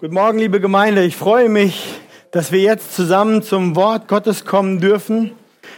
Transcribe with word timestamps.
Guten 0.00 0.14
Morgen, 0.14 0.38
liebe 0.38 0.62
Gemeinde. 0.62 1.04
Ich 1.04 1.14
freue 1.14 1.50
mich, 1.50 2.00
dass 2.30 2.52
wir 2.52 2.60
jetzt 2.60 2.94
zusammen 2.94 3.42
zum 3.42 3.76
Wort 3.76 4.08
Gottes 4.08 4.46
kommen 4.46 4.80
dürfen. 4.80 5.32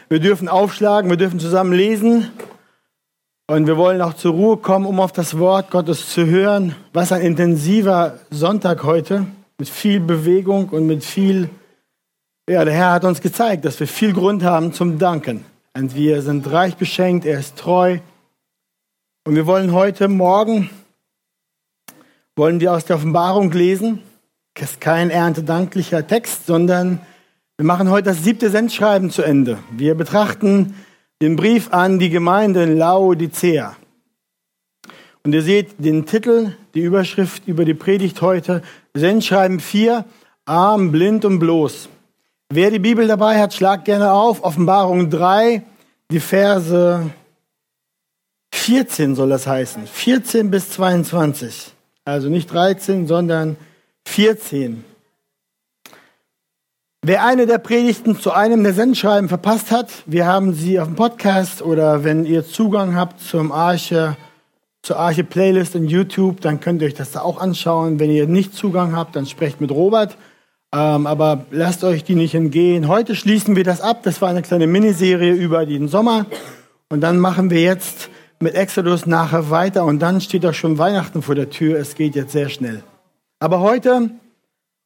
Wir 0.08 0.20
dürfen 0.20 0.46
aufschlagen, 0.46 1.10
wir 1.10 1.16
dürfen 1.16 1.40
zusammen 1.40 1.72
lesen. 1.72 2.30
Und 3.48 3.66
wir 3.66 3.76
wollen 3.76 4.00
auch 4.00 4.14
zur 4.14 4.34
Ruhe 4.34 4.58
kommen, 4.58 4.86
um 4.86 5.00
auf 5.00 5.10
das 5.10 5.40
Wort 5.40 5.72
Gottes 5.72 6.08
zu 6.10 6.24
hören. 6.24 6.76
Was 6.92 7.10
ein 7.10 7.22
intensiver 7.22 8.20
Sonntag 8.30 8.84
heute, 8.84 9.26
mit 9.58 9.68
viel 9.68 9.98
Bewegung 9.98 10.68
und 10.68 10.86
mit 10.86 11.02
viel, 11.04 11.50
ja, 12.48 12.64
der 12.64 12.74
Herr 12.74 12.92
hat 12.92 13.04
uns 13.04 13.20
gezeigt, 13.22 13.64
dass 13.64 13.80
wir 13.80 13.88
viel 13.88 14.12
Grund 14.12 14.44
haben 14.44 14.72
zum 14.72 15.00
Danken. 15.00 15.44
Und 15.76 15.96
wir 15.96 16.22
sind 16.22 16.48
reich 16.48 16.76
beschenkt, 16.76 17.26
er 17.26 17.40
ist 17.40 17.58
treu. 17.58 17.98
Und 19.26 19.34
wir 19.34 19.48
wollen 19.48 19.72
heute 19.72 20.06
Morgen, 20.06 20.70
wollen 22.36 22.60
wir 22.60 22.72
aus 22.72 22.84
der 22.84 22.94
Offenbarung 22.94 23.50
lesen. 23.50 23.98
Das 24.54 24.72
ist 24.72 24.80
kein 24.80 25.10
erntedanklicher 25.10 26.06
Text, 26.06 26.46
sondern 26.46 27.00
wir 27.56 27.64
machen 27.64 27.88
heute 27.88 28.10
das 28.10 28.22
siebte 28.22 28.50
Sendschreiben 28.50 29.10
zu 29.10 29.22
Ende. 29.22 29.58
Wir 29.70 29.94
betrachten 29.94 30.74
den 31.22 31.36
Brief 31.36 31.72
an 31.72 31.98
die 31.98 32.10
Gemeinde 32.10 32.64
in 32.64 32.76
Laodicea. 32.76 33.76
Und 35.24 35.34
ihr 35.34 35.42
seht 35.42 35.76
den 35.78 36.04
Titel, 36.04 36.52
die 36.74 36.80
Überschrift 36.80 37.46
über 37.46 37.64
die 37.64 37.74
Predigt 37.74 38.20
heute, 38.20 38.62
Sendschreiben 38.92 39.58
4, 39.58 40.04
arm, 40.44 40.92
blind 40.92 41.24
und 41.24 41.38
bloß. 41.38 41.88
Wer 42.50 42.70
die 42.70 42.78
Bibel 42.78 43.06
dabei 43.06 43.40
hat, 43.40 43.54
schlagt 43.54 43.86
gerne 43.86 44.12
auf. 44.12 44.44
Offenbarung 44.44 45.08
3, 45.08 45.62
die 46.10 46.20
Verse 46.20 47.10
14 48.52 49.14
soll 49.14 49.30
das 49.30 49.46
heißen. 49.46 49.86
14 49.86 50.50
bis 50.50 50.70
22. 50.70 51.72
Also 52.04 52.28
nicht 52.28 52.52
13, 52.52 53.06
sondern 53.06 53.56
14. 53.56 53.71
14. 54.06 54.84
Wer 57.04 57.24
eine 57.24 57.46
der 57.46 57.58
Predigten 57.58 58.16
zu 58.16 58.30
einem 58.30 58.62
der 58.62 58.74
Sendschreiben 58.74 59.28
verpasst 59.28 59.72
hat, 59.72 59.90
wir 60.06 60.26
haben 60.26 60.54
sie 60.54 60.78
auf 60.78 60.86
dem 60.86 60.94
Podcast 60.94 61.60
oder 61.60 62.04
wenn 62.04 62.24
ihr 62.24 62.46
Zugang 62.46 62.94
habt 62.94 63.20
zum 63.20 63.50
Arche, 63.50 64.16
zur 64.82 64.98
Arche 64.98 65.24
Playlist 65.24 65.74
in 65.74 65.88
YouTube, 65.88 66.40
dann 66.40 66.60
könnt 66.60 66.80
ihr 66.80 66.86
euch 66.86 66.94
das 66.94 67.10
da 67.10 67.22
auch 67.22 67.40
anschauen. 67.40 67.98
Wenn 67.98 68.10
ihr 68.10 68.28
nicht 68.28 68.54
Zugang 68.54 68.94
habt, 68.94 69.16
dann 69.16 69.26
sprecht 69.26 69.60
mit 69.60 69.72
Robert. 69.72 70.16
Ähm, 70.72 71.08
aber 71.08 71.44
lasst 71.50 71.82
euch 71.82 72.04
die 72.04 72.14
nicht 72.14 72.34
entgehen. 72.34 72.86
Heute 72.86 73.16
schließen 73.16 73.56
wir 73.56 73.64
das 73.64 73.80
ab. 73.80 74.04
Das 74.04 74.22
war 74.22 74.28
eine 74.28 74.42
kleine 74.42 74.68
Miniserie 74.68 75.32
über 75.32 75.66
den 75.66 75.88
Sommer. 75.88 76.26
Und 76.88 77.00
dann 77.00 77.18
machen 77.18 77.50
wir 77.50 77.60
jetzt 77.60 78.10
mit 78.38 78.54
Exodus 78.54 79.06
nachher 79.06 79.50
weiter. 79.50 79.84
Und 79.84 79.98
dann 79.98 80.20
steht 80.20 80.46
auch 80.46 80.54
schon 80.54 80.78
Weihnachten 80.78 81.20
vor 81.20 81.34
der 81.34 81.50
Tür. 81.50 81.80
Es 81.80 81.96
geht 81.96 82.14
jetzt 82.14 82.30
sehr 82.30 82.48
schnell. 82.48 82.84
Aber 83.42 83.58
heute 83.58 84.08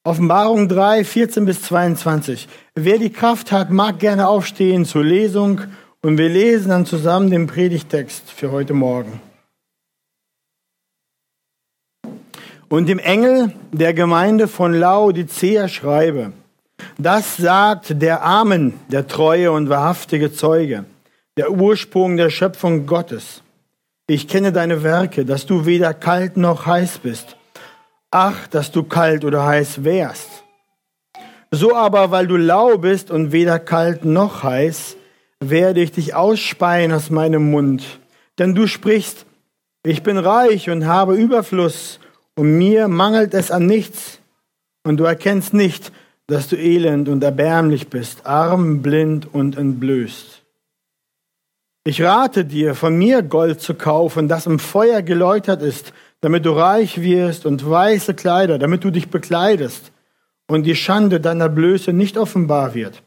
Offenbarung 0.03 0.67
3, 0.67 1.05
14 1.05 1.45
bis 1.45 1.61
22. 1.61 2.49
Wer 2.75 2.97
die 2.97 3.13
Kraft 3.13 3.53
hat, 3.53 3.71
mag 3.71 3.99
gerne 3.99 4.29
aufstehen 4.29 4.87
zur 4.87 5.05
Lesung 5.05 5.61
und 6.01 6.17
wir 6.17 6.31
lesen 6.31 6.71
dann 6.71 6.87
zusammen 6.87 7.31
den 7.31 7.49
Predigtext 7.49 8.31
für 8.31 8.53
heute 8.53 8.73
Morgen. 8.73 9.21
Und 12.71 12.89
dem 12.89 12.99
Engel 12.99 13.53
der 13.73 13.93
Gemeinde 13.93 14.49
von 14.49 14.73
Laodicea 14.73 15.69
schreibe, 15.69 16.33
das 16.97 17.37
sagt 17.37 18.01
der 18.01 18.25
Amen, 18.25 18.73
der 18.89 19.07
treue 19.07 19.53
und 19.53 19.69
wahrhaftige 19.69 20.33
Zeuge, 20.33 20.87
der 21.37 21.51
Ursprung 21.51 22.17
der 22.17 22.31
Schöpfung 22.31 22.87
Gottes. 22.87 23.43
Ich 24.07 24.29
kenne 24.29 24.51
deine 24.51 24.83
Werke, 24.83 25.27
dass 25.27 25.45
du 25.45 25.67
weder 25.67 25.93
kalt 25.93 26.39
noch 26.39 26.65
heiß 26.65 27.01
bist. 27.01 27.37
Ach, 28.11 28.47
dass 28.49 28.73
du 28.73 28.83
kalt 28.83 29.25
oder 29.25 29.45
heiß 29.45 29.85
wärst. 29.85 30.29
So 31.51 31.75
aber, 31.75 32.11
weil 32.11 32.27
du 32.27 32.37
lau 32.37 32.79
bist 32.79 33.11
und 33.11 33.33
weder 33.33 33.59
kalt 33.59 34.05
noch 34.05 34.43
heiß, 34.43 34.97
werde 35.41 35.81
ich 35.81 35.93
dich 35.93 36.15
ausspeien 36.15 36.93
aus 36.93 37.11
meinem 37.11 37.51
Mund. 37.51 37.85
Denn 38.39 38.55
du 38.55 38.67
sprichst, 38.67 39.27
ich 39.85 40.03
bin 40.03 40.19
reich 40.19 40.69
und 40.71 40.87
habe 40.87 41.15
Überfluss, 41.15 42.01
und 42.39 42.59
mir 42.59 42.89
mangelt 42.89 43.33
es 43.33 43.51
an 43.51 43.67
nichts. 43.67 44.21
Und 44.85 44.99
du 44.99 45.05
erkennst 45.05 45.55
nicht, 45.55 45.91
dass 46.27 46.49
du 46.49 46.57
elend 46.57 47.09
und 47.09 47.23
erbärmlich 47.25 47.89
bist, 47.89 48.27
arm, 48.27 48.83
blind 48.83 49.33
und 49.33 49.57
entblößt. 49.57 50.43
Ich 51.85 52.03
rate 52.03 52.45
dir, 52.45 52.75
von 52.75 52.99
mir 52.99 53.23
Gold 53.23 53.61
zu 53.61 53.75
kaufen, 53.75 54.29
das 54.29 54.47
im 54.47 54.59
Feuer 54.59 55.03
geläutert 55.03 55.63
ist, 55.63 55.93
damit 56.21 56.47
du 56.47 56.51
reich 56.53 57.01
wirst 57.01 57.47
und 57.47 57.69
weiße 57.69 58.15
Kleider, 58.15 58.59
damit 58.59 58.85
du 58.85 58.91
dich 58.91 59.09
bekleidest 59.09 59.93
und 60.49 60.65
die 60.65 60.77
Schande 60.77 61.21
deiner 61.21 61.49
Blöße 61.49 61.93
nicht 61.93 62.17
offenbar 62.17 62.75
wird. 62.75 63.03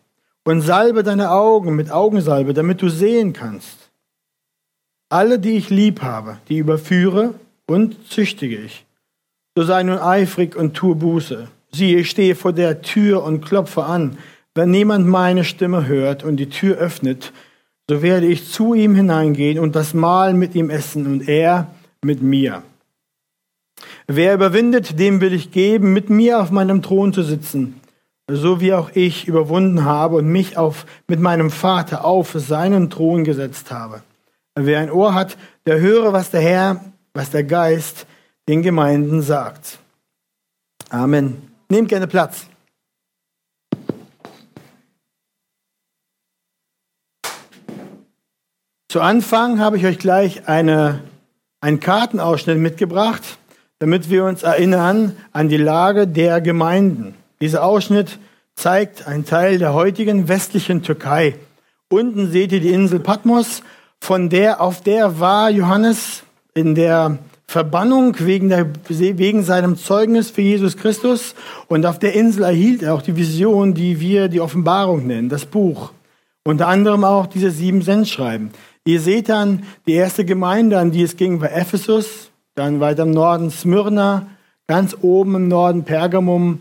Und 0.46 0.62
salbe 0.62 1.04
deine 1.04 1.32
Augen 1.32 1.76
mit 1.76 1.92
Augensalbe, 1.92 2.54
damit 2.54 2.82
du 2.82 2.90
sehen 2.90 3.34
kannst. 3.34 3.92
Alle, 5.10 5.38
die 5.38 5.58
ich 5.58 5.70
lieb 5.70 6.02
habe, 6.02 6.38
die 6.48 6.58
überführe 6.58 7.36
und 7.68 8.10
züchtige 8.10 8.58
ich. 8.58 8.86
So 9.56 9.64
sei 9.64 9.84
nun 9.84 9.98
eifrig 9.98 10.56
und 10.56 10.76
tue 10.76 10.96
Buße. 10.96 11.48
Siehe, 11.72 12.00
ich 12.00 12.10
stehe 12.10 12.36
vor 12.36 12.54
der 12.54 12.82
Tür 12.82 13.24
und 13.24 13.46
klopfe 13.46 13.84
an. 13.84 14.18
Wenn 14.56 14.72
niemand 14.72 15.08
meine 15.08 15.44
Stimme 15.44 15.88
hört 15.88 16.24
und 16.24 16.38
die 16.38 16.50
Tür 16.50 16.78
öffnet, 16.78 17.32
so 17.90 18.02
werde 18.02 18.28
ich 18.28 18.50
zu 18.52 18.74
ihm 18.74 18.96
hineingehen 18.96 19.60
und 19.60 19.76
das 19.76 19.94
Mahl 19.94 20.34
mit 20.34 20.56
ihm 20.56 20.70
essen 20.70 21.06
und 21.06 21.28
er 21.28 21.68
mit 22.04 22.22
mir. 22.22 22.64
Wer 24.12 24.34
überwindet, 24.34 24.98
dem 24.98 25.22
will 25.22 25.34
ich 25.34 25.52
geben, 25.52 25.94
mit 25.94 26.10
mir 26.10 26.42
auf 26.42 26.50
meinem 26.50 26.82
Thron 26.82 27.14
zu 27.14 27.22
sitzen, 27.22 27.80
so 28.28 28.60
wie 28.60 28.74
auch 28.74 28.90
ich 28.96 29.28
überwunden 29.28 29.86
habe 29.86 30.16
und 30.16 30.28
mich 30.28 30.58
auf, 30.58 30.88
mit 31.08 31.20
meinem 31.20 31.52
Vater 31.52 32.06
auf 32.06 32.32
seinen 32.32 32.90
Thron 32.90 33.24
gesetzt 33.24 33.70
habe. 33.70 34.02
Wer 34.56 34.80
ein 34.80 34.90
Ohr 34.90 35.14
hat, 35.14 35.38
der 35.68 35.80
höre, 35.80 36.12
was 36.12 36.32
der 36.32 36.42
Herr, 36.42 36.86
was 37.14 37.30
der 37.30 37.44
Geist 37.44 38.08
den 38.48 38.64
Gemeinden 38.64 39.22
sagt. 39.22 39.78
Amen. 40.90 41.44
Nehmt 41.70 41.90
gerne 41.90 42.08
Platz. 42.08 42.48
Zu 48.88 49.02
Anfang 49.02 49.60
habe 49.60 49.78
ich 49.78 49.86
euch 49.86 50.00
gleich 50.00 50.48
eine, 50.48 51.04
einen 51.62 51.80
Kartenausschnitt 51.80 52.58
mitgebracht 52.58 53.39
damit 53.80 54.10
wir 54.10 54.26
uns 54.26 54.44
erinnern 54.44 55.16
an 55.32 55.50
die 55.50 55.58
Lage 55.58 56.06
der 56.08 56.42
Gemeinden. 56.42 57.16
Dieser 57.42 57.64
Ausschnitt 57.64 58.20
zeigt 58.56 59.08
einen 59.08 59.26
Teil 59.26 59.58
der 59.58 59.74
heutigen 59.74 60.28
westlichen 60.28 60.84
Türkei. 60.84 61.36
Unten 61.90 62.30
seht 62.30 62.52
ihr 62.52 62.60
die 62.60 62.74
Insel 62.74 63.00
Patmos, 63.00 63.64
von 64.02 64.30
der, 64.30 64.62
auf 64.62 64.82
der 64.82 65.20
war 65.20 65.50
Johannes 65.50 66.24
in 66.54 66.76
der 66.76 67.20
Verbannung 67.48 68.16
wegen, 68.20 68.50
der, 68.50 68.68
wegen 68.88 69.44
seinem 69.44 69.76
Zeugnis 69.76 70.30
für 70.30 70.42
Jesus 70.42 70.78
Christus. 70.78 71.34
Und 71.68 71.86
auf 71.86 72.00
der 72.00 72.14
Insel 72.14 72.44
erhielt 72.44 72.84
er 72.84 72.94
auch 72.94 73.02
die 73.02 73.16
Vision, 73.16 73.74
die 73.74 74.00
wir 74.00 74.28
die 74.28 74.40
Offenbarung 74.40 75.08
nennen, 75.08 75.30
das 75.30 75.46
Buch. 75.46 75.92
Unter 76.44 76.68
anderem 76.68 77.04
auch 77.04 77.28
diese 77.28 77.52
sieben 77.52 77.82
Sendschreiben. 77.82 78.52
Ihr 78.86 79.02
seht 79.02 79.30
dann 79.30 79.64
die 79.88 79.94
erste 79.94 80.26
Gemeinde, 80.26 80.80
an 80.80 80.92
die 80.92 81.04
es 81.04 81.18
ging, 81.18 81.42
war 81.42 81.52
Ephesus, 81.52 82.30
dann 82.56 82.80
weiter 82.80 83.04
im 83.04 83.12
Norden 83.12 83.52
Smyrna, 83.52 84.28
ganz 84.68 84.96
oben 85.02 85.36
im 85.36 85.48
Norden 85.48 85.84
Pergamum, 85.84 86.60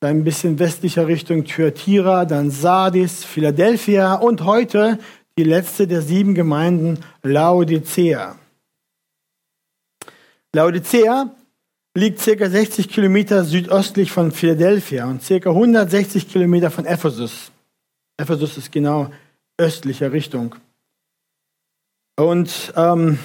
dann 0.00 0.18
ein 0.18 0.24
bisschen 0.24 0.58
westlicher 0.58 1.06
Richtung 1.06 1.44
Thyatira, 1.44 2.24
dann 2.24 2.50
Sardis, 2.50 3.24
Philadelphia 3.24 4.14
und 4.14 4.44
heute 4.44 4.98
die 5.36 5.44
letzte 5.44 5.86
der 5.86 6.02
sieben 6.02 6.34
Gemeinden, 6.34 6.98
Laodicea. 7.22 8.36
Laodicea 10.54 11.34
liegt 11.94 12.20
circa 12.20 12.48
60 12.48 12.88
Kilometer 12.88 13.44
südöstlich 13.44 14.12
von 14.12 14.32
Philadelphia 14.32 15.06
und 15.06 15.22
circa 15.22 15.50
160 15.50 16.28
Kilometer 16.28 16.70
von 16.70 16.86
Ephesus. 16.86 17.52
Ephesus 18.16 18.56
ist 18.58 18.72
genau 18.72 19.10
östlicher 19.58 20.12
Richtung. 20.12 20.54
Und 22.16 22.72
ähm, 22.76 23.18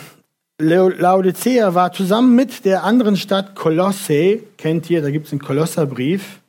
Laodicea 0.57 1.73
war 1.73 1.91
zusammen 1.91 2.33
mit 2.33 2.63
der 2.63 2.83
anderen 2.83 3.17
Stadt 3.17 3.55
Kolosse, 3.55 4.39
kennt 4.57 4.89
ihr, 4.89 5.01
da 5.01 5.09
gibt 5.09 5.27
es 5.27 5.33
einen 5.33 5.41
Kolosserbrief, 5.41 6.39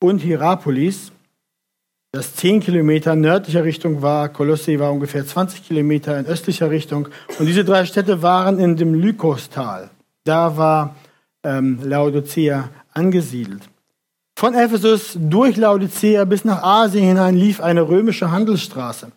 und 0.00 0.20
Hierapolis, 0.20 1.10
das 2.12 2.36
10 2.36 2.60
Kilometer 2.60 3.16
nördlicher 3.16 3.64
Richtung 3.64 4.02
war. 4.02 4.28
Kolosse 4.28 4.78
war 4.78 4.92
ungefähr 4.92 5.26
20 5.26 5.66
Kilometer 5.66 6.16
in 6.16 6.26
östlicher 6.26 6.70
Richtung. 6.70 7.08
Und 7.40 7.46
diese 7.46 7.64
drei 7.64 7.84
Städte 7.86 8.22
waren 8.22 8.60
in 8.60 8.76
dem 8.76 8.94
Lykostal. 8.94 9.90
Da 10.22 10.56
war 10.56 10.94
ähm, 11.42 11.80
Laodicea 11.82 12.68
angesiedelt. 12.92 13.62
Von 14.38 14.54
Ephesus 14.54 15.18
durch 15.20 15.56
Laodicea 15.56 16.24
bis 16.24 16.44
nach 16.44 16.62
Asien 16.62 17.04
hinein 17.04 17.36
lief 17.36 17.60
eine 17.60 17.88
römische 17.88 18.30
Handelsstraße. 18.30 19.10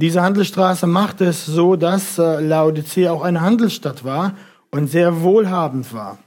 Diese 0.00 0.22
Handelsstraße 0.22 0.86
machte 0.86 1.24
es 1.24 1.46
so, 1.46 1.76
dass 1.76 2.18
äh, 2.18 2.40
Laodicea 2.40 3.10
auch 3.10 3.22
eine 3.22 3.40
Handelsstadt 3.40 4.04
war 4.04 4.34
und 4.70 4.88
sehr 4.88 5.22
wohlhabend 5.22 5.92
war. 5.92 6.18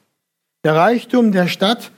Der 0.63 0.75
Reichtum 0.75 1.31
der 1.31 1.47
Stadt 1.47 1.91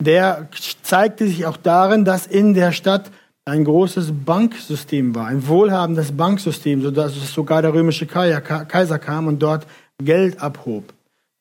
der 0.00 0.48
zeigte 0.82 1.26
sich 1.26 1.46
auch 1.46 1.56
darin, 1.56 2.04
dass 2.04 2.26
in 2.26 2.54
der 2.54 2.72
Stadt 2.72 3.10
ein 3.44 3.64
großes 3.64 4.12
Banksystem 4.24 5.14
war, 5.14 5.26
ein 5.26 5.46
wohlhabendes 5.48 6.12
Banksystem, 6.12 6.82
sodass 6.82 7.14
sogar 7.32 7.62
der 7.62 7.72
römische 7.72 8.06
Kaiser 8.06 8.98
kam 8.98 9.26
und 9.26 9.40
dort 9.40 9.66
Geld 9.98 10.40
abhob. 10.40 10.92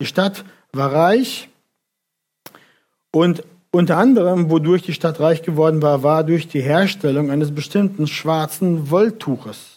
Die 0.01 0.06
Stadt 0.06 0.44
war 0.72 0.92
reich 0.92 1.50
und 3.12 3.44
unter 3.72 3.98
anderem, 3.98 4.50
wodurch 4.50 4.84
die 4.84 4.94
Stadt 4.94 5.19
reich 5.19 5.44
geworden 5.44 5.81
war, 5.81 6.01
war 6.01 6.24
durch 6.24 6.48
die 6.48 6.62
Herstellung 6.62 7.30
eines 7.30 7.54
bestimmten 7.54 8.07
schwarzen 8.07 8.89
Wolltuches. 8.89 9.76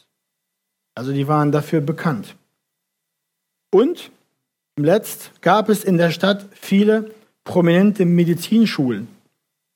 Also 0.95 1.13
die 1.13 1.29
waren 1.29 1.53
dafür 1.53 1.81
bekannt. 1.81 2.37
Und 3.73 4.11
letzt 4.77 5.33
gab 5.43 5.69
es 5.69 5.85
in 5.85 5.99
der 5.99 6.11
Stadt 6.11 6.47
viele 6.53 7.11
prominente 7.45 8.05
Medizinschulen, 8.05 9.09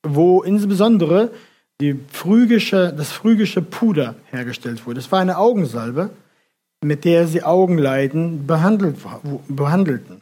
wo 0.03 0.43
insbesondere 0.43 1.31
phrygische, 2.11 2.93
das 2.95 3.11
phrygische 3.11 3.61
Puder 3.61 4.15
hergestellt 4.31 4.85
wurde. 4.85 4.99
Es 4.99 5.11
war 5.11 5.19
eine 5.19 5.37
Augensalbe, 5.37 6.09
mit 6.83 7.05
der 7.05 7.27
sie 7.27 7.43
Augenleiden 7.43 8.47
behandelt, 8.47 8.97
behandelten. 9.47 10.21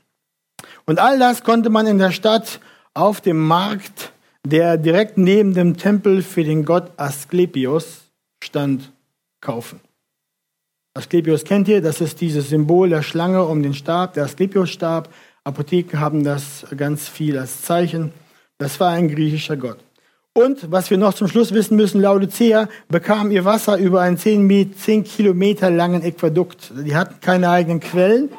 Und 0.86 1.00
all 1.00 1.19
das 1.19 1.44
konnte 1.44 1.69
man 1.69 1.88
in 1.88 1.98
der 1.98 2.12
Stadt 2.12 2.60
auf 2.94 3.22
dem 3.22 3.38
Markt, 3.38 4.12
der 4.46 4.78
direkt 4.78 5.18
neben 5.18 5.54
dem 5.54 5.78
Tempel 5.78 6.22
für 6.22 6.44
den 6.44 6.66
Gott 6.66 6.92
Asklepios 6.98 8.04
stand, 8.44 8.92
kaufen. 9.42 9.80
Asklepios 10.95 11.44
kennt 11.44 11.68
ihr, 11.68 11.81
das 11.81 12.01
ist 12.01 12.22
dieses 12.22 12.50
Symbol 12.50 12.90
der 12.90 13.01
Schlange 13.01 13.44
um 13.45 13.63
den 13.63 13.74
Stab, 13.74 14.13
der 14.13 14.25
Asklepios-Stab. 14.25 15.10
Apotheken 15.44 16.00
haben 16.00 16.24
das 16.24 16.68
ganz 16.78 17.10
viel 17.10 17.38
als 17.38 17.63
Zeichen. 17.63 18.13
Das 18.60 18.80
war 18.80 18.92
ein 18.92 19.10
griechischer 19.10 19.57
Gott. 19.57 19.80
Und 20.34 20.72
was 20.72 20.92
wir 20.92 20.98
noch 20.98 21.13
zum 21.13 21.28
Schluss 21.28 21.54
wissen 21.54 21.78
müssen, 21.78 22.00
Laodicea 22.00 22.68
bekam 22.90 23.31
ihr 23.31 23.44
Wasser 23.44 23.78
über 23.78 24.01
einen 24.01 24.18
10, 24.18 24.75
10 24.75 25.04
Kilometer 25.04 25.72
langen 25.72 26.04
Äquadukt. 26.04 26.72
Die 26.86 26.96
hatten 26.96 27.19
keine 27.22 27.50
eigenen 27.50 27.80
Quellen. 27.80 28.30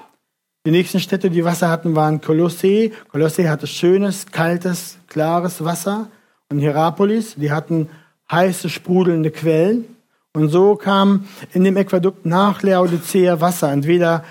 Die 0.66 0.70
nächsten 0.70 0.98
Städte, 1.00 1.30
die 1.30 1.44
Wasser 1.44 1.68
hatten, 1.68 1.94
waren 1.94 2.20
Kolossee. 2.20 2.92
Kolossee 3.08 3.48
hatte 3.48 3.66
schönes, 3.66 4.26
kaltes, 4.26 4.98
klares 5.08 5.64
Wasser. 5.64 6.08
Und 6.50 6.60
Hierapolis, 6.60 7.34
die 7.34 7.52
hatten 7.52 7.90
heiße, 8.30 8.70
sprudelnde 8.70 9.30
Quellen. 9.30 9.93
Und 10.34 10.48
so 10.48 10.74
kam 10.74 11.26
in 11.52 11.64
dem 11.64 11.76
Äquadukt 11.76 12.26
nach 12.26 12.62
Laodicea 12.62 13.40
Wasser, 13.40 13.70
entweder 13.70 14.24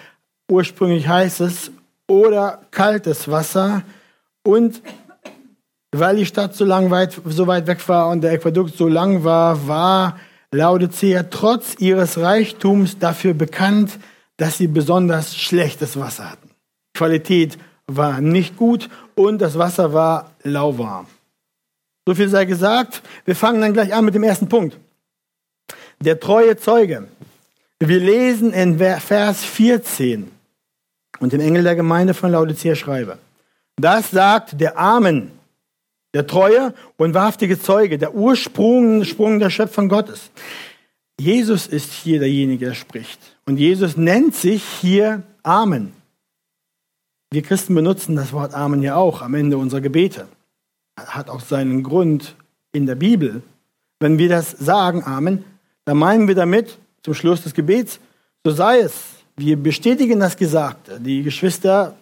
ursprünglich 0.51 1.07
heißes 1.07 1.71
oder 2.07 2.61
kaltes 2.71 3.31
Wasser. 3.31 3.83
Und 4.45 4.81
weil 5.95 6.17
die 6.17 6.25
Stadt 6.25 6.55
so, 6.55 6.65
lang 6.65 6.91
weit, 6.91 7.19
so 7.25 7.47
weit 7.47 7.67
weg 7.67 7.87
war 7.87 8.09
und 8.09 8.21
der 8.21 8.33
Äquadukt 8.33 8.75
so 8.75 8.87
lang 8.87 9.23
war, 9.23 9.67
war 9.67 10.19
Laodicea 10.51 11.23
trotz 11.23 11.75
ihres 11.79 12.17
Reichtums 12.17 12.99
dafür 12.99 13.33
bekannt, 13.33 13.97
dass 14.37 14.57
sie 14.57 14.67
besonders 14.67 15.37
schlechtes 15.37 15.97
Wasser 15.97 16.31
hatten. 16.31 16.49
Die 16.49 16.97
Qualität 16.97 17.57
war 17.87 18.19
nicht 18.19 18.57
gut 18.57 18.89
und 19.15 19.41
das 19.41 19.57
Wasser 19.57 19.93
war 19.93 20.31
lauwarm. 20.43 21.07
So 22.05 22.13
viel 22.15 22.27
sei 22.27 22.43
gesagt. 22.43 23.01
Wir 23.23 23.35
fangen 23.35 23.61
dann 23.61 23.73
gleich 23.73 23.93
an 23.93 24.03
mit 24.03 24.15
dem 24.15 24.23
ersten 24.23 24.49
Punkt. 24.49 24.77
Der 26.03 26.19
treue 26.19 26.57
Zeuge. 26.57 27.07
Wir 27.79 27.99
lesen 27.99 28.51
in 28.51 28.77
Vers 28.77 29.45
14 29.45 30.29
und 31.19 31.31
dem 31.31 31.39
Engel 31.39 31.63
der 31.63 31.77
Gemeinde 31.77 32.13
von 32.13 32.29
Laodicea 32.29 32.75
schreibe. 32.75 33.19
Das 33.77 34.11
sagt 34.11 34.59
der 34.59 34.77
Amen, 34.77 35.31
der 36.13 36.27
treue 36.27 36.73
und 36.97 37.13
wahrhaftige 37.13 37.57
Zeuge, 37.57 37.97
der 37.97 38.13
Ursprung 38.13 39.05
Sprung 39.05 39.39
der 39.39 39.49
Schöpfung 39.49 39.87
Gottes. 39.87 40.29
Jesus 41.17 41.67
ist 41.67 41.93
hier 41.93 42.19
derjenige, 42.19 42.65
der 42.65 42.73
spricht. 42.73 43.19
Und 43.45 43.57
Jesus 43.57 43.95
nennt 43.95 44.35
sich 44.35 44.61
hier 44.81 45.23
Amen. 45.41 45.93
Wir 47.31 47.43
Christen 47.43 47.75
benutzen 47.75 48.17
das 48.17 48.33
Wort 48.33 48.53
Amen 48.53 48.81
ja 48.81 48.97
auch 48.97 49.21
am 49.21 49.35
Ende 49.35 49.57
unserer 49.57 49.81
Gebete. 49.81 50.27
Hat 50.99 51.29
auch 51.29 51.39
seinen 51.39 51.81
Grund 51.81 52.35
in 52.73 52.87
der 52.87 52.95
Bibel. 52.95 53.41
Wenn 54.01 54.17
wir 54.17 54.27
das 54.27 54.51
sagen, 54.51 55.05
Amen, 55.05 55.45
dann 55.85 55.97
meinen 55.97 56.27
wir 56.27 56.35
damit 56.35 56.77
zum 57.01 57.13
Schluss 57.13 57.43
des 57.43 57.53
Gebets, 57.53 57.99
so 58.43 58.51
sei 58.51 58.79
es. 58.79 58.93
Wir 59.35 59.57
bestätigen 59.57 60.19
das 60.19 60.37
Gesagte. 60.37 60.99
Die 60.99 61.23
Geschwister 61.23 61.95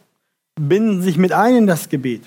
binden 0.59 1.01
sich 1.01 1.17
mit 1.17 1.31
ein 1.31 1.55
in 1.55 1.67
das 1.67 1.87
Gebet. 1.87 2.23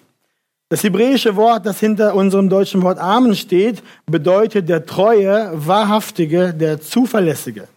Das 0.71 0.83
hebräische 0.83 1.37
Wort, 1.37 1.67
das 1.67 1.79
hinter 1.79 2.15
unserem 2.15 2.49
deutschen 2.49 2.83
Wort 2.83 2.99
Amen 2.99 3.37
steht, 3.37 3.83
bedeutet 4.07 4.69
der 4.69 4.87
treue, 4.87 5.51
wahrhaftige, 5.55 6.55
der 6.55 6.81
zuverlässige. 6.81 7.69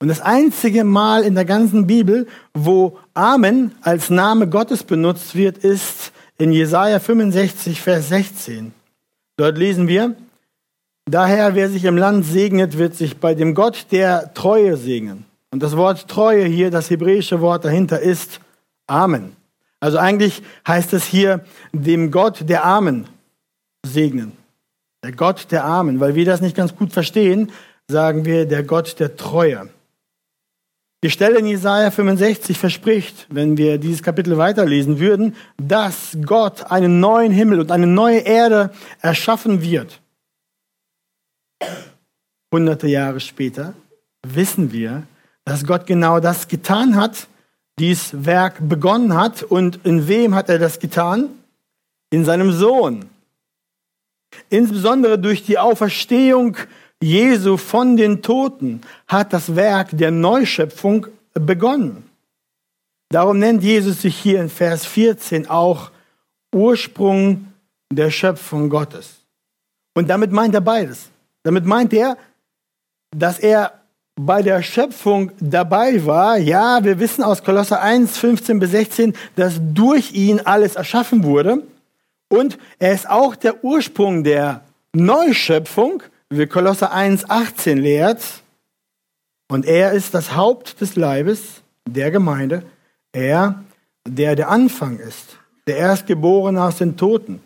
Und 0.00 0.08
das 0.08 0.20
einzige 0.20 0.84
Mal 0.84 1.22
in 1.22 1.36
der 1.36 1.44
ganzen 1.44 1.86
Bibel, 1.86 2.26
wo 2.52 2.98
Amen 3.14 3.70
als 3.80 4.10
Name 4.10 4.48
Gottes 4.48 4.82
benutzt 4.82 5.36
wird, 5.36 5.58
ist 5.58 6.12
in 6.36 6.52
Jesaja 6.52 6.98
65, 6.98 7.80
Vers 7.80 8.08
16. 8.08 8.72
Dort 9.36 9.56
lesen 9.56 9.88
wir, 9.88 10.14
Daher, 11.06 11.54
wer 11.54 11.68
sich 11.68 11.84
im 11.84 11.98
Land 11.98 12.24
segnet, 12.24 12.78
wird 12.78 12.94
sich 12.94 13.18
bei 13.18 13.34
dem 13.34 13.54
Gott 13.54 13.86
der 13.90 14.32
Treue 14.32 14.76
segnen. 14.76 15.26
Und 15.50 15.62
das 15.62 15.76
Wort 15.76 16.08
Treue 16.08 16.46
hier, 16.46 16.70
das 16.70 16.88
hebräische 16.90 17.40
Wort 17.40 17.64
dahinter 17.64 18.00
ist 18.00 18.40
Amen. 18.86 19.36
Also 19.80 19.98
eigentlich 19.98 20.42
heißt 20.66 20.94
es 20.94 21.04
hier 21.04 21.44
dem 21.72 22.10
Gott 22.10 22.48
der 22.48 22.64
Armen 22.64 23.06
segnen. 23.84 24.32
Der 25.02 25.12
Gott 25.12 25.48
der 25.50 25.64
Armen. 25.64 26.00
Weil 26.00 26.14
wir 26.14 26.24
das 26.24 26.40
nicht 26.40 26.56
ganz 26.56 26.74
gut 26.74 26.92
verstehen, 26.92 27.52
sagen 27.86 28.24
wir 28.24 28.46
der 28.46 28.62
Gott 28.62 28.98
der 28.98 29.16
Treue. 29.16 29.68
Die 31.04 31.10
Stelle 31.10 31.38
in 31.38 31.46
Jesaja 31.46 31.90
65 31.90 32.58
verspricht, 32.58 33.26
wenn 33.28 33.58
wir 33.58 33.76
dieses 33.76 34.02
Kapitel 34.02 34.38
weiterlesen 34.38 34.98
würden, 34.98 35.36
dass 35.58 36.16
Gott 36.24 36.70
einen 36.70 36.98
neuen 36.98 37.30
Himmel 37.30 37.60
und 37.60 37.70
eine 37.70 37.86
neue 37.86 38.20
Erde 38.20 38.70
erschaffen 39.02 39.60
wird. 39.60 40.00
Hunderte 42.52 42.86
Jahre 42.86 43.20
später 43.20 43.74
wissen 44.26 44.72
wir, 44.72 45.04
dass 45.44 45.66
Gott 45.66 45.86
genau 45.86 46.20
das 46.20 46.48
getan 46.48 46.96
hat, 46.96 47.26
dies 47.78 48.24
Werk 48.24 48.68
begonnen 48.68 49.14
hat. 49.14 49.42
Und 49.42 49.80
in 49.84 50.08
wem 50.08 50.34
hat 50.34 50.48
er 50.48 50.58
das 50.58 50.78
getan? 50.78 51.30
In 52.10 52.24
seinem 52.24 52.52
Sohn. 52.52 53.06
Insbesondere 54.50 55.18
durch 55.18 55.44
die 55.44 55.58
Auferstehung 55.58 56.56
Jesu 57.02 57.56
von 57.56 57.96
den 57.96 58.22
Toten 58.22 58.80
hat 59.06 59.32
das 59.32 59.56
Werk 59.56 59.90
der 59.92 60.10
Neuschöpfung 60.10 61.06
begonnen. 61.34 62.08
Darum 63.10 63.38
nennt 63.38 63.62
Jesus 63.62 64.02
sich 64.02 64.16
hier 64.16 64.40
in 64.40 64.48
Vers 64.48 64.86
14 64.86 65.48
auch 65.48 65.90
Ursprung 66.52 67.52
der 67.92 68.10
Schöpfung 68.10 68.70
Gottes. 68.70 69.20
Und 69.94 70.08
damit 70.08 70.32
meint 70.32 70.54
er 70.54 70.60
beides. 70.60 71.10
Damit 71.44 71.66
meint 71.66 71.92
er, 71.92 72.16
dass 73.16 73.38
er 73.38 73.84
bei 74.16 74.42
der 74.42 74.62
Schöpfung 74.62 75.32
dabei 75.40 76.04
war. 76.06 76.38
Ja, 76.38 76.82
wir 76.84 76.98
wissen 76.98 77.22
aus 77.22 77.42
Kolosser 77.42 77.80
1, 77.80 78.18
15 78.18 78.58
bis 78.58 78.70
16, 78.70 79.14
dass 79.36 79.60
durch 79.60 80.12
ihn 80.12 80.40
alles 80.40 80.76
erschaffen 80.76 81.24
wurde. 81.24 81.62
Und 82.28 82.58
er 82.78 82.92
ist 82.92 83.08
auch 83.08 83.36
der 83.36 83.64
Ursprung 83.64 84.24
der 84.24 84.62
Neuschöpfung, 84.92 86.02
wie 86.30 86.46
Kolosser 86.46 86.92
1, 86.92 87.28
18 87.28 87.78
lehrt. 87.78 88.22
Und 89.48 89.66
er 89.66 89.92
ist 89.92 90.14
das 90.14 90.34
Haupt 90.34 90.80
des 90.80 90.96
Leibes, 90.96 91.62
der 91.86 92.10
Gemeinde. 92.10 92.62
Er, 93.12 93.62
der 94.06 94.34
der 94.36 94.48
Anfang 94.48 94.98
ist, 94.98 95.38
der 95.66 95.76
Erstgeborene 95.76 96.62
aus 96.62 96.78
den 96.78 96.96
Toten, 96.96 97.40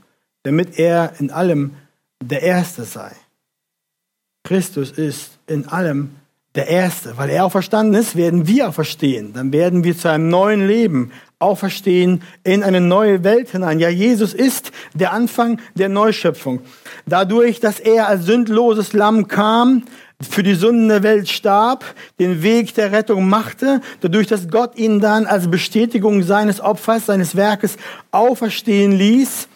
damit 0.44 0.78
er 0.78 1.12
in 1.18 1.30
allem 1.30 1.74
der 2.22 2.42
Erste 2.42 2.84
sei. 2.84 3.12
Christus 4.48 4.90
ist 4.90 5.32
in 5.46 5.68
allem 5.68 6.08
der 6.54 6.68
Erste. 6.68 7.18
Weil 7.18 7.28
er 7.28 7.44
auferstanden 7.44 8.00
ist, 8.00 8.16
werden 8.16 8.46
wir 8.46 8.70
auferstehen. 8.70 9.34
Dann 9.34 9.52
werden 9.52 9.84
wir 9.84 9.94
zu 9.94 10.08
einem 10.10 10.30
neuen 10.30 10.66
Leben 10.66 11.12
auferstehen 11.38 12.22
in 12.44 12.62
eine 12.62 12.80
neue 12.80 13.24
Welt 13.24 13.50
hinein. 13.50 13.78
Ja, 13.78 13.90
Jesus 13.90 14.32
ist 14.32 14.72
der 14.94 15.12
Anfang 15.12 15.60
der 15.74 15.90
Neuschöpfung. 15.90 16.60
Dadurch, 17.04 17.60
dass 17.60 17.78
er 17.78 18.08
als 18.08 18.24
sündloses 18.24 18.94
Lamm 18.94 19.28
kam, 19.28 19.82
für 20.18 20.42
die 20.42 20.54
Sünden 20.54 20.88
der 20.88 21.02
Welt 21.02 21.28
starb, 21.28 21.84
den 22.18 22.42
Weg 22.42 22.74
der 22.74 22.90
Rettung 22.90 23.28
machte, 23.28 23.82
dadurch, 24.00 24.28
dass 24.28 24.48
Gott 24.48 24.78
ihn 24.78 24.98
dann 25.00 25.26
als 25.26 25.50
Bestätigung 25.50 26.22
seines 26.22 26.62
Opfers, 26.62 27.04
seines 27.04 27.36
Werkes 27.36 27.76
auferstehen 28.12 28.92
ließ, 28.92 29.46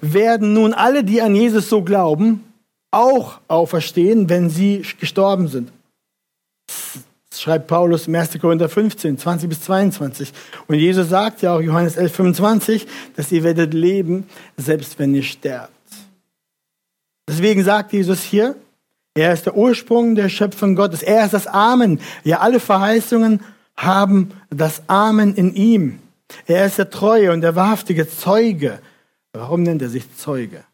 werden 0.00 0.54
nun 0.54 0.72
alle, 0.72 1.04
die 1.04 1.20
an 1.20 1.34
Jesus 1.34 1.68
so 1.68 1.82
glauben, 1.82 2.47
auch 2.90 3.40
auferstehen, 3.48 4.28
wenn 4.28 4.50
sie 4.50 4.84
gestorben 4.98 5.48
sind. 5.48 5.70
Das 7.30 7.42
schreibt 7.42 7.66
Paulus 7.68 8.08
im 8.08 8.14
1. 8.14 8.38
Korinther 8.40 8.68
15, 8.68 9.18
20 9.18 9.48
bis 9.48 9.60
22. 9.62 10.32
Und 10.66 10.76
Jesus 10.76 11.08
sagt 11.08 11.42
ja 11.42 11.54
auch 11.54 11.60
Johannes 11.60 11.96
11, 11.96 12.12
25, 12.14 12.86
dass 13.16 13.30
ihr 13.30 13.44
werdet 13.44 13.74
leben, 13.74 14.26
selbst 14.56 14.98
wenn 14.98 15.14
ihr 15.14 15.22
sterbt. 15.22 15.72
Deswegen 17.28 17.62
sagt 17.62 17.92
Jesus 17.92 18.22
hier, 18.22 18.56
er 19.14 19.32
ist 19.32 19.46
der 19.46 19.56
Ursprung 19.56 20.14
der 20.14 20.28
Schöpfung 20.28 20.74
Gottes. 20.74 21.02
Er 21.02 21.24
ist 21.24 21.34
das 21.34 21.46
Amen. 21.46 22.00
Ja, 22.24 22.38
alle 22.38 22.60
Verheißungen 22.60 23.40
haben 23.76 24.32
das 24.50 24.82
Amen 24.88 25.34
in 25.34 25.54
ihm. 25.54 25.98
Er 26.46 26.66
ist 26.66 26.78
der 26.78 26.90
treue 26.90 27.32
und 27.32 27.40
der 27.40 27.54
wahrhaftige 27.54 28.08
Zeuge. 28.08 28.80
Warum 29.32 29.62
nennt 29.62 29.82
er 29.82 29.88
sich 29.88 30.04
Zeuge? 30.16 30.64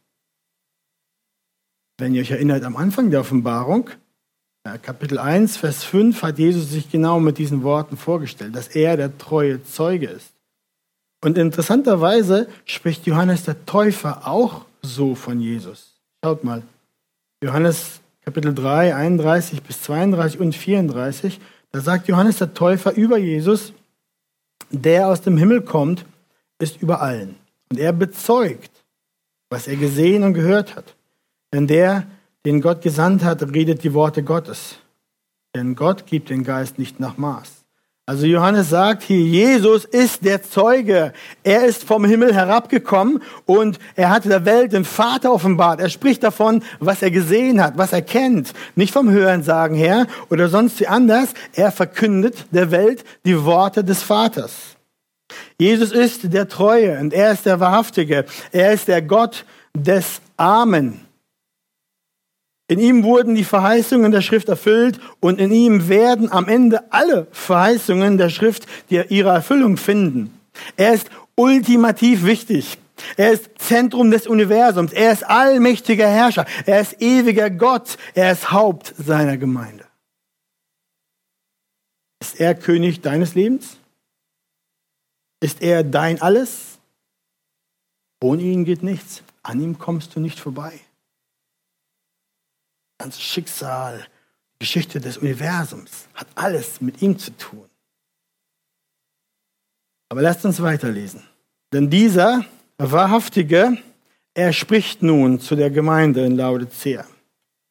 Wenn 1.98 2.14
ihr 2.14 2.22
euch 2.22 2.30
erinnert, 2.30 2.64
am 2.64 2.76
Anfang 2.76 3.10
der 3.10 3.20
Offenbarung, 3.20 3.90
Kapitel 4.82 5.18
1, 5.18 5.58
Vers 5.58 5.84
5, 5.84 6.22
hat 6.22 6.38
Jesus 6.38 6.70
sich 6.70 6.90
genau 6.90 7.20
mit 7.20 7.38
diesen 7.38 7.62
Worten 7.62 7.96
vorgestellt, 7.96 8.56
dass 8.56 8.68
er 8.68 8.96
der 8.96 9.16
treue 9.18 9.62
Zeuge 9.62 10.06
ist. 10.06 10.32
Und 11.22 11.38
interessanterweise 11.38 12.48
spricht 12.64 13.06
Johannes 13.06 13.44
der 13.44 13.64
Täufer 13.66 14.26
auch 14.26 14.64
so 14.82 15.14
von 15.14 15.40
Jesus. 15.40 15.94
Schaut 16.24 16.44
mal, 16.44 16.62
Johannes 17.42 18.00
Kapitel 18.24 18.54
3, 18.54 18.94
31 18.94 19.62
bis 19.62 19.82
32 19.82 20.40
und 20.40 20.54
34, 20.54 21.40
da 21.72 21.80
sagt 21.80 22.08
Johannes 22.08 22.38
der 22.38 22.54
Täufer 22.54 22.92
über 22.94 23.18
Jesus, 23.18 23.74
der 24.70 25.08
aus 25.08 25.20
dem 25.20 25.36
Himmel 25.36 25.60
kommt, 25.62 26.06
ist 26.58 26.80
über 26.80 27.02
allen. 27.02 27.36
Und 27.70 27.78
er 27.78 27.92
bezeugt, 27.92 28.70
was 29.50 29.68
er 29.68 29.76
gesehen 29.76 30.22
und 30.22 30.32
gehört 30.32 30.74
hat. 30.74 30.94
Denn 31.54 31.68
der, 31.68 32.02
den 32.44 32.60
Gott 32.60 32.82
gesandt 32.82 33.22
hat, 33.22 33.40
redet 33.54 33.84
die 33.84 33.94
Worte 33.94 34.24
Gottes. 34.24 34.78
Denn 35.54 35.76
Gott 35.76 36.04
gibt 36.04 36.30
den 36.30 36.42
Geist 36.42 36.80
nicht 36.80 36.98
nach 36.98 37.16
Maß. 37.16 37.48
Also 38.06 38.26
Johannes 38.26 38.70
sagt 38.70 39.04
hier, 39.04 39.20
Jesus 39.20 39.84
ist 39.84 40.24
der 40.24 40.42
Zeuge. 40.42 41.12
Er 41.44 41.64
ist 41.64 41.84
vom 41.84 42.04
Himmel 42.04 42.34
herabgekommen 42.34 43.22
und 43.46 43.78
er 43.94 44.10
hat 44.10 44.24
der 44.24 44.44
Welt 44.44 44.72
den 44.72 44.84
Vater 44.84 45.32
offenbart. 45.32 45.78
Er 45.78 45.90
spricht 45.90 46.24
davon, 46.24 46.64
was 46.80 47.02
er 47.02 47.12
gesehen 47.12 47.62
hat, 47.62 47.78
was 47.78 47.92
er 47.92 48.02
kennt. 48.02 48.52
Nicht 48.74 48.92
vom 48.92 49.08
Hörensagen 49.08 49.76
her 49.76 50.08
oder 50.30 50.48
sonst 50.48 50.80
wie 50.80 50.88
anders. 50.88 51.34
Er 51.52 51.70
verkündet 51.70 52.46
der 52.50 52.72
Welt 52.72 53.04
die 53.24 53.44
Worte 53.44 53.84
des 53.84 54.02
Vaters. 54.02 54.76
Jesus 55.60 55.92
ist 55.92 56.34
der 56.34 56.48
Treue 56.48 56.98
und 56.98 57.14
er 57.14 57.30
ist 57.30 57.46
der 57.46 57.60
Wahrhaftige. 57.60 58.24
Er 58.50 58.72
ist 58.72 58.88
der 58.88 59.02
Gott 59.02 59.44
des 59.72 60.20
Amen. 60.36 61.03
In 62.66 62.78
ihm 62.78 63.04
wurden 63.04 63.34
die 63.34 63.44
Verheißungen 63.44 64.10
der 64.10 64.22
Schrift 64.22 64.48
erfüllt 64.48 64.98
und 65.20 65.38
in 65.38 65.52
ihm 65.52 65.88
werden 65.88 66.32
am 66.32 66.48
Ende 66.48 66.90
alle 66.92 67.26
Verheißungen 67.30 68.16
der 68.16 68.30
Schrift 68.30 68.66
ihre 68.88 69.30
Erfüllung 69.30 69.76
finden. 69.76 70.40
Er 70.76 70.94
ist 70.94 71.10
ultimativ 71.36 72.24
wichtig. 72.24 72.78
Er 73.16 73.32
ist 73.32 73.50
Zentrum 73.58 74.10
des 74.10 74.26
Universums. 74.26 74.92
Er 74.92 75.12
ist 75.12 75.24
allmächtiger 75.24 76.08
Herrscher. 76.08 76.46
Er 76.64 76.80
ist 76.80 77.02
ewiger 77.02 77.50
Gott. 77.50 77.98
Er 78.14 78.32
ist 78.32 78.50
Haupt 78.50 78.94
seiner 78.96 79.36
Gemeinde. 79.36 79.84
Ist 82.20 82.40
er 82.40 82.54
König 82.54 83.02
deines 83.02 83.34
Lebens? 83.34 83.76
Ist 85.40 85.60
er 85.60 85.84
dein 85.84 86.22
Alles? 86.22 86.78
Ohne 88.22 88.42
ihn 88.42 88.64
geht 88.64 88.82
nichts. 88.82 89.22
An 89.42 89.60
ihm 89.60 89.78
kommst 89.78 90.16
du 90.16 90.20
nicht 90.20 90.40
vorbei 90.40 90.80
ganze 92.98 93.20
Schicksal, 93.20 94.06
Geschichte 94.58 95.00
des 95.00 95.18
Universums 95.18 96.08
hat 96.14 96.28
alles 96.34 96.80
mit 96.80 97.02
ihm 97.02 97.18
zu 97.18 97.36
tun. 97.36 97.68
Aber 100.08 100.22
lasst 100.22 100.44
uns 100.44 100.62
weiterlesen. 100.62 101.22
Denn 101.72 101.90
dieser 101.90 102.44
Wahrhaftige, 102.78 103.78
er 104.32 104.52
spricht 104.52 105.02
nun 105.02 105.40
zu 105.40 105.56
der 105.56 105.70
Gemeinde 105.70 106.24
in 106.24 106.36
Laodicea. 106.36 107.04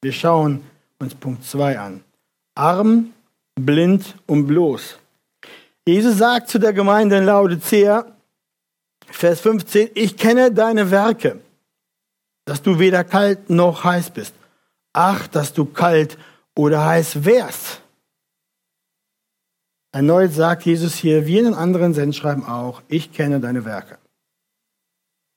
Wir 0.02 0.12
schauen 0.12 0.64
uns 1.00 1.16
Punkt 1.16 1.46
2 1.46 1.80
an. 1.80 2.04
Arm, 2.56 3.14
blind 3.56 4.16
und 4.28 4.48
bloß. 4.48 4.98
Jesus 5.88 6.18
sagt 6.18 6.50
zu 6.50 6.60
der 6.60 6.74
Gemeinde 6.74 7.18
in 7.18 7.26
Laodicea, 7.26 8.06
Vers 9.08 9.42
15, 9.42 9.92
ich 9.94 10.18
kenne 10.18 10.52
deine 10.52 10.90
Werke, 10.90 11.40
dass 12.46 12.62
du 12.62 12.80
weder 12.80 13.04
kalt 13.04 13.50
noch 13.50 13.84
heiß 13.84 14.10
bist. 14.10 14.34
Ach, 14.94 15.28
dass 15.28 15.54
du 15.54 15.66
kalt 15.66 16.18
oder 16.56 16.86
heiß 16.86 17.26
wärst. 17.26 17.82
Erneut 19.92 20.34
sagt 20.34 20.66
Jesus 20.66 20.96
hier, 20.96 21.28
wie 21.28 21.38
in 21.38 21.46
den 21.46 21.54
anderen 21.54 21.94
Sendschreiben 21.94 22.46
auch, 22.46 22.82
ich 22.88 23.12
kenne 23.12 23.40
deine 23.40 23.66
Werke. 23.66 23.98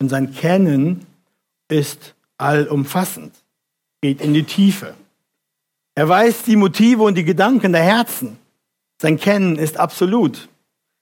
Und 0.00 0.08
sein 0.08 0.32
Kennen 0.32 1.06
ist 1.68 2.14
allumfassend, 2.38 3.34
geht 4.02 4.20
in 4.20 4.34
die 4.34 4.44
Tiefe. 4.44 4.94
Er 5.94 6.08
weiß 6.08 6.42
die 6.42 6.56
Motive 6.56 7.02
und 7.02 7.16
die 7.16 7.24
Gedanken 7.24 7.72
der 7.72 7.82
Herzen. 7.82 8.38
Sein 9.00 9.18
Kennen 9.18 9.56
ist 9.56 9.78
absolut. 9.78 10.48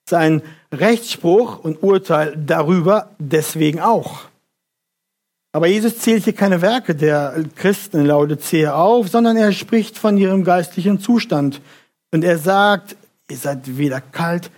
Sein 0.08 0.42
Rechtsspruch 0.73 1.58
und 1.58 1.82
Urteil 1.82 2.37
darüber 2.37 3.11
deswegen 3.18 3.80
auch. 3.80 4.25
Aber 5.54 5.68
Jesus 5.68 5.99
zählt 5.99 6.25
hier 6.25 6.32
keine 6.32 6.62
Werke 6.62 6.96
der 6.96 7.44
Christen 7.54 8.00
in 8.00 8.06
Laodicea 8.06 8.75
auf, 8.75 9.08
sondern 9.08 9.37
er 9.37 9.52
spricht 9.52 9.96
von 9.96 10.18
ihrem 10.18 10.42
geistlichen 10.42 10.99
Zustand. 10.99 11.61
Und 12.11 12.25
er 12.25 12.38
sagt, 12.38 12.96
ihr 13.30 13.37
seid 13.37 13.78
weder 13.78 14.00
kalt 14.00 14.50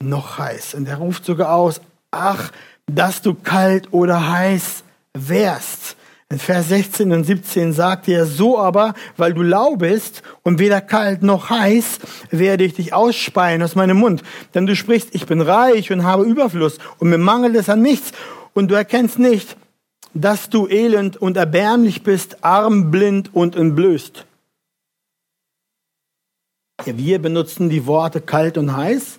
noch 0.00 0.38
heiß. 0.38 0.74
Und 0.74 0.86
er 0.86 0.98
ruft 0.98 1.24
sogar 1.24 1.52
aus, 1.52 1.80
ach, 2.12 2.52
dass 2.86 3.22
du 3.22 3.34
kalt 3.34 3.92
oder 3.92 4.30
heiß 4.30 4.84
wärst. 5.14 5.96
In 6.30 6.38
Vers 6.38 6.68
16 6.68 7.10
und 7.10 7.24
17 7.24 7.72
sagt 7.72 8.06
er, 8.06 8.24
so 8.24 8.56
aber, 8.56 8.94
weil 9.16 9.34
du 9.34 9.42
lau 9.42 9.74
bist 9.74 10.22
und 10.44 10.60
weder 10.60 10.80
kalt 10.80 11.24
noch 11.24 11.50
heiß, 11.50 11.98
werde 12.30 12.62
ich 12.62 12.74
dich 12.74 12.94
ausspeien 12.94 13.64
aus 13.64 13.74
meinem 13.74 13.96
Mund. 13.96 14.22
Denn 14.54 14.66
du 14.66 14.76
sprichst, 14.76 15.08
ich 15.10 15.26
bin 15.26 15.40
reich 15.40 15.90
und 15.90 16.04
habe 16.04 16.22
Überfluss 16.22 16.78
und 16.98 17.10
mir 17.10 17.18
mangelt 17.18 17.56
es 17.56 17.68
an 17.68 17.82
nichts. 17.82 18.12
Und 18.54 18.70
du 18.70 18.76
erkennst 18.76 19.18
nicht, 19.18 19.56
dass 20.20 20.50
du 20.50 20.66
elend 20.68 21.16
und 21.16 21.36
erbärmlich 21.36 22.02
bist, 22.02 22.44
arm, 22.44 22.90
blind 22.90 23.34
und 23.34 23.56
entblößt. 23.56 24.24
Ja, 26.84 26.98
wir 26.98 27.20
benutzen 27.20 27.68
die 27.68 27.86
Worte 27.86 28.20
kalt 28.20 28.58
und 28.58 28.76
heiß 28.76 29.18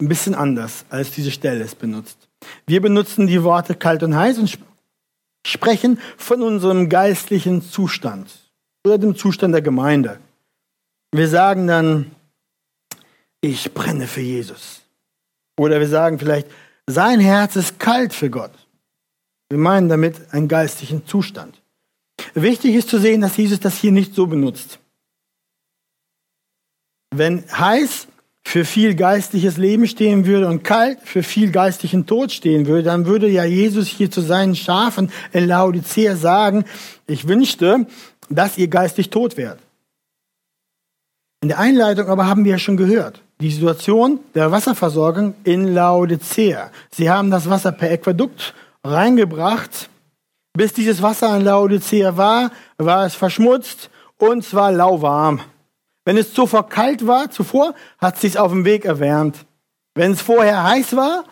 ein 0.00 0.08
bisschen 0.08 0.34
anders, 0.34 0.84
als 0.90 1.10
diese 1.10 1.30
Stelle 1.30 1.64
es 1.64 1.74
benutzt. 1.74 2.28
Wir 2.66 2.82
benutzen 2.82 3.26
die 3.26 3.42
Worte 3.42 3.74
kalt 3.74 4.02
und 4.02 4.14
heiß 4.14 4.38
und 4.38 4.58
sprechen 5.46 5.98
von 6.16 6.42
unserem 6.42 6.88
geistlichen 6.88 7.62
Zustand 7.62 8.30
oder 8.84 8.98
dem 8.98 9.16
Zustand 9.16 9.54
der 9.54 9.62
Gemeinde. 9.62 10.18
Wir 11.12 11.28
sagen 11.28 11.66
dann, 11.66 12.10
ich 13.40 13.72
brenne 13.72 14.06
für 14.06 14.20
Jesus. 14.20 14.82
Oder 15.58 15.80
wir 15.80 15.88
sagen 15.88 16.18
vielleicht, 16.18 16.48
sein 16.86 17.20
Herz 17.20 17.56
ist 17.56 17.78
kalt 17.78 18.12
für 18.12 18.28
Gott. 18.28 18.52
Wir 19.48 19.58
meinen 19.58 19.88
damit 19.88 20.32
einen 20.32 20.48
geistlichen 20.48 21.06
Zustand. 21.06 21.60
Wichtig 22.34 22.74
ist 22.74 22.88
zu 22.88 22.98
sehen, 22.98 23.20
dass 23.20 23.36
Jesus 23.36 23.60
das 23.60 23.78
hier 23.78 23.92
nicht 23.92 24.14
so 24.14 24.26
benutzt. 24.26 24.78
Wenn 27.14 27.44
heiß 27.50 28.08
für 28.44 28.64
viel 28.64 28.94
geistliches 28.94 29.56
Leben 29.56 29.86
stehen 29.86 30.26
würde 30.26 30.48
und 30.48 30.62
kalt 30.62 31.00
für 31.02 31.22
viel 31.22 31.50
geistlichen 31.50 32.06
Tod 32.06 32.32
stehen 32.32 32.66
würde, 32.66 32.84
dann 32.84 33.06
würde 33.06 33.28
ja 33.28 33.44
Jesus 33.44 33.88
hier 33.88 34.10
zu 34.10 34.20
seinen 34.20 34.54
Schafen 34.54 35.10
in 35.32 35.46
Laodicea 35.46 36.16
sagen, 36.16 36.64
ich 37.06 37.26
wünschte, 37.26 37.86
dass 38.28 38.58
ihr 38.58 38.68
geistig 38.68 39.10
tot 39.10 39.36
wärt. 39.36 39.58
In 41.42 41.48
der 41.48 41.58
Einleitung 41.58 42.08
aber 42.08 42.26
haben 42.26 42.44
wir 42.44 42.52
ja 42.52 42.58
schon 42.58 42.76
gehört, 42.76 43.20
die 43.40 43.50
Situation 43.50 44.20
der 44.34 44.50
Wasserversorgung 44.50 45.34
in 45.44 45.74
Laodicea. 45.74 46.70
Sie 46.90 47.10
haben 47.10 47.30
das 47.30 47.48
Wasser 47.48 47.72
per 47.72 47.90
Aquädukt 47.90 48.54
reingebracht. 48.90 49.88
Bis 50.54 50.72
dieses 50.72 51.02
Wasser 51.02 51.36
in 51.36 51.44
Laodicea 51.44 52.16
war, 52.16 52.50
war 52.78 53.04
es 53.04 53.14
verschmutzt 53.14 53.90
und 54.18 54.44
zwar 54.44 54.72
lauwarm. 54.72 55.40
Wenn 56.04 56.16
es 56.16 56.32
zuvor 56.32 56.68
kalt 56.68 57.06
war, 57.06 57.30
zuvor, 57.30 57.74
hat 57.98 58.14
es 58.14 58.20
sich 58.20 58.38
auf 58.38 58.52
dem 58.52 58.64
Weg 58.64 58.84
erwärmt. 58.84 59.44
Wenn 59.94 60.12
es 60.12 60.20
vorher 60.20 60.62
heiß 60.62 60.94
war, 60.96 61.24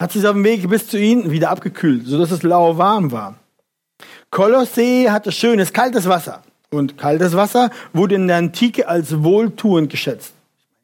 hat 0.00 0.10
es 0.10 0.14
sich 0.14 0.26
auf 0.26 0.34
dem 0.34 0.44
Weg 0.44 0.68
bis 0.68 0.86
zu 0.88 0.98
ihnen 0.98 1.30
wieder 1.30 1.50
abgekühlt, 1.50 2.06
sodass 2.06 2.30
es 2.30 2.42
lauwarm 2.42 3.10
war. 3.10 3.36
Kolossee 4.30 5.10
hatte 5.10 5.32
schönes, 5.32 5.72
kaltes 5.72 6.08
Wasser. 6.08 6.42
Und 6.70 6.96
kaltes 6.96 7.36
Wasser 7.36 7.70
wurde 7.92 8.14
in 8.14 8.28
der 8.28 8.38
Antike 8.38 8.88
als 8.88 9.22
wohltuend 9.22 9.90
geschätzt. 9.90 10.32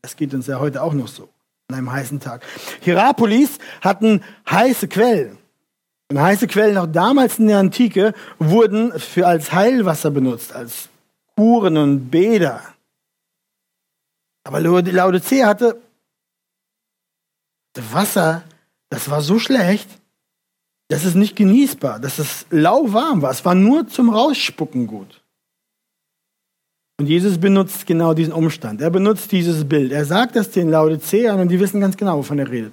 Das 0.03 0.17
geht 0.17 0.35
uns 0.35 0.47
ja 0.47 0.61
heute 0.61 0.83
auch 0.83 0.93
noch 0.93 1.09
so, 1.09 1.29
an 1.69 1.79
einem 1.79 1.91
heißen 1.91 2.21
Tag. 2.21 2.43
Hierapolis 2.81 3.59
hatten 3.81 4.23
heiße 4.51 4.89
Quellen. 4.89 5.39
Und 6.11 6.21
heiße 6.21 6.47
Quellen 6.47 6.79
auch 6.79 6.87
damals 6.87 7.39
in 7.39 7.49
der 7.49 7.59
Antike 7.59 8.15
wurden 8.39 8.99
für 8.99 9.27
als 9.27 9.53
Heilwasser 9.53 10.11
benutzt, 10.11 10.55
als 10.55 10.89
Kuren 11.37 11.77
und 11.77 12.11
Bäder. 12.11 12.63
Aber 14.45 14.61
Laodicea 14.61 15.47
hatte 15.47 15.81
Wasser, 17.93 18.43
das 18.91 19.09
war 19.11 19.21
so 19.21 19.39
schlecht, 19.39 19.89
dass 20.89 21.05
es 21.05 21.15
nicht 21.15 21.37
genießbar, 21.37 22.01
dass 22.01 22.19
es 22.19 22.47
lauwarm 22.51 23.23
war. 23.23 23.31
Es 23.31 23.45
war 23.45 23.55
nur 23.55 23.87
zum 23.89 24.11
Rausspucken 24.11 24.87
gut. 24.87 25.23
Und 26.99 27.07
Jesus 27.07 27.39
benutzt 27.39 27.87
genau 27.87 28.15
diesen 28.15 28.33
Umstand. 28.33 28.81
Er 28.81 28.91
benutzt 28.91 29.31
dieses 29.31 29.69
Bild. 29.69 29.93
Er 29.93 30.05
sagt 30.05 30.35
das 30.35 30.51
den 30.51 30.71
Laodiceern 30.71 31.39
und 31.39 31.49
die 31.49 31.61
wissen 31.61 31.81
ganz 31.81 31.97
genau, 31.97 32.19
wovon 32.19 32.39
er 32.39 32.51
redet. 32.51 32.73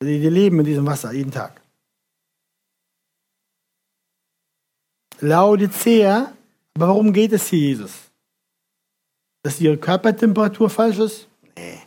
Die, 0.00 0.28
leben 0.28 0.60
in 0.60 0.64
diesem 0.64 0.86
Wasser 0.86 1.12
jeden 1.12 1.32
Tag. 1.32 1.60
Laodicea, 5.20 6.32
aber 6.74 6.88
warum 6.88 7.12
geht 7.12 7.32
es 7.32 7.48
hier 7.48 7.58
Jesus? 7.58 7.92
Dass 9.42 9.60
ihre 9.60 9.76
Körpertemperatur 9.76 10.70
falsch 10.70 10.98
ist? 10.98 11.28
Nee. 11.56 11.80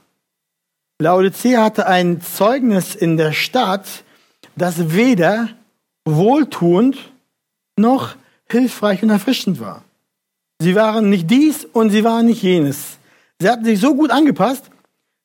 Laodicea 1.00 1.64
hatte 1.64 1.88
ein 1.88 2.22
Zeugnis 2.22 2.96
in 2.96 3.18
der 3.18 3.32
Stadt, 3.32 4.04
das 4.56 4.94
weder 4.94 5.50
wohltuend 6.06 6.98
noch 7.78 8.16
hilfreich 8.50 9.02
und 9.02 9.10
erfrischend 9.10 9.60
war. 9.60 9.84
Sie 10.62 10.76
waren 10.76 11.10
nicht 11.10 11.30
dies 11.30 11.66
und 11.66 11.90
sie 11.90 12.04
waren 12.04 12.28
nicht 12.28 12.44
jenes. 12.44 12.98
Sie 13.40 13.50
hatten 13.50 13.66
sich 13.66 13.80
so 13.80 13.96
gut 13.96 14.12
angepasst, 14.12 14.70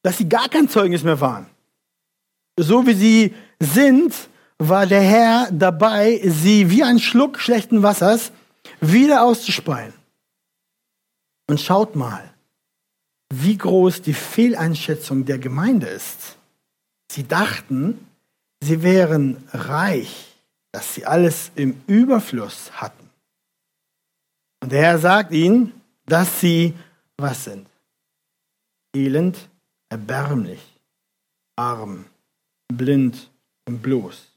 dass 0.02 0.16
sie 0.16 0.28
gar 0.28 0.48
kein 0.48 0.68
Zeugnis 0.68 1.02
mehr 1.02 1.20
waren. 1.20 1.46
So 2.58 2.86
wie 2.86 2.94
sie 2.94 3.34
sind, 3.60 4.14
war 4.58 4.86
der 4.86 5.02
Herr 5.02 5.50
dabei, 5.52 6.20
sie 6.24 6.70
wie 6.70 6.82
ein 6.82 6.98
Schluck 6.98 7.40
schlechten 7.40 7.82
Wassers 7.82 8.32
wieder 8.80 9.22
auszuspeien. 9.22 9.92
Und 11.48 11.60
schaut 11.60 11.94
mal, 11.94 12.34
wie 13.32 13.56
groß 13.56 14.02
die 14.02 14.14
Fehleinschätzung 14.14 15.24
der 15.24 15.38
Gemeinde 15.38 15.86
ist. 15.86 16.36
Sie 17.10 17.26
dachten, 17.26 18.06
sie 18.62 18.82
wären 18.82 19.44
reich, 19.52 20.36
dass 20.72 20.94
sie 20.94 21.06
alles 21.06 21.50
im 21.54 21.82
Überfluss 21.86 22.72
hatten. 22.72 23.10
Und 24.62 24.72
der 24.72 24.82
Herr 24.82 24.98
sagt 24.98 25.32
ihnen, 25.32 25.80
dass 26.06 26.40
sie 26.40 26.74
was 27.16 27.44
sind? 27.44 27.68
Elend, 28.94 29.48
erbärmlich, 29.88 30.60
arm, 31.56 32.06
blind 32.68 33.30
und 33.66 33.82
bloß. 33.82 34.35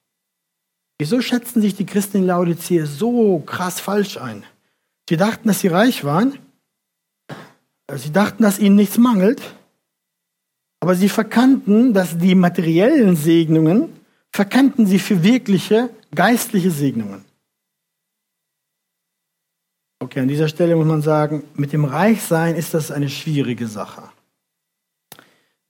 Wieso 1.00 1.22
schätzen 1.22 1.62
sich 1.62 1.76
die 1.76 1.86
Christen 1.86 2.18
in 2.18 2.26
Laodicea 2.26 2.86
so 2.86 3.40
krass 3.40 3.80
falsch 3.80 4.18
ein? 4.18 4.44
Sie 5.10 5.16
dachten, 5.16 5.48
dass 5.48 5.62
sie 5.62 5.70
reich 5.70 6.04
waren. 6.04 6.38
Sie 7.96 8.12
dachten, 8.12 8.44
dass 8.44 8.60
ihnen 8.60 8.76
nichts 8.76 8.98
mangelt. 8.98 9.42
Aber 10.82 10.96
sie 10.96 11.10
verkannten, 11.10 11.94
dass 11.94 12.18
die 12.18 12.36
materiellen 12.36 13.16
Segnungen, 13.16 13.98
verkannten 14.32 14.86
sie 14.86 15.00
für 15.00 15.24
wirkliche 15.24 15.90
geistliche 16.14 16.70
Segnungen. 16.70 17.26
Okay, 20.00 20.20
an 20.20 20.28
dieser 20.28 20.48
Stelle 20.48 20.76
muss 20.76 20.86
man 20.86 21.02
sagen, 21.02 21.44
mit 21.56 21.74
dem 21.74 21.86
Reichsein 21.86 22.56
ist 22.56 22.74
das 22.74 22.92
eine 22.92 23.10
schwierige 23.10 23.68
Sache. 23.68 24.04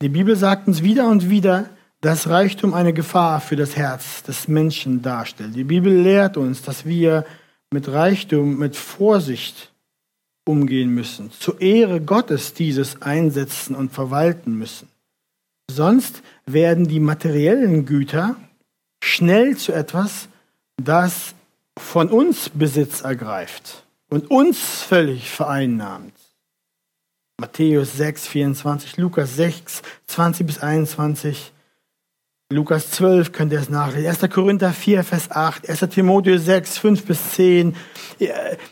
Die 0.02 0.10
Bibel 0.10 0.36
sagt 0.36 0.68
uns 0.68 0.84
wieder 0.84 1.08
und 1.08 1.30
wieder, 1.30 1.70
dass 2.02 2.30
Reichtum 2.30 2.74
eine 2.74 2.94
Gefahr 2.94 3.42
für 3.42 3.56
das 3.56 3.76
Herz 3.76 4.24
des 4.24 4.48
Menschen 4.48 5.02
darstellt. 5.02 5.56
Die 5.56 5.64
Bibel 5.64 5.94
lehrt 5.94 6.38
uns, 6.38 6.62
dass 6.62 6.86
wir 6.86 7.26
mit 7.72 7.90
Reichtum 7.90 8.58
mit 8.58 8.76
Vorsicht 8.76 9.72
umgehen 10.46 10.90
müssen, 10.90 11.32
zur 11.32 11.62
Ehre 11.62 12.02
Gottes 12.02 12.54
dieses 12.54 13.02
einsetzen 13.02 13.76
und 13.76 13.92
verwalten 13.92 14.58
müssen. 14.58 14.88
Sonst 15.70 16.24
werden 16.46 16.88
die 16.88 17.00
materiellen 17.00 17.86
Güter 17.86 18.36
schnell 19.04 19.56
zu 19.58 19.72
etwas, 19.72 20.30
das 20.82 21.36
von 21.78 22.10
uns 22.10 22.50
Besitz 22.50 23.02
ergreift 23.02 23.86
und 24.10 24.32
uns 24.32 24.82
völlig 24.82 25.30
vereinnahmt. 25.30 26.14
Matthäus 27.40 27.96
6, 27.96 28.28
24, 28.28 28.98
Lukas 28.98 29.36
6, 29.36 29.82
20 30.08 30.48
bis 30.48 30.60
21, 30.60 31.54
Lukas 32.52 32.90
12 32.90 33.32
könnt 33.32 33.54
ihr 33.54 33.60
es 33.60 33.70
nachlesen. 33.70 34.10
1. 34.10 34.34
Korinther 34.34 34.74
4, 34.74 35.04
Vers 35.04 35.30
8. 35.30 35.70
1. 35.70 35.82
Timotheus 35.92 36.46
6, 36.46 36.80
5 36.80 37.06
bis 37.06 37.32
10. 37.34 37.76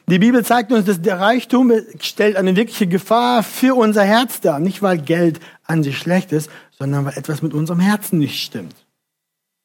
Die 0.07 0.17
Bibel 0.17 0.43
zeigt 0.43 0.71
uns, 0.71 0.85
dass 0.85 0.99
der 0.99 1.19
Reichtum 1.19 1.71
stellt 1.99 2.37
eine 2.37 2.55
wirkliche 2.55 2.87
Gefahr 2.87 3.43
für 3.43 3.75
unser 3.75 4.03
Herz 4.03 4.41
dar. 4.41 4.59
Nicht, 4.59 4.81
weil 4.81 4.97
Geld 4.97 5.39
an 5.63 5.83
sich 5.83 5.99
schlecht 5.99 6.31
ist, 6.31 6.49
sondern 6.71 7.05
weil 7.05 7.19
etwas 7.19 7.43
mit 7.43 7.53
unserem 7.53 7.79
Herzen 7.79 8.17
nicht 8.17 8.43
stimmt. 8.43 8.73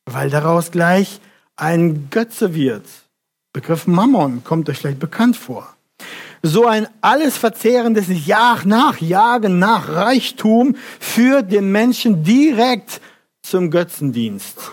Weil 0.05 0.29
daraus 0.29 0.71
gleich 0.71 1.19
ein 1.57 2.11
Götze 2.11 2.55
wird. 2.55 2.85
Begriff 3.55 3.87
Mammon 3.87 4.45
kommt 4.45 4.69
euch 4.69 4.77
vielleicht 4.77 5.01
bekannt 5.01 5.39
vor. 5.39 5.75
So 6.43 6.67
ein 6.67 6.87
alles 7.01 7.39
verzehrendes 7.39 8.27
Jahr 8.27 8.61
nach, 8.67 9.01
Jagen 9.01 9.59
nach 9.59 9.89
Reichtum 9.89 10.77
führt 11.01 11.51
den 11.51 11.73
Menschen 11.73 12.25
direkt 12.25 13.01
zum 13.43 13.71
Götzendienst. 13.71 14.73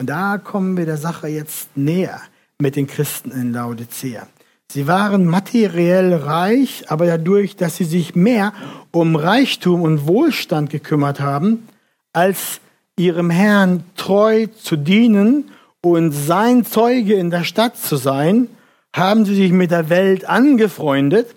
Und 0.00 0.08
da 0.08 0.38
kommen 0.38 0.76
wir 0.76 0.86
der 0.86 0.96
Sache 0.96 1.28
jetzt 1.28 1.76
näher 1.76 2.20
mit 2.58 2.76
den 2.76 2.86
Christen 2.86 3.30
in 3.30 3.52
Laodicea. 3.52 4.26
Sie 4.70 4.86
waren 4.86 5.26
materiell 5.26 6.14
reich, 6.14 6.84
aber 6.88 7.06
dadurch, 7.06 7.56
dass 7.56 7.76
sie 7.76 7.84
sich 7.84 8.14
mehr 8.14 8.52
um 8.92 9.16
Reichtum 9.16 9.82
und 9.82 10.06
Wohlstand 10.06 10.70
gekümmert 10.70 11.20
haben, 11.20 11.66
als 12.12 12.60
ihrem 12.96 13.30
Herrn 13.30 13.82
treu 13.96 14.46
zu 14.46 14.76
dienen 14.76 15.50
und 15.82 16.12
sein 16.12 16.64
Zeuge 16.64 17.14
in 17.14 17.30
der 17.30 17.44
Stadt 17.44 17.76
zu 17.76 17.96
sein, 17.96 18.48
haben 18.94 19.24
sie 19.24 19.34
sich 19.34 19.52
mit 19.52 19.70
der 19.70 19.88
Welt 19.88 20.24
angefreundet, 20.24 21.34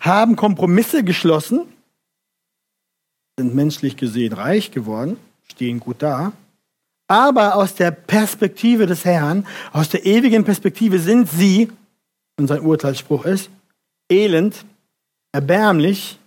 haben 0.00 0.36
Kompromisse 0.36 1.04
geschlossen, 1.04 1.60
sind 3.38 3.54
menschlich 3.54 3.96
gesehen 3.96 4.32
reich 4.32 4.72
geworden 4.72 5.16
stehen 5.50 5.80
gut 5.80 5.96
da. 6.02 6.32
Aber 7.08 7.56
aus 7.56 7.74
der 7.74 7.90
Perspektive 7.90 8.86
des 8.86 9.04
Herrn, 9.04 9.46
aus 9.72 9.88
der 9.88 10.04
ewigen 10.04 10.44
Perspektive 10.44 10.98
sind 10.98 11.28
sie, 11.28 11.70
und 12.38 12.46
sein 12.46 12.60
Urteilsspruch 12.60 13.24
ist, 13.24 13.50
elend, 14.10 14.64
erbärmlich, 15.32 16.18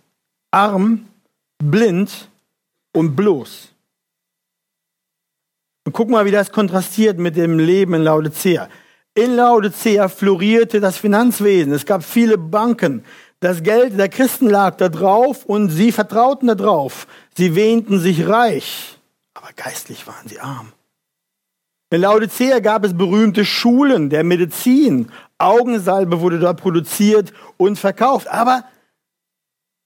arm, 0.49 1.07
blind 1.60 2.29
und 2.93 3.15
bloß. 3.15 3.69
Und 5.86 5.93
guck 5.93 6.10
mal, 6.10 6.25
wie 6.25 6.31
das 6.31 6.51
kontrastiert 6.51 7.17
mit 7.17 7.36
dem 7.36 7.60
Leben 7.60 7.93
in 7.93 8.03
Laodicea. 8.03 8.67
In 9.13 9.36
Laodicea 9.36 10.07
florierte 10.10 10.79
das 10.79 10.97
Finanzwesen. 10.97 11.73
Es 11.73 11.86
gab 11.86 12.03
viele 12.03 12.38
Banken. 12.38 13.03
Das 13.39 13.63
Geld 13.63 13.97
der 13.97 14.10
Christen 14.10 14.47
lag 14.49 14.77
da 14.77 14.89
drauf 14.89 15.45
und 15.45 15.69
sie 15.69 15.91
vertrauten 15.91 16.47
da 16.47 16.55
drauf. 16.55 17.07
Sie 17.36 17.55
wähnten 17.55 17.99
sich 17.99 18.27
reich 18.27 18.99
aber 19.34 19.54
geistlich 19.56 20.08
waren 20.08 20.28
sie 20.28 20.39
arm. 20.39 20.74
In 21.91 22.02
Laodicea 22.02 22.60
gab 22.60 22.86
es 22.86 22.98
berühmte 22.98 23.44
Schulen 23.44 24.10
der 24.10 24.24
Medizin. 24.24 25.12
Augensalbe 25.38 26.22
wurde 26.22 26.39
dort 26.39 26.62
produziert 26.62 27.34
und 27.58 27.78
verkauft, 27.78 28.28
aber 28.28 28.63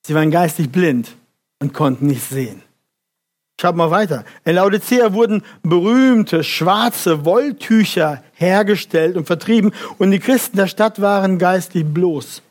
sie 0.05 0.13
waren 0.13 0.29
geistig 0.29 0.71
blind 0.71 1.15
und 1.59 1.73
konnten 1.73 2.05
nicht 2.07 2.23
sehen. 2.23 2.61
Schaut 3.59 3.75
mal 3.75 3.89
weiter. 3.89 4.25
In 4.43 4.55
Laodicea 4.55 5.13
wurden 5.13 5.41
berühmte 5.63 6.43
schwarze 6.43 7.25
Wolltücher 7.25 8.23
hergestellt 8.33 9.15
und 9.15 9.25
vertrieben 9.25 9.73
und 9.97 10.11
die 10.11 10.19
Christen 10.19 10.57
der 10.57 10.67
Stadt 10.67 11.01
waren 11.01 11.39
geistlich 11.39 11.85
bloß, 11.85 12.43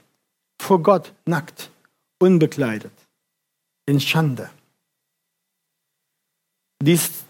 vor 0.61 0.83
Gott 0.83 1.13
nackt, 1.27 1.71
unbekleidet, 2.19 2.93
in 3.87 4.01
Schande. 4.01 4.51
Dies, 6.85 7.25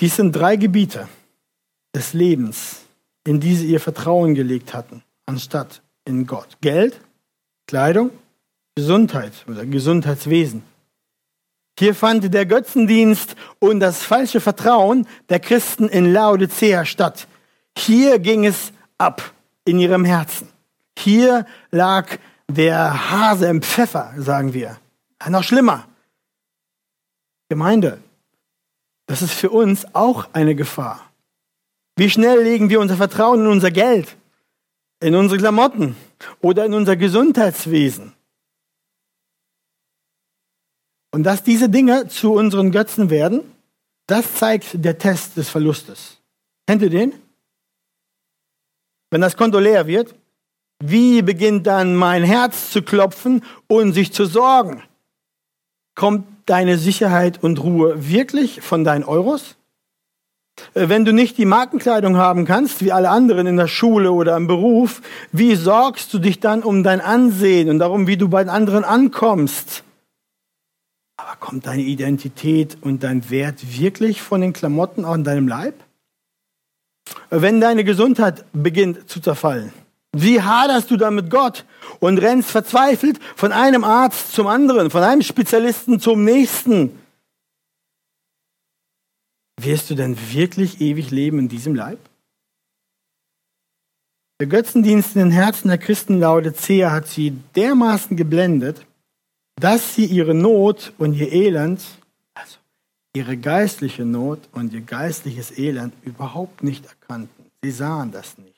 dies 0.00 0.16
sind 0.16 0.32
drei 0.32 0.56
Gebiete 0.56 1.08
des 1.94 2.12
Lebens, 2.12 2.80
in 3.24 3.38
die 3.38 3.54
sie 3.54 3.68
ihr 3.68 3.78
Vertrauen 3.78 4.34
gelegt 4.34 4.74
hatten, 4.74 5.04
anstatt 5.26 5.80
in 6.04 6.26
Gott. 6.26 6.56
Geld, 6.60 7.00
Kleidung, 7.68 8.10
Gesundheit 8.74 9.32
oder 9.46 9.64
Gesundheitswesen. 9.64 10.64
Hier 11.78 11.94
fand 11.94 12.34
der 12.34 12.46
Götzendienst 12.46 13.36
und 13.60 13.78
das 13.78 14.02
falsche 14.02 14.40
Vertrauen 14.40 15.06
der 15.28 15.38
Christen 15.38 15.88
in 15.88 16.12
Laodicea 16.12 16.84
statt. 16.84 17.28
Hier 17.78 18.18
ging 18.18 18.44
es 18.44 18.72
ab 18.98 19.32
in 19.64 19.78
ihrem 19.78 20.04
Herzen. 20.04 20.48
Hier 20.98 21.46
lag 21.70 22.18
der 22.48 23.10
Hase 23.12 23.46
im 23.46 23.62
Pfeffer, 23.62 24.14
sagen 24.16 24.52
wir. 24.52 24.78
Noch 25.28 25.44
schlimmer. 25.44 25.86
Gemeinde, 27.48 28.00
das 29.06 29.22
ist 29.22 29.32
für 29.32 29.50
uns 29.50 29.86
auch 29.94 30.28
eine 30.32 30.54
Gefahr. 30.54 31.10
Wie 31.96 32.10
schnell 32.10 32.42
legen 32.42 32.70
wir 32.70 32.80
unser 32.80 32.96
Vertrauen 32.96 33.40
in 33.40 33.46
unser 33.46 33.70
Geld, 33.70 34.16
in 35.00 35.14
unsere 35.14 35.38
Klamotten 35.38 35.96
oder 36.40 36.64
in 36.64 36.74
unser 36.74 36.96
Gesundheitswesen? 36.96 38.12
Und 41.12 41.22
dass 41.22 41.44
diese 41.44 41.68
Dinge 41.68 42.08
zu 42.08 42.32
unseren 42.32 42.72
Götzen 42.72 43.10
werden, 43.10 43.42
das 44.06 44.34
zeigt 44.34 44.84
der 44.84 44.98
Test 44.98 45.36
des 45.36 45.48
Verlustes. 45.48 46.18
Kennt 46.66 46.82
ihr 46.82 46.90
den? 46.90 47.14
wenn 49.14 49.20
das 49.20 49.36
Konto 49.36 49.60
leer 49.60 49.86
wird, 49.86 50.12
wie 50.82 51.22
beginnt 51.22 51.68
dann 51.68 51.94
mein 51.94 52.24
Herz 52.24 52.72
zu 52.72 52.82
klopfen 52.82 53.44
und 53.68 53.92
sich 53.92 54.12
zu 54.12 54.26
sorgen? 54.26 54.82
Kommt 55.94 56.26
deine 56.46 56.78
Sicherheit 56.78 57.42
und 57.42 57.62
Ruhe 57.62 58.08
wirklich 58.08 58.60
von 58.60 58.84
deinen 58.84 59.04
Euros? 59.04 59.56
Äh, 60.74 60.88
wenn 60.88 61.04
du 61.04 61.12
nicht 61.12 61.38
die 61.38 61.44
Markenkleidung 61.44 62.16
haben 62.16 62.44
kannst, 62.44 62.84
wie 62.84 62.92
alle 62.92 63.10
anderen 63.10 63.46
in 63.46 63.56
der 63.56 63.68
Schule 63.68 64.12
oder 64.12 64.36
im 64.36 64.46
Beruf, 64.46 65.02
wie 65.32 65.54
sorgst 65.54 66.12
du 66.14 66.18
dich 66.18 66.40
dann 66.40 66.62
um 66.62 66.82
dein 66.82 67.00
Ansehen 67.00 67.68
und 67.70 67.78
darum, 67.78 68.06
wie 68.06 68.16
du 68.16 68.28
bei 68.28 68.42
den 68.42 68.50
anderen 68.50 68.84
ankommst? 68.84 69.84
Aber 71.16 71.36
kommt 71.36 71.66
deine 71.66 71.82
Identität 71.82 72.76
und 72.80 73.02
dein 73.02 73.30
Wert 73.30 73.78
wirklich 73.78 74.20
von 74.20 74.40
den 74.40 74.52
Klamotten 74.52 75.04
an 75.04 75.24
deinem 75.24 75.48
Leib? 75.48 75.74
Äh, 77.30 77.40
wenn 77.40 77.60
deine 77.60 77.84
Gesundheit 77.84 78.44
beginnt 78.52 79.08
zu 79.08 79.20
zerfallen, 79.20 79.72
wie 80.14 80.40
haderst 80.40 80.90
du 80.90 80.96
dann 80.96 81.14
mit 81.14 81.30
Gott 81.30 81.64
und 82.00 82.18
rennst 82.18 82.50
verzweifelt 82.50 83.18
von 83.36 83.52
einem 83.52 83.84
Arzt 83.84 84.32
zum 84.32 84.46
anderen, 84.46 84.90
von 84.90 85.02
einem 85.02 85.22
Spezialisten 85.22 86.00
zum 86.00 86.24
nächsten? 86.24 86.98
Wirst 89.60 89.90
du 89.90 89.94
denn 89.94 90.16
wirklich 90.32 90.80
ewig 90.80 91.10
leben 91.10 91.38
in 91.38 91.48
diesem 91.48 91.74
Leib? 91.74 91.98
Der 94.40 94.48
Götzendienst 94.48 95.14
in 95.14 95.22
den 95.22 95.30
Herzen 95.30 95.68
der 95.68 95.78
Christen 95.78 96.18
Laodicea 96.18 96.90
hat 96.90 97.06
sie 97.06 97.30
dermaßen 97.54 98.16
geblendet, 98.16 98.84
dass 99.60 99.94
sie 99.94 100.06
ihre 100.06 100.34
Not 100.34 100.92
und 100.98 101.14
ihr 101.14 101.32
Elend, 101.32 101.82
also 102.34 102.58
ihre 103.14 103.36
geistliche 103.36 104.04
Not 104.04 104.40
und 104.52 104.72
ihr 104.72 104.80
geistliches 104.80 105.56
Elend 105.56 105.94
überhaupt 106.02 106.64
nicht 106.64 106.84
erkannten. 106.84 107.46
Sie 107.62 107.70
sahen 107.70 108.10
das 108.10 108.36
nicht. 108.38 108.53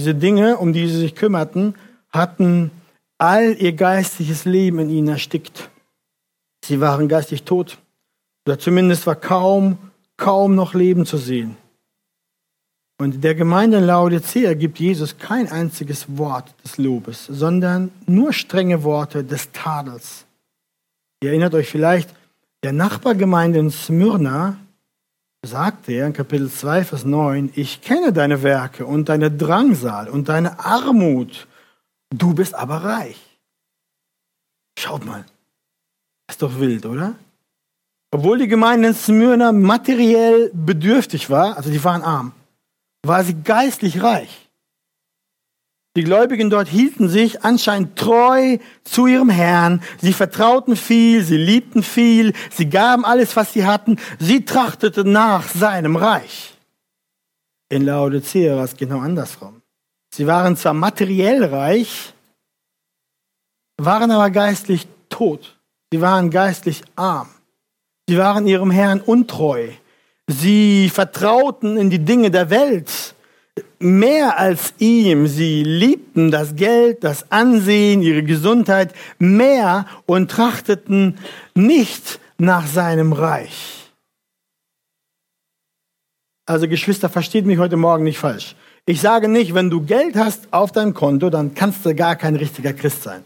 Diese 0.00 0.14
Dinge, 0.14 0.56
um 0.56 0.72
die 0.72 0.88
sie 0.88 0.96
sich 0.96 1.14
kümmerten, 1.14 1.74
hatten 2.08 2.70
all 3.18 3.54
ihr 3.58 3.74
geistliches 3.74 4.46
Leben 4.46 4.78
in 4.78 4.88
ihnen 4.88 5.08
erstickt. 5.08 5.68
Sie 6.64 6.80
waren 6.80 7.06
geistig 7.06 7.42
tot. 7.42 7.76
Oder 8.46 8.58
zumindest 8.58 9.06
war 9.06 9.14
kaum, 9.14 9.76
kaum 10.16 10.54
noch 10.54 10.72
Leben 10.72 11.04
zu 11.04 11.18
sehen. 11.18 11.58
Und 12.98 13.22
der 13.22 13.34
Gemeinde 13.34 13.76
in 13.76 13.84
Laodicea 13.84 14.54
gibt 14.54 14.78
Jesus 14.78 15.18
kein 15.18 15.52
einziges 15.52 16.06
Wort 16.16 16.54
des 16.64 16.78
Lobes, 16.78 17.26
sondern 17.26 17.90
nur 18.06 18.32
strenge 18.32 18.82
Worte 18.82 19.22
des 19.22 19.52
Tadels. 19.52 20.24
Ihr 21.22 21.28
erinnert 21.28 21.52
euch 21.52 21.68
vielleicht, 21.68 22.08
der 22.62 22.72
Nachbargemeinde 22.72 23.58
in 23.58 23.70
Smyrna 23.70 24.56
sagte 25.42 25.92
er 25.92 26.06
in 26.06 26.12
Kapitel 26.12 26.50
2, 26.50 26.84
Vers 26.84 27.04
9, 27.04 27.52
ich 27.54 27.80
kenne 27.80 28.12
deine 28.12 28.42
Werke 28.42 28.84
und 28.86 29.08
deine 29.08 29.30
Drangsal 29.30 30.08
und 30.08 30.28
deine 30.28 30.58
Armut, 30.58 31.46
du 32.10 32.34
bist 32.34 32.54
aber 32.54 32.84
reich. 32.84 33.18
Schaut 34.78 35.04
mal, 35.04 35.24
ist 36.30 36.42
doch 36.42 36.58
wild, 36.58 36.86
oder? 36.86 37.14
Obwohl 38.12 38.38
die 38.38 38.48
Gemeinde 38.48 38.88
in 38.88 38.94
Smyrna 38.94 39.52
materiell 39.52 40.50
bedürftig 40.52 41.30
war, 41.30 41.56
also 41.56 41.70
die 41.70 41.82
waren 41.84 42.02
arm, 42.02 42.32
war 43.02 43.24
sie 43.24 43.34
geistlich 43.34 44.02
reich. 44.02 44.49
Die 45.96 46.04
Gläubigen 46.04 46.50
dort 46.50 46.68
hielten 46.68 47.08
sich 47.08 47.42
anscheinend 47.42 47.98
treu 47.98 48.58
zu 48.84 49.06
ihrem 49.08 49.28
Herrn. 49.28 49.82
Sie 50.00 50.12
vertrauten 50.12 50.76
viel, 50.76 51.24
sie 51.24 51.36
liebten 51.36 51.82
viel, 51.82 52.32
sie 52.50 52.70
gaben 52.70 53.04
alles, 53.04 53.34
was 53.34 53.52
sie 53.52 53.64
hatten. 53.64 53.98
Sie 54.20 54.44
trachteten 54.44 55.10
nach 55.10 55.48
seinem 55.48 55.96
Reich. 55.96 56.54
In 57.68 57.84
Laodicea 57.84 58.56
war 58.56 58.64
es 58.64 58.76
genau 58.76 59.00
andersrum. 59.00 59.62
Sie 60.14 60.26
waren 60.26 60.56
zwar 60.56 60.74
materiell 60.74 61.44
reich, 61.44 62.14
waren 63.76 64.10
aber 64.10 64.30
geistlich 64.30 64.86
tot. 65.08 65.58
Sie 65.92 66.00
waren 66.00 66.30
geistlich 66.30 66.82
arm. 66.94 67.28
Sie 68.08 68.16
waren 68.16 68.46
ihrem 68.46 68.70
Herrn 68.70 69.00
untreu. 69.00 69.68
Sie 70.28 70.88
vertrauten 70.88 71.76
in 71.76 71.90
die 71.90 72.04
Dinge 72.04 72.30
der 72.30 72.50
Welt 72.50 73.14
mehr 73.78 74.38
als 74.38 74.74
ihm. 74.78 75.26
Sie 75.26 75.62
liebten 75.62 76.30
das 76.30 76.56
Geld, 76.56 77.04
das 77.04 77.30
Ansehen, 77.30 78.02
ihre 78.02 78.22
Gesundheit 78.22 78.94
mehr 79.18 79.86
und 80.06 80.30
trachteten 80.30 81.18
nicht 81.54 82.20
nach 82.38 82.66
seinem 82.66 83.12
Reich. 83.12 83.90
Also 86.46 86.66
Geschwister, 86.66 87.08
versteht 87.08 87.46
mich 87.46 87.58
heute 87.58 87.76
Morgen 87.76 88.04
nicht 88.04 88.18
falsch. 88.18 88.56
Ich 88.86 89.00
sage 89.00 89.28
nicht, 89.28 89.54
wenn 89.54 89.70
du 89.70 89.82
Geld 89.82 90.16
hast 90.16 90.52
auf 90.52 90.72
deinem 90.72 90.94
Konto, 90.94 91.30
dann 91.30 91.54
kannst 91.54 91.86
du 91.86 91.94
gar 91.94 92.16
kein 92.16 92.34
richtiger 92.34 92.72
Christ 92.72 93.04
sein. 93.04 93.22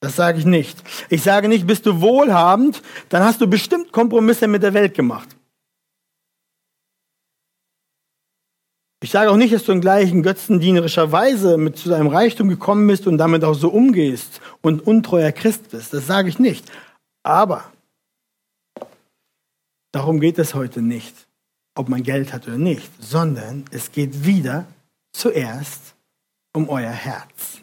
Das 0.00 0.16
sage 0.16 0.38
ich 0.38 0.44
nicht. 0.44 0.82
Ich 1.08 1.22
sage 1.22 1.48
nicht, 1.48 1.66
bist 1.66 1.86
du 1.86 2.00
wohlhabend, 2.00 2.82
dann 3.08 3.22
hast 3.22 3.40
du 3.40 3.46
bestimmt 3.46 3.92
Kompromisse 3.92 4.48
mit 4.48 4.62
der 4.62 4.74
Welt 4.74 4.94
gemacht. 4.94 5.33
Ich 9.04 9.10
sage 9.10 9.30
auch 9.30 9.36
nicht, 9.36 9.52
dass 9.52 9.64
du 9.64 9.72
in 9.72 9.82
gleichen 9.82 10.22
götzendienerischer 10.22 11.12
Weise 11.12 11.58
mit 11.58 11.76
zu 11.76 11.90
deinem 11.90 12.06
Reichtum 12.06 12.48
gekommen 12.48 12.86
bist 12.86 13.06
und 13.06 13.18
damit 13.18 13.44
auch 13.44 13.52
so 13.52 13.68
umgehst 13.68 14.40
und 14.62 14.80
untreuer 14.80 15.30
Christ 15.30 15.72
bist. 15.72 15.92
Das 15.92 16.06
sage 16.06 16.30
ich 16.30 16.38
nicht. 16.38 16.72
Aber 17.22 17.64
darum 19.92 20.20
geht 20.20 20.38
es 20.38 20.54
heute 20.54 20.80
nicht, 20.80 21.14
ob 21.74 21.90
man 21.90 22.02
Geld 22.02 22.32
hat 22.32 22.46
oder 22.46 22.56
nicht, 22.56 22.90
sondern 22.98 23.66
es 23.72 23.92
geht 23.92 24.24
wieder 24.24 24.64
zuerst 25.12 25.96
um 26.54 26.70
euer 26.70 26.88
Herz. 26.88 27.58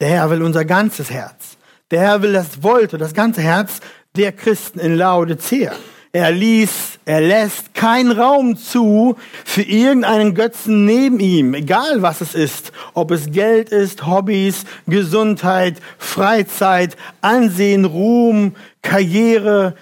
Der 0.00 0.08
Herr 0.08 0.30
will 0.30 0.42
unser 0.42 0.64
ganzes 0.64 1.12
Herz. 1.12 1.56
Der 1.92 2.00
Herr 2.00 2.22
will 2.22 2.32
das 2.32 2.60
wollte, 2.60 2.98
das 2.98 3.14
ganze 3.14 3.40
Herz 3.40 3.78
der 4.16 4.32
Christen 4.32 4.80
in 4.80 4.96
Laodicea. 4.96 5.76
Er 6.14 6.30
ließ, 6.30 7.00
er 7.06 7.20
lässt 7.20 7.74
keinen 7.74 8.12
Raum 8.12 8.56
zu 8.56 9.16
für 9.44 9.62
irgendeinen 9.62 10.36
Götzen 10.36 10.84
neben 10.84 11.18
ihm, 11.18 11.54
egal 11.54 12.02
was 12.02 12.20
es 12.20 12.36
ist, 12.36 12.70
ob 12.92 13.10
es 13.10 13.32
Geld 13.32 13.70
ist, 13.70 14.06
Hobbys, 14.06 14.64
Gesundheit, 14.86 15.78
Freizeit, 15.98 16.96
Ansehen, 17.20 17.84
Ruhm, 17.84 18.54
Karriere. 18.80 19.74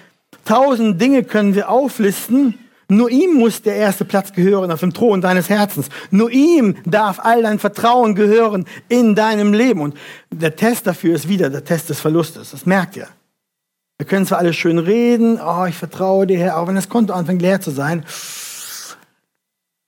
Tausend 0.46 0.98
Dinge 0.98 1.22
können 1.24 1.54
wir 1.54 1.68
auflisten. 1.68 2.58
Nur 2.88 3.10
ihm 3.10 3.34
muss 3.34 3.60
der 3.60 3.76
erste 3.76 4.06
Platz 4.06 4.32
gehören 4.32 4.70
auf 4.70 4.80
dem 4.80 4.94
Thron 4.94 5.20
deines 5.20 5.50
Herzens. 5.50 5.90
Nur 6.10 6.30
ihm 6.30 6.76
darf 6.86 7.20
all 7.22 7.42
dein 7.42 7.58
Vertrauen 7.58 8.14
gehören 8.14 8.64
in 8.88 9.14
deinem 9.14 9.52
Leben. 9.52 9.82
Und 9.82 9.96
der 10.30 10.56
Test 10.56 10.86
dafür 10.86 11.14
ist 11.14 11.28
wieder 11.28 11.50
der 11.50 11.62
Test 11.66 11.90
des 11.90 12.00
Verlustes. 12.00 12.52
Das 12.52 12.64
merkt 12.64 12.96
ihr. 12.96 13.08
Wir 14.02 14.08
können 14.08 14.26
zwar 14.26 14.38
alles 14.38 14.56
schön 14.56 14.80
reden, 14.80 15.40
oh, 15.40 15.64
ich 15.64 15.76
vertraue 15.76 16.26
dir, 16.26 16.36
Herr, 16.36 16.58
auch 16.58 16.66
wenn 16.66 16.74
das 16.74 16.88
Konto 16.88 17.12
anfängt 17.12 17.40
leer 17.40 17.60
zu 17.60 17.70
sein, 17.70 18.04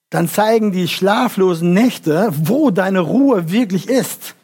dann 0.08 0.28
zeigen 0.28 0.70
die 0.70 0.86
schlaflosen 0.86 1.72
Nächte, 1.72 2.28
wo 2.32 2.70
deine 2.70 3.00
Ruhe 3.00 3.50
wirklich 3.50 3.88
ist. 3.88 4.36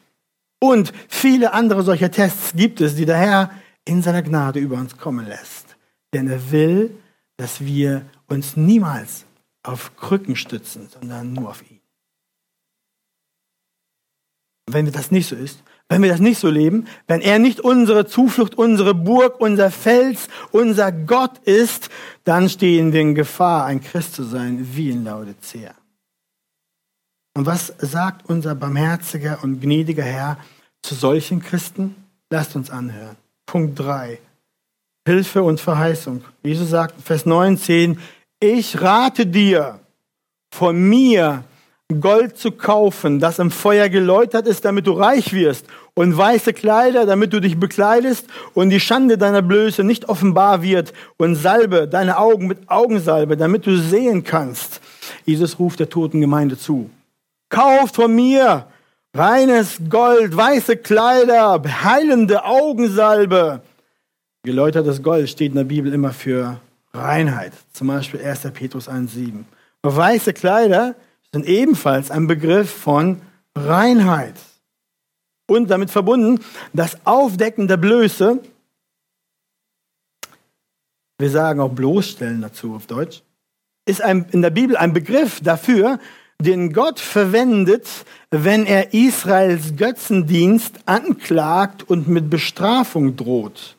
Und 0.59 0.93
viele 1.07 1.53
andere 1.53 1.85
solcher 1.85 2.11
Tests 2.11 2.55
gibt 2.57 2.81
es, 2.81 2.97
die 2.97 3.07
der 3.07 3.19
Herr 3.19 3.51
in 3.85 4.03
seiner 4.03 4.23
Gnade 4.23 4.59
über 4.59 4.77
uns 4.77 4.97
kommen 4.97 5.25
lässt. 5.25 5.77
Denn 6.13 6.27
er 6.27 6.51
will, 6.51 6.91
dass 7.37 7.61
wir 7.61 8.05
uns 8.27 8.57
niemals 8.57 9.25
auf 9.63 9.95
Krücken 9.95 10.35
stützen, 10.35 10.89
sondern 10.93 11.33
nur 11.33 11.51
auf 11.51 11.63
ihn. 11.63 11.79
Wenn 14.67 14.91
das 14.91 15.13
nicht 15.13 15.29
so 15.29 15.37
ist, 15.37 15.63
wenn 15.91 16.03
wir 16.03 16.09
das 16.09 16.21
nicht 16.21 16.39
so 16.39 16.49
leben, 16.49 16.87
wenn 17.09 17.21
er 17.21 17.41
nicht 17.41 17.59
unsere 17.59 18.07
Zuflucht, 18.07 18.55
unsere 18.55 18.95
Burg, 18.95 19.41
unser 19.41 19.73
Fels, 19.73 20.29
unser 20.53 20.93
Gott 20.93 21.39
ist, 21.39 21.91
dann 22.23 22.49
stehen 22.49 22.93
wir 22.93 23.01
in 23.01 23.17
Gefahr, 23.17 23.65
ein 23.65 23.81
Christ 23.81 24.15
zu 24.15 24.23
sein, 24.23 24.69
wie 24.73 24.91
in 24.91 25.05
Laodicea. 25.05 25.75
Und 27.37 27.47
was 27.47 27.75
sagt 27.79 28.31
unser 28.31 28.55
barmherziger 28.55 29.41
und 29.43 29.61
gnädiger 29.61 30.05
Herr 30.05 30.39
zu 30.81 30.95
solchen 30.95 31.43
Christen? 31.43 31.97
Lasst 32.31 32.55
uns 32.55 32.71
anhören. 32.71 33.17
Punkt 33.45 33.77
3. 33.81 34.21
Hilfe 35.09 35.43
und 35.43 35.61
Verheißung. 35.61 36.23
Jesus 36.45 36.71
sagt 36.71 36.99
in 36.99 37.03
Vers 37.03 37.27
19, 37.27 37.99
ich 38.39 38.81
rate 38.81 39.27
dir, 39.27 39.81
von 40.53 40.81
mir 40.89 41.43
Gold 42.01 42.37
zu 42.37 42.53
kaufen, 42.53 43.19
das 43.21 43.39
im 43.39 43.51
Feuer 43.51 43.89
geläutert 43.89 44.47
ist, 44.47 44.65
damit 44.65 44.87
du 44.87 44.93
reich 44.93 45.33
wirst, 45.33 45.67
und 45.95 46.17
weiße 46.17 46.53
Kleider, 46.53 47.05
damit 47.05 47.33
du 47.33 47.41
dich 47.41 47.59
bekleidest 47.59 48.27
und 48.55 48.71
die 48.71 48.81
Schande 48.81 49.19
deiner 49.19 49.43
Blöße 49.43 49.83
nicht 49.85 50.09
offenbar 50.09 50.63
wird, 50.63 50.93
und 51.17 51.35
Salbe 51.35 51.89
deine 51.89 52.19
Augen 52.19 52.47
mit 52.47 52.71
Augensalbe, 52.71 53.37
damit 53.37 53.67
du 53.67 53.77
sehen 53.77 54.25
kannst. 54.25 54.81
Jesus 55.25 55.59
ruft 55.59 55.81
der 55.81 55.89
toten 55.89 56.21
Gemeinde 56.21 56.57
zu. 56.57 56.91
Kauft 57.49 57.97
von 57.97 58.15
mir 58.15 58.67
reines 59.15 59.81
Gold, 59.89 60.37
weiße 60.37 60.77
Kleider, 60.77 61.61
heilende 61.83 62.45
Augensalbe. 62.45 63.63
Geläutertes 64.45 65.03
Gold 65.03 65.29
steht 65.29 65.51
in 65.51 65.57
der 65.57 65.65
Bibel 65.65 65.93
immer 65.93 66.13
für 66.13 66.61
Reinheit. 66.95 67.53
Zum 67.73 67.89
Beispiel 67.89 68.25
1. 68.25 68.41
Petrus 68.53 68.89
1,7. 68.89 69.45
Weiße 69.83 70.33
Kleider 70.33 70.95
sind 71.33 71.47
ebenfalls 71.47 72.11
ein 72.11 72.27
Begriff 72.27 72.71
von 72.71 73.23
Reinheit. 73.55 74.35
Und 75.47 75.71
damit 75.71 75.91
verbunden 75.91 76.41
das 76.73 77.05
Aufdecken 77.05 77.69
der 77.69 77.77
Blöße. 77.77 78.41
Wir 81.19 81.31
sagen 81.31 81.61
auch 81.61 81.73
bloßstellen 81.73 82.41
dazu 82.41 82.75
auf 82.75 82.87
Deutsch. 82.87 83.23
Ist 83.87 84.03
ein, 84.03 84.27
in 84.31 84.43
der 84.43 84.51
Bibel 84.51 84.77
ein 84.77 84.93
Begriff 84.93 85.41
dafür, 85.41 85.99
den 86.41 86.73
Gott 86.73 87.01
verwendet, 87.01 87.87
wenn 88.31 88.65
er 88.65 88.95
Israels 88.95 89.77
Götzendienst 89.77 90.81
anklagt 90.87 91.83
und 91.89 92.09
mit 92.09 92.31
Bestrafung 92.31 93.17
droht. 93.17 93.77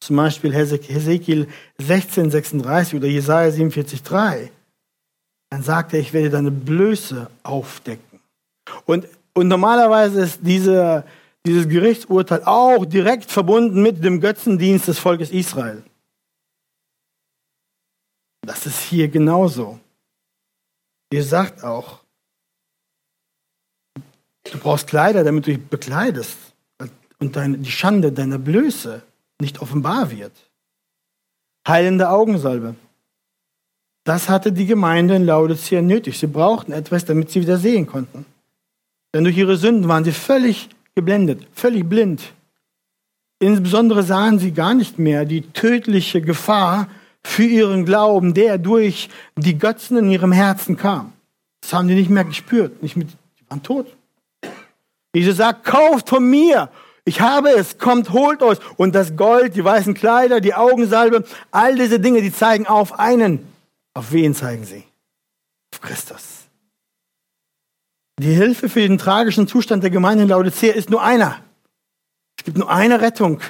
Zum 0.00 0.16
Beispiel 0.16 0.52
Hesekiel 0.52 1.46
16,36 1.80 2.96
oder 2.96 3.06
Jesaja 3.06 3.50
47,3. 3.50 4.50
Dann 5.52 5.62
sagt 5.62 5.92
er, 5.92 6.00
ich 6.00 6.14
werde 6.14 6.30
deine 6.30 6.50
Blöße 6.50 7.30
aufdecken. 7.42 8.20
Und, 8.86 9.06
und 9.34 9.48
normalerweise 9.48 10.22
ist 10.22 10.40
diese, 10.40 11.04
dieses 11.44 11.68
Gerichtsurteil 11.68 12.42
auch 12.44 12.86
direkt 12.86 13.30
verbunden 13.30 13.82
mit 13.82 14.02
dem 14.02 14.22
Götzendienst 14.22 14.88
des 14.88 14.98
Volkes 14.98 15.30
Israel. 15.30 15.82
Das 18.40 18.64
ist 18.64 18.80
hier 18.80 19.08
genauso. 19.08 19.78
Ihr 21.12 21.22
sagt 21.22 21.62
auch, 21.62 22.00
du 24.50 24.58
brauchst 24.58 24.86
Kleider, 24.86 25.22
damit 25.22 25.46
du 25.46 25.50
dich 25.50 25.62
bekleidest 25.62 26.38
und 27.18 27.36
deine, 27.36 27.58
die 27.58 27.70
Schande 27.70 28.10
deiner 28.10 28.38
Blöße 28.38 29.02
nicht 29.38 29.60
offenbar 29.60 30.10
wird. 30.10 30.32
Heilende 31.68 32.08
Augensalbe. 32.08 32.74
Das 34.04 34.28
hatte 34.28 34.52
die 34.52 34.66
Gemeinde 34.66 35.14
in 35.14 35.24
Laodicea 35.24 35.80
nötig. 35.80 36.18
Sie 36.18 36.26
brauchten 36.26 36.72
etwas, 36.72 37.04
damit 37.04 37.30
sie 37.30 37.40
wieder 37.40 37.58
sehen 37.58 37.86
konnten. 37.86 38.26
Denn 39.14 39.24
durch 39.24 39.36
ihre 39.36 39.56
Sünden 39.56 39.88
waren 39.88 40.04
sie 40.04 40.12
völlig 40.12 40.68
geblendet, 40.94 41.46
völlig 41.54 41.88
blind. 41.88 42.22
Insbesondere 43.38 44.02
sahen 44.02 44.38
sie 44.38 44.52
gar 44.52 44.74
nicht 44.74 44.98
mehr 44.98 45.24
die 45.24 45.42
tödliche 45.42 46.20
Gefahr 46.20 46.88
für 47.22 47.44
ihren 47.44 47.84
Glauben, 47.84 48.34
der 48.34 48.58
durch 48.58 49.08
die 49.36 49.58
Götzen 49.58 49.96
in 49.96 50.10
ihrem 50.10 50.32
Herzen 50.32 50.76
kam. 50.76 51.12
Das 51.60 51.72
haben 51.72 51.88
die 51.88 51.94
nicht 51.94 52.10
mehr 52.10 52.24
gespürt, 52.24 52.82
nicht 52.82 52.96
mit, 52.96 53.08
die 53.10 53.50
waren 53.50 53.62
tot. 53.62 53.86
Jesus 55.14 55.36
sagt, 55.36 55.64
kauft 55.64 56.08
von 56.08 56.28
mir 56.28 56.70
ich 57.04 57.20
habe 57.20 57.50
es, 57.50 57.78
kommt, 57.78 58.12
holt 58.12 58.42
euch. 58.42 58.58
Und 58.76 58.94
das 58.94 59.16
Gold, 59.16 59.56
die 59.56 59.64
weißen 59.64 59.94
Kleider, 59.94 60.40
die 60.40 60.54
Augensalbe, 60.54 61.24
all 61.50 61.74
diese 61.74 61.98
Dinge, 61.98 62.22
die 62.22 62.32
zeigen 62.32 62.66
auf 62.66 62.98
einen. 62.98 63.51
Auf 63.94 64.12
wen 64.12 64.34
zeigen 64.34 64.64
sie? 64.64 64.84
Auf 65.72 65.80
Christus. 65.80 66.42
Die 68.18 68.34
Hilfe 68.34 68.68
für 68.68 68.80
den 68.80 68.98
tragischen 68.98 69.48
Zustand 69.48 69.82
der 69.82 69.90
Gemeinde 69.90 70.24
in 70.24 70.28
Laodicea 70.28 70.72
ist 70.72 70.90
nur 70.90 71.02
einer. 71.02 71.42
Es 72.38 72.44
gibt 72.44 72.58
nur 72.58 72.70
eine 72.70 73.00
Rettung. 73.00 73.40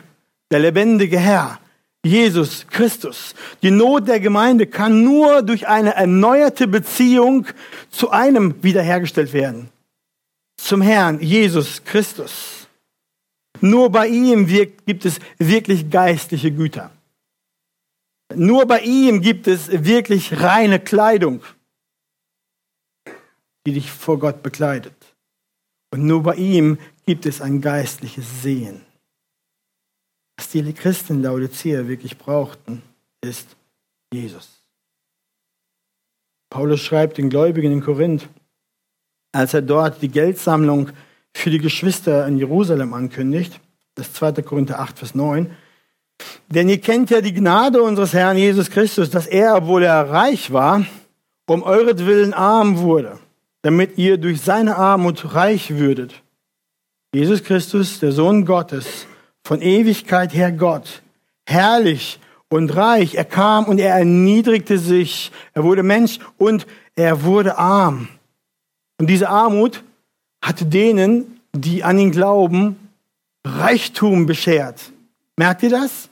Der 0.50 0.60
lebendige 0.60 1.18
Herr, 1.18 1.58
Jesus 2.04 2.66
Christus. 2.68 3.34
Die 3.62 3.70
Not 3.70 4.08
der 4.08 4.20
Gemeinde 4.20 4.66
kann 4.66 5.02
nur 5.02 5.42
durch 5.42 5.68
eine 5.68 5.94
erneuerte 5.94 6.66
Beziehung 6.66 7.46
zu 7.90 8.10
einem 8.10 8.62
wiederhergestellt 8.62 9.32
werden. 9.32 9.68
Zum 10.56 10.82
Herrn 10.82 11.20
Jesus 11.20 11.82
Christus. 11.84 12.66
Nur 13.60 13.90
bei 13.90 14.08
ihm 14.08 14.46
gibt 14.46 15.04
es 15.04 15.18
wirklich 15.38 15.90
geistliche 15.90 16.50
Güter. 16.50 16.90
Nur 18.36 18.66
bei 18.66 18.80
ihm 18.80 19.20
gibt 19.20 19.46
es 19.46 19.84
wirklich 19.84 20.40
reine 20.40 20.80
Kleidung, 20.80 21.42
die 23.66 23.72
dich 23.72 23.90
vor 23.90 24.18
Gott 24.18 24.42
bekleidet. 24.42 24.94
Und 25.92 26.06
nur 26.06 26.22
bei 26.22 26.34
ihm 26.36 26.78
gibt 27.06 27.26
es 27.26 27.40
ein 27.40 27.60
geistliches 27.60 28.42
Sehen. 28.42 28.80
Was 30.36 30.48
die 30.48 30.72
Christen 30.72 31.22
Laodicea 31.22 31.86
wirklich 31.86 32.18
brauchten, 32.18 32.82
ist 33.20 33.56
Jesus. 34.12 34.62
Paulus 36.50 36.80
schreibt 36.80 37.18
den 37.18 37.30
Gläubigen 37.30 37.72
in 37.72 37.80
Korinth, 37.80 38.28
als 39.32 39.54
er 39.54 39.62
dort 39.62 40.02
die 40.02 40.08
Geldsammlung 40.08 40.90
für 41.34 41.50
die 41.50 41.58
Geschwister 41.58 42.26
in 42.26 42.36
Jerusalem 42.38 42.92
ankündigt. 42.92 43.60
Das 43.94 44.12
2. 44.12 44.42
Korinther 44.42 44.80
8, 44.80 44.98
Vers 44.98 45.14
9. 45.14 45.54
Denn 46.48 46.68
ihr 46.68 46.80
kennt 46.80 47.10
ja 47.10 47.20
die 47.20 47.34
Gnade 47.34 47.82
unseres 47.82 48.12
Herrn 48.12 48.36
Jesus 48.36 48.70
Christus, 48.70 49.10
dass 49.10 49.26
er, 49.26 49.56
obwohl 49.56 49.82
er 49.82 50.10
reich 50.10 50.52
war, 50.52 50.84
um 51.46 51.62
euretwillen 51.62 52.34
arm 52.34 52.78
wurde, 52.78 53.18
damit 53.62 53.98
ihr 53.98 54.16
durch 54.16 54.40
seine 54.40 54.76
Armut 54.76 55.34
reich 55.34 55.76
würdet. 55.76 56.22
Jesus 57.14 57.44
Christus, 57.44 58.00
der 58.00 58.12
Sohn 58.12 58.46
Gottes, 58.46 59.06
von 59.44 59.60
Ewigkeit 59.60 60.32
her 60.32 60.52
Gott, 60.52 61.02
herrlich 61.46 62.18
und 62.48 62.74
reich. 62.74 63.14
Er 63.16 63.24
kam 63.24 63.64
und 63.66 63.78
er 63.78 63.94
erniedrigte 63.94 64.78
sich. 64.78 65.32
Er 65.52 65.64
wurde 65.64 65.82
Mensch 65.82 66.18
und 66.38 66.66
er 66.94 67.24
wurde 67.24 67.58
arm. 67.58 68.08
Und 68.98 69.08
diese 69.08 69.28
Armut 69.28 69.82
hat 70.42 70.72
denen, 70.72 71.40
die 71.52 71.84
an 71.84 71.98
ihn 71.98 72.12
glauben, 72.12 72.76
Reichtum 73.44 74.26
beschert. 74.26 74.92
Merkt 75.36 75.62
ihr 75.64 75.70
das? 75.70 76.08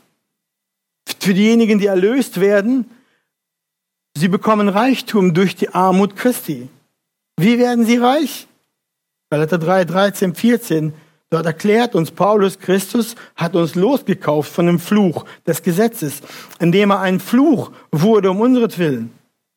Für 1.19 1.35
diejenigen, 1.35 1.79
die 1.79 1.87
erlöst 1.87 2.41
werden, 2.41 2.91
sie 4.17 4.29
bekommen 4.29 4.69
Reichtum 4.69 5.35
durch 5.35 5.57
die 5.57 5.71
Armut 5.71 6.17
Christi. 6.17 6.69
Wie 7.37 7.59
werden 7.59 7.85
sie 7.87 7.97
reich? 7.97 8.47
Galater 9.31 9.59
3, 9.59 9.85
13, 9.85 10.35
14. 10.35 10.93
Dort 11.31 11.47
erklärt 11.47 11.95
uns 11.95 12.11
Paulus, 12.11 12.59
Christus 12.59 13.15
hat 13.37 13.55
uns 13.55 13.77
losgekauft 13.77 14.53
von 14.53 14.67
dem 14.67 14.81
Fluch 14.81 15.25
des 15.47 15.63
Gesetzes, 15.63 16.21
indem 16.59 16.91
er 16.91 17.01
ein 17.01 17.21
Fluch 17.21 17.71
wurde 17.93 18.31
um 18.33 18.41
unseretwillen. 18.41 19.13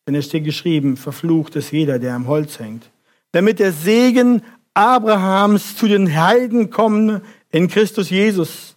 Denn 0.08 0.16
es 0.16 0.26
steht 0.26 0.44
geschrieben, 0.44 0.98
verflucht 0.98 1.56
ist 1.56 1.72
jeder, 1.72 1.98
der 1.98 2.14
am 2.14 2.28
Holz 2.28 2.60
hängt. 2.60 2.92
Damit 3.32 3.60
der 3.60 3.72
Segen 3.72 4.44
Abrahams 4.76 5.76
zu 5.76 5.88
den 5.88 6.14
Heiden 6.16 6.70
kommen 6.70 7.22
in 7.52 7.68
Christus 7.68 8.10
Jesus, 8.10 8.73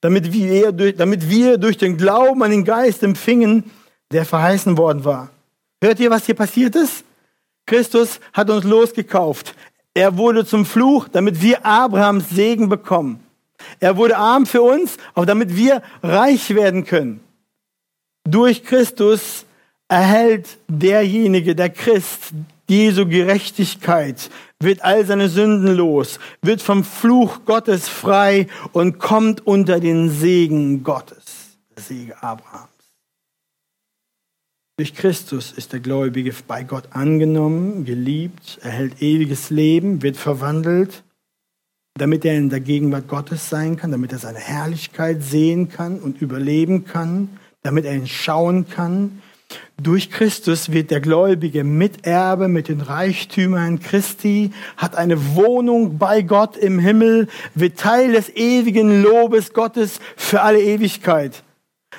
damit 0.00 0.32
wir, 0.32 0.72
damit 0.72 1.28
wir 1.28 1.58
durch 1.58 1.78
den 1.78 1.96
Glauben 1.96 2.42
an 2.42 2.50
den 2.50 2.64
Geist 2.64 3.02
empfingen, 3.02 3.70
der 4.12 4.24
verheißen 4.24 4.76
worden 4.76 5.04
war. 5.04 5.30
Hört 5.82 6.00
ihr, 6.00 6.10
was 6.10 6.26
hier 6.26 6.34
passiert 6.34 6.74
ist? 6.76 7.04
Christus 7.66 8.20
hat 8.32 8.50
uns 8.50 8.64
losgekauft. 8.64 9.54
Er 9.94 10.16
wurde 10.16 10.44
zum 10.44 10.64
Fluch, 10.64 11.08
damit 11.08 11.42
wir 11.42 11.64
Abrahams 11.64 12.30
Segen 12.30 12.68
bekommen. 12.68 13.20
Er 13.78 13.96
wurde 13.96 14.16
arm 14.16 14.46
für 14.46 14.62
uns, 14.62 14.96
auch 15.14 15.26
damit 15.26 15.56
wir 15.56 15.82
reich 16.02 16.54
werden 16.54 16.84
können. 16.84 17.20
Durch 18.24 18.64
Christus 18.64 19.44
erhält 19.88 20.58
derjenige, 20.68 21.54
der 21.54 21.70
Christ, 21.70 22.32
Jesu 22.70 23.06
Gerechtigkeit, 23.06 24.30
wird 24.60 24.82
all 24.84 25.04
seine 25.04 25.28
Sünden 25.28 25.74
los, 25.76 26.20
wird 26.40 26.62
vom 26.62 26.84
Fluch 26.84 27.44
Gottes 27.44 27.88
frei 27.88 28.46
und 28.72 28.98
kommt 28.98 29.46
unter 29.46 29.80
den 29.80 30.08
Segen 30.08 30.84
Gottes, 30.84 31.58
der 31.74 31.82
Segen 31.82 32.12
Abrahams. 32.20 32.68
Durch 34.78 34.94
Christus 34.94 35.52
ist 35.52 35.72
der 35.72 35.80
Gläubige 35.80 36.32
bei 36.46 36.62
Gott 36.62 36.88
angenommen, 36.92 37.84
geliebt, 37.84 38.58
erhält 38.62 39.02
ewiges 39.02 39.50
Leben, 39.50 40.00
wird 40.02 40.16
verwandelt, 40.16 41.02
damit 41.98 42.24
er 42.24 42.36
in 42.36 42.50
der 42.50 42.60
Gegenwart 42.60 43.08
Gottes 43.08 43.50
sein 43.50 43.76
kann, 43.76 43.90
damit 43.90 44.12
er 44.12 44.18
seine 44.18 44.38
Herrlichkeit 44.38 45.22
sehen 45.22 45.68
kann 45.68 45.98
und 45.98 46.22
überleben 46.22 46.84
kann, 46.84 47.28
damit 47.62 47.84
er 47.84 47.94
ihn 47.94 48.06
schauen 48.06 48.68
kann, 48.68 49.20
durch 49.82 50.10
Christus 50.10 50.72
wird 50.72 50.90
der 50.90 51.00
Gläubige 51.00 51.64
Miterbe 51.64 52.48
mit 52.48 52.68
den 52.68 52.80
Reichtümern 52.80 53.80
Christi, 53.80 54.52
hat 54.76 54.96
eine 54.96 55.34
Wohnung 55.34 55.98
bei 55.98 56.22
Gott 56.22 56.56
im 56.56 56.78
Himmel, 56.78 57.28
wird 57.54 57.78
Teil 57.78 58.12
des 58.12 58.28
ewigen 58.30 59.02
Lobes 59.02 59.52
Gottes 59.52 60.00
für 60.16 60.42
alle 60.42 60.60
Ewigkeit. 60.60 61.42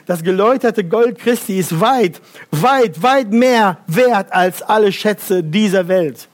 Das 0.05 0.23
geläuterte 0.23 0.83
Gold 0.83 1.19
Christi 1.19 1.57
ist 1.57 1.79
weit, 1.79 2.21
weit, 2.51 3.01
weit 3.03 3.31
mehr 3.31 3.79
wert 3.87 4.31
als 4.31 4.61
alle 4.61 4.91
Schätze 4.91 5.43
dieser 5.43 5.87
Welt. 5.87 6.27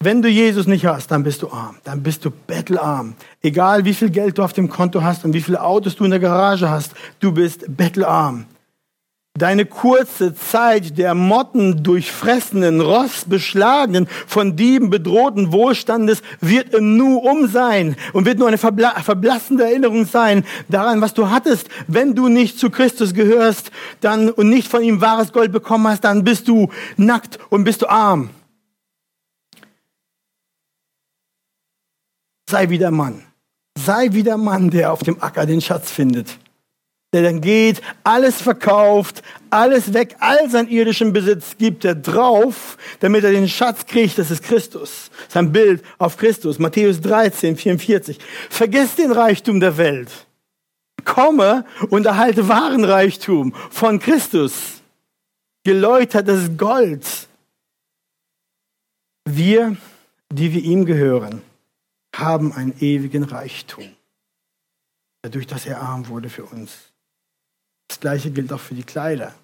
Wenn 0.00 0.22
du 0.22 0.28
Jesus 0.28 0.68
nicht 0.68 0.86
hast, 0.86 1.10
dann 1.10 1.24
bist 1.24 1.42
du 1.42 1.50
arm, 1.50 1.76
dann 1.82 2.04
bist 2.04 2.24
du 2.24 2.30
bettelarm. 2.30 3.14
Egal 3.42 3.84
wie 3.84 3.94
viel 3.94 4.10
Geld 4.10 4.38
du 4.38 4.44
auf 4.44 4.52
dem 4.52 4.68
Konto 4.68 5.02
hast 5.02 5.24
und 5.24 5.32
wie 5.32 5.42
viele 5.42 5.60
Autos 5.60 5.96
du 5.96 6.04
in 6.04 6.10
der 6.10 6.20
Garage 6.20 6.70
hast, 6.70 6.92
du 7.18 7.32
bist 7.32 7.64
bettelarm. 7.76 8.46
Deine 9.38 9.66
kurze 9.66 10.34
Zeit 10.34 10.98
der 10.98 11.14
Motten 11.14 11.84
durchfressenen, 11.84 12.80
rostbeschlagenen, 12.80 14.08
von 14.26 14.56
Dieben 14.56 14.90
bedrohten 14.90 15.52
Wohlstandes 15.52 16.22
wird 16.40 16.74
im 16.74 16.96
Nu 16.96 17.18
um 17.18 17.46
sein 17.46 17.94
und 18.12 18.26
wird 18.26 18.40
nur 18.40 18.48
eine 18.48 18.58
verbla 18.58 19.00
verblassende 19.00 19.62
Erinnerung 19.62 20.06
sein 20.06 20.44
daran, 20.68 21.00
was 21.00 21.14
du 21.14 21.30
hattest. 21.30 21.68
Wenn 21.86 22.16
du 22.16 22.26
nicht 22.26 22.58
zu 22.58 22.68
Christus 22.68 23.14
gehörst 23.14 23.70
dann, 24.00 24.28
und 24.28 24.48
nicht 24.48 24.66
von 24.66 24.82
ihm 24.82 25.00
wahres 25.00 25.32
Gold 25.32 25.52
bekommen 25.52 25.86
hast, 25.86 26.02
dann 26.02 26.24
bist 26.24 26.48
du 26.48 26.68
nackt 26.96 27.38
und 27.48 27.62
bist 27.62 27.82
du 27.82 27.86
arm. 27.86 28.30
Sei 32.50 32.70
wieder 32.70 32.90
Mann. 32.90 33.22
Sei 33.78 34.12
wieder 34.12 34.36
Mann, 34.36 34.70
der 34.70 34.92
auf 34.92 35.04
dem 35.04 35.22
Acker 35.22 35.46
den 35.46 35.60
Schatz 35.60 35.92
findet 35.92 36.38
der 37.12 37.22
dann 37.22 37.40
geht, 37.40 37.80
alles 38.04 38.42
verkauft, 38.42 39.22
alles 39.48 39.94
weg, 39.94 40.16
all 40.20 40.50
sein 40.50 40.68
irdischen 40.68 41.12
Besitz 41.14 41.56
gibt 41.56 41.84
er 41.84 41.94
drauf, 41.94 42.76
damit 43.00 43.24
er 43.24 43.32
den 43.32 43.48
Schatz 43.48 43.86
kriegt, 43.86 44.18
das 44.18 44.30
ist 44.30 44.42
Christus. 44.42 45.10
Sein 45.28 45.50
Bild 45.50 45.82
auf 45.96 46.18
Christus. 46.18 46.58
Matthäus 46.58 47.00
13, 47.00 47.56
44. 47.56 48.18
Vergiss 48.50 48.94
den 48.94 49.10
Reichtum 49.10 49.60
der 49.60 49.78
Welt. 49.78 50.26
Komme 51.04 51.64
und 51.88 52.04
erhalte 52.04 52.48
wahren 52.48 52.84
Reichtum 52.84 53.54
von 53.70 53.98
Christus. 53.98 54.82
Geläutertes 55.64 56.56
Gold. 56.58 57.06
Wir, 59.24 59.76
die 60.30 60.52
wir 60.52 60.62
ihm 60.62 60.84
gehören, 60.84 61.42
haben 62.14 62.52
einen 62.52 62.74
ewigen 62.80 63.24
Reichtum, 63.24 63.84
dadurch, 65.22 65.46
dass 65.46 65.66
er 65.66 65.80
arm 65.80 66.08
wurde 66.08 66.28
für 66.28 66.44
uns. 66.44 66.87
Das 67.88 68.00
gleiche 68.00 68.30
gilt 68.30 68.52
auch 68.52 68.60
für 68.60 68.74
die 68.74 68.82
Kleider. 68.82 69.34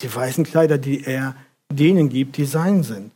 Die 0.00 0.14
weißen 0.14 0.44
Kleider, 0.44 0.78
die 0.78 1.04
er 1.04 1.36
denen 1.70 2.08
gibt, 2.08 2.36
die 2.36 2.46
sein 2.46 2.82
sind. 2.82 3.12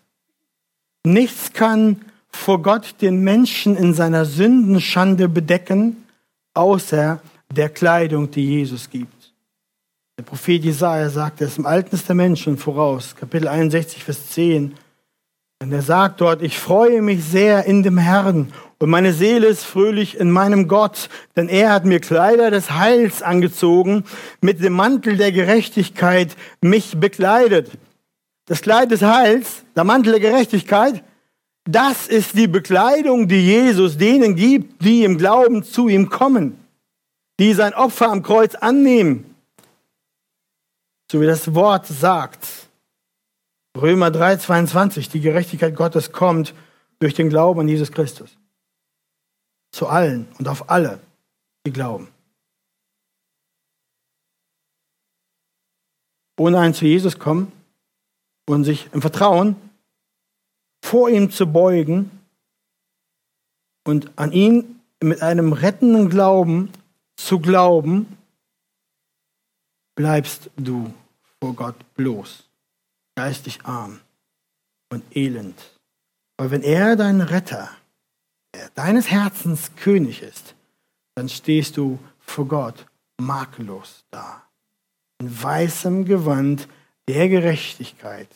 Nichts 1.04 1.52
kann 1.52 2.00
vor 2.30 2.62
Gott 2.62 2.96
den 3.00 3.20
Menschen 3.20 3.76
in 3.76 3.94
seiner 3.94 4.24
Sündenschande 4.24 5.28
bedecken, 5.28 6.04
außer 6.54 7.20
der 7.50 7.68
Kleidung, 7.68 8.30
die 8.30 8.44
Jesus 8.44 8.90
gibt. 8.90 9.32
Der 10.18 10.24
Prophet 10.24 10.64
Jesaja 10.64 11.08
sagt 11.08 11.40
es 11.40 11.58
im 11.58 11.66
Alten 11.66 11.90
Testament 11.90 12.38
schon 12.38 12.56
voraus, 12.56 13.16
Kapitel 13.16 13.48
61, 13.48 14.04
Vers 14.04 14.30
10. 14.30 14.74
Und 15.60 15.72
er 15.72 15.82
sagt 15.82 16.20
dort, 16.20 16.42
ich 16.42 16.58
freue 16.58 17.02
mich 17.02 17.24
sehr 17.24 17.64
in 17.64 17.82
dem 17.82 17.98
Herrn 17.98 18.52
und 18.78 18.90
meine 18.90 19.12
Seele 19.12 19.46
ist 19.46 19.64
fröhlich 19.64 20.18
in 20.18 20.30
meinem 20.30 20.68
Gott, 20.68 21.08
denn 21.36 21.48
er 21.48 21.72
hat 21.72 21.84
mir 21.84 22.00
Kleider 22.00 22.50
des 22.50 22.72
Heils 22.72 23.22
angezogen, 23.22 24.04
mit 24.40 24.62
dem 24.62 24.72
Mantel 24.72 25.16
der 25.16 25.32
Gerechtigkeit 25.32 26.36
mich 26.60 26.98
bekleidet. 26.98 27.70
Das 28.46 28.62
Kleid 28.62 28.90
des 28.90 29.02
Heils, 29.02 29.64
der 29.76 29.84
Mantel 29.84 30.12
der 30.12 30.20
Gerechtigkeit, 30.20 31.04
das 31.64 32.08
ist 32.08 32.36
die 32.36 32.48
Bekleidung, 32.48 33.28
die 33.28 33.40
Jesus 33.40 33.96
denen 33.96 34.34
gibt, 34.34 34.84
die 34.84 35.04
im 35.04 35.16
Glauben 35.16 35.62
zu 35.62 35.88
ihm 35.88 36.10
kommen, 36.10 36.58
die 37.38 37.54
sein 37.54 37.72
Opfer 37.74 38.10
am 38.10 38.22
Kreuz 38.22 38.54
annehmen. 38.54 39.34
So 41.10 41.20
wie 41.20 41.26
das 41.26 41.54
Wort 41.54 41.86
sagt. 41.86 42.46
Römer 43.80 44.10
3, 44.10 44.36
22, 44.36 45.08
die 45.08 45.20
Gerechtigkeit 45.20 45.74
Gottes 45.74 46.12
kommt 46.12 46.54
durch 46.98 47.14
den 47.14 47.28
Glauben 47.28 47.60
an 47.60 47.68
Jesus 47.68 47.90
Christus 47.90 48.36
zu 49.74 49.88
allen 49.88 50.28
und 50.38 50.46
auf 50.46 50.70
alle, 50.70 51.00
die 51.66 51.72
glauben. 51.72 52.06
Ohne 56.38 56.60
einen 56.60 56.74
zu 56.74 56.84
Jesus 56.84 57.18
kommen 57.18 57.50
und 58.46 58.62
sich 58.62 58.88
im 58.92 59.00
Vertrauen 59.00 59.56
vor 60.84 61.08
ihm 61.10 61.30
zu 61.30 61.46
beugen 61.46 62.10
und 63.84 64.16
an 64.16 64.30
ihn 64.30 64.80
mit 65.02 65.22
einem 65.22 65.52
rettenden 65.52 66.08
Glauben 66.08 66.70
zu 67.16 67.40
glauben, 67.40 68.16
bleibst 69.96 70.50
du 70.56 70.94
vor 71.40 71.54
Gott 71.54 71.94
bloß, 71.94 72.48
geistig 73.16 73.64
arm 73.64 74.00
und 74.92 75.04
elend. 75.16 75.60
Aber 76.36 76.52
wenn 76.52 76.62
er 76.62 76.94
dein 76.94 77.20
Retter 77.20 77.70
deines 78.74 79.10
Herzens 79.10 79.74
König 79.76 80.22
ist, 80.22 80.54
dann 81.14 81.28
stehst 81.28 81.76
du 81.76 81.98
vor 82.20 82.46
Gott 82.46 82.86
makellos 83.18 84.04
da. 84.10 84.42
In 85.20 85.42
weißem 85.42 86.04
Gewand 86.04 86.68
der 87.08 87.28
Gerechtigkeit 87.28 88.28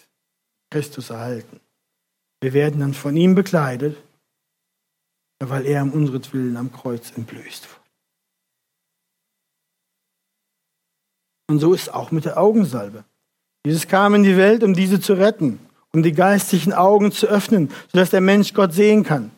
Christus 0.70 1.10
erhalten. 1.10 1.60
Wir 2.40 2.52
werden 2.52 2.80
dann 2.80 2.94
von 2.94 3.16
ihm 3.16 3.34
bekleidet, 3.34 3.96
weil 5.40 5.66
er 5.66 5.82
um 5.82 5.92
unseren 5.92 6.56
am 6.56 6.72
Kreuz 6.72 7.10
entblößt 7.16 7.68
wurde. 7.68 7.78
Und 11.50 11.60
so 11.60 11.72
ist 11.72 11.92
auch 11.92 12.10
mit 12.10 12.26
der 12.26 12.38
Augensalbe. 12.38 13.04
Jesus 13.64 13.88
kam 13.88 14.14
in 14.14 14.22
die 14.22 14.36
Welt, 14.36 14.62
um 14.62 14.74
diese 14.74 15.00
zu 15.00 15.14
retten, 15.14 15.58
um 15.92 16.02
die 16.02 16.12
geistlichen 16.12 16.72
Augen 16.72 17.10
zu 17.10 17.26
öffnen, 17.26 17.72
sodass 17.90 18.10
der 18.10 18.20
Mensch 18.20 18.52
Gott 18.52 18.72
sehen 18.72 19.02
kann. 19.02 19.30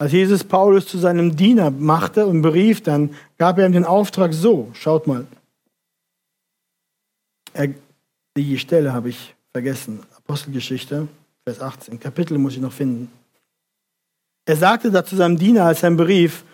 Als 0.00 0.12
Jesus 0.12 0.44
Paulus 0.44 0.86
zu 0.86 0.96
seinem 0.96 1.34
Diener 1.34 1.72
machte 1.72 2.26
und 2.26 2.40
berief, 2.40 2.82
dann 2.82 3.14
gab 3.36 3.58
er 3.58 3.66
ihm 3.66 3.72
den 3.72 3.84
Auftrag 3.84 4.32
so, 4.32 4.70
schaut 4.72 5.08
mal. 5.08 5.26
Er, 7.52 7.74
die 8.36 8.58
Stelle 8.58 8.92
habe 8.92 9.08
ich 9.08 9.34
vergessen, 9.52 10.00
Apostelgeschichte, 10.16 11.08
Vers 11.44 11.60
18, 11.60 11.98
Kapitel 11.98 12.38
muss 12.38 12.54
ich 12.54 12.60
noch 12.60 12.72
finden. 12.72 13.10
Er 14.46 14.56
sagte 14.56 14.92
da 14.92 15.04
zu 15.04 15.16
seinem 15.16 15.36
Diener, 15.36 15.64
als 15.64 15.82
er 15.82 15.90
ihn 15.90 15.96
berief, 15.96 16.44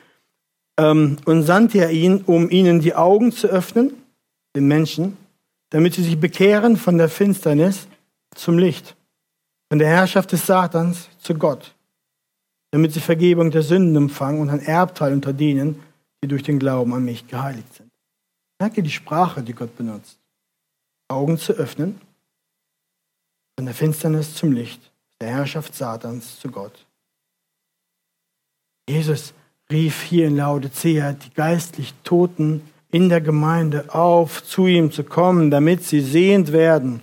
ähm, 0.78 1.18
und 1.26 1.42
sandte 1.42 1.78
er 1.78 1.90
ihn, 1.90 2.22
um 2.22 2.48
ihnen 2.48 2.80
die 2.80 2.94
Augen 2.94 3.30
zu 3.30 3.46
öffnen, 3.46 3.92
den 4.56 4.66
Menschen, 4.66 5.18
damit 5.68 5.94
sie 5.94 6.02
sich 6.02 6.18
bekehren 6.18 6.78
von 6.78 6.96
der 6.96 7.10
Finsternis 7.10 7.88
zum 8.34 8.58
Licht, 8.58 8.96
von 9.68 9.78
der 9.78 9.88
Herrschaft 9.88 10.32
des 10.32 10.46
Satans 10.46 11.10
zu 11.18 11.34
Gott 11.34 11.74
damit 12.74 12.92
sie 12.92 12.98
Vergebung 12.98 13.52
der 13.52 13.62
Sünden 13.62 13.94
empfangen 13.94 14.40
und 14.40 14.50
ein 14.50 14.58
Erbteil 14.58 15.12
unter 15.12 15.32
denen, 15.32 15.80
die 16.20 16.26
durch 16.26 16.42
den 16.42 16.58
Glauben 16.58 16.92
an 16.92 17.04
mich 17.04 17.28
geheiligt 17.28 17.72
sind. 17.72 17.88
Merke 18.58 18.82
die 18.82 18.90
Sprache, 18.90 19.44
die 19.44 19.52
Gott 19.52 19.76
benutzt. 19.76 20.18
Augen 21.06 21.38
zu 21.38 21.52
öffnen, 21.52 22.00
von 23.56 23.66
der 23.66 23.76
Finsternis 23.76 24.34
zum 24.34 24.50
Licht, 24.50 24.90
der 25.20 25.28
Herrschaft 25.28 25.76
Satans 25.76 26.40
zu 26.40 26.48
Gott. 26.48 26.84
Jesus 28.88 29.34
rief 29.70 30.02
hier 30.02 30.26
in 30.26 30.34
Laodicea 30.34 31.12
die 31.12 31.30
geistlich 31.30 31.94
Toten 32.02 32.68
in 32.90 33.08
der 33.08 33.20
Gemeinde 33.20 33.94
auf, 33.94 34.42
zu 34.42 34.66
ihm 34.66 34.90
zu 34.90 35.04
kommen, 35.04 35.52
damit 35.52 35.84
sie 35.84 36.00
sehend 36.00 36.50
werden. 36.50 37.02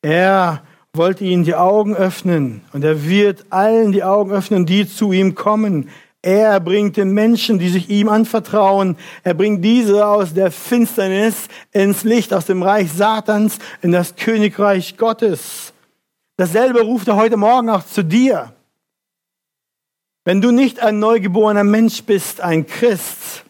Er 0.00 0.64
wollte 0.94 1.24
ihnen 1.24 1.44
die 1.44 1.54
Augen 1.54 1.96
öffnen 1.96 2.60
und 2.74 2.84
er 2.84 3.08
wird 3.08 3.46
allen 3.48 3.92
die 3.92 4.04
Augen 4.04 4.30
öffnen, 4.30 4.66
die 4.66 4.86
zu 4.86 5.10
ihm 5.12 5.34
kommen. 5.34 5.88
Er 6.20 6.60
bringt 6.60 6.98
den 6.98 7.12
Menschen, 7.12 7.58
die 7.58 7.70
sich 7.70 7.88
ihm 7.88 8.10
anvertrauen, 8.10 8.98
er 9.24 9.32
bringt 9.32 9.64
diese 9.64 10.06
aus 10.06 10.34
der 10.34 10.50
Finsternis 10.50 11.48
ins 11.72 12.04
Licht, 12.04 12.34
aus 12.34 12.44
dem 12.44 12.62
Reich 12.62 12.92
Satans 12.92 13.58
in 13.80 13.90
das 13.90 14.16
Königreich 14.16 14.98
Gottes. 14.98 15.72
Dasselbe 16.36 16.82
ruft 16.82 17.08
er 17.08 17.16
heute 17.16 17.38
Morgen 17.38 17.70
auch 17.70 17.86
zu 17.86 18.04
dir. 18.04 18.52
Wenn 20.24 20.42
du 20.42 20.50
nicht 20.50 20.80
ein 20.80 20.98
neugeborener 20.98 21.64
Mensch 21.64 22.02
bist, 22.04 22.42
ein 22.42 22.66
Christ, 22.66 23.41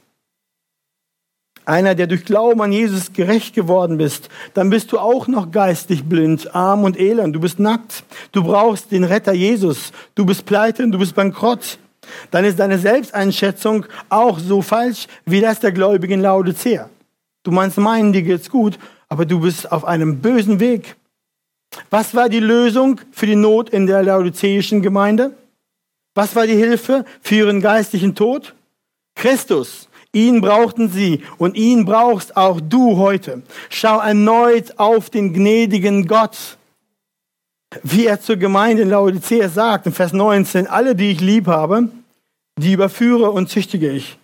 einer, 1.64 1.94
der 1.94 2.06
durch 2.06 2.24
Glauben 2.24 2.60
an 2.62 2.72
Jesus 2.72 3.12
gerecht 3.12 3.54
geworden 3.54 3.98
bist, 3.98 4.28
dann 4.54 4.70
bist 4.70 4.92
du 4.92 4.98
auch 4.98 5.28
noch 5.28 5.50
geistig 5.50 6.04
blind, 6.04 6.54
arm 6.54 6.84
und 6.84 6.98
elend. 6.98 7.34
Du 7.34 7.40
bist 7.40 7.58
nackt. 7.58 8.04
Du 8.32 8.42
brauchst 8.44 8.90
den 8.90 9.04
Retter 9.04 9.32
Jesus. 9.32 9.92
Du 10.14 10.24
bist 10.24 10.44
pleite, 10.46 10.88
du 10.88 10.98
bist 10.98 11.14
bankrott. 11.14 11.78
Dann 12.30 12.44
ist 12.44 12.58
deine 12.58 12.78
Selbsteinschätzung 12.78 13.86
auch 14.08 14.38
so 14.38 14.62
falsch 14.62 15.06
wie 15.24 15.40
das 15.40 15.60
der 15.60 15.72
Gläubigen 15.72 16.20
Laodicea. 16.20 16.88
Du 17.44 17.50
meinst 17.50 17.78
meinen, 17.78 18.12
dir 18.12 18.22
geht's 18.22 18.50
gut, 18.50 18.78
aber 19.08 19.26
du 19.26 19.40
bist 19.40 19.70
auf 19.70 19.84
einem 19.84 20.20
bösen 20.20 20.60
Weg. 20.60 20.96
Was 21.90 22.14
war 22.14 22.28
die 22.28 22.40
Lösung 22.40 23.00
für 23.12 23.26
die 23.26 23.36
Not 23.36 23.70
in 23.70 23.86
der 23.86 24.02
laodiceischen 24.02 24.82
Gemeinde? 24.82 25.34
Was 26.14 26.36
war 26.36 26.46
die 26.46 26.56
Hilfe 26.56 27.04
für 27.22 27.36
ihren 27.36 27.60
geistlichen 27.60 28.14
Tod? 28.14 28.54
Christus. 29.14 29.88
Ihn 30.14 30.42
brauchten 30.42 30.90
sie 30.90 31.22
und 31.38 31.56
ihn 31.56 31.84
brauchst 31.84 32.36
auch 32.36 32.60
du 32.60 32.98
heute. 32.98 33.42
Schau 33.70 33.98
erneut 33.98 34.78
auf 34.78 35.08
den 35.08 35.32
gnädigen 35.32 36.06
Gott. 36.06 36.58
Wie 37.82 38.06
er 38.06 38.20
zur 38.20 38.36
Gemeinde 38.36 38.82
in 38.82 38.90
Laodicea 38.90 39.48
sagt, 39.48 39.86
in 39.86 39.92
Vers 39.92 40.12
19, 40.12 40.66
alle, 40.66 40.94
die 40.94 41.10
ich 41.10 41.20
lieb 41.20 41.46
habe, 41.46 41.88
die 42.58 42.74
überführe 42.74 43.30
und 43.30 43.48
züchtige 43.48 43.90
ich. 43.90 44.18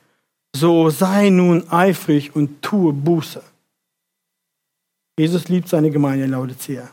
So 0.54 0.90
sei 0.90 1.30
nun 1.30 1.70
eifrig 1.70 2.36
und 2.36 2.60
tue 2.60 2.92
Buße. 2.92 3.42
Jesus 5.18 5.48
liebt 5.48 5.68
seine 5.68 5.90
Gemeinde 5.90 6.26
in 6.26 6.30
Laodicea. 6.30 6.90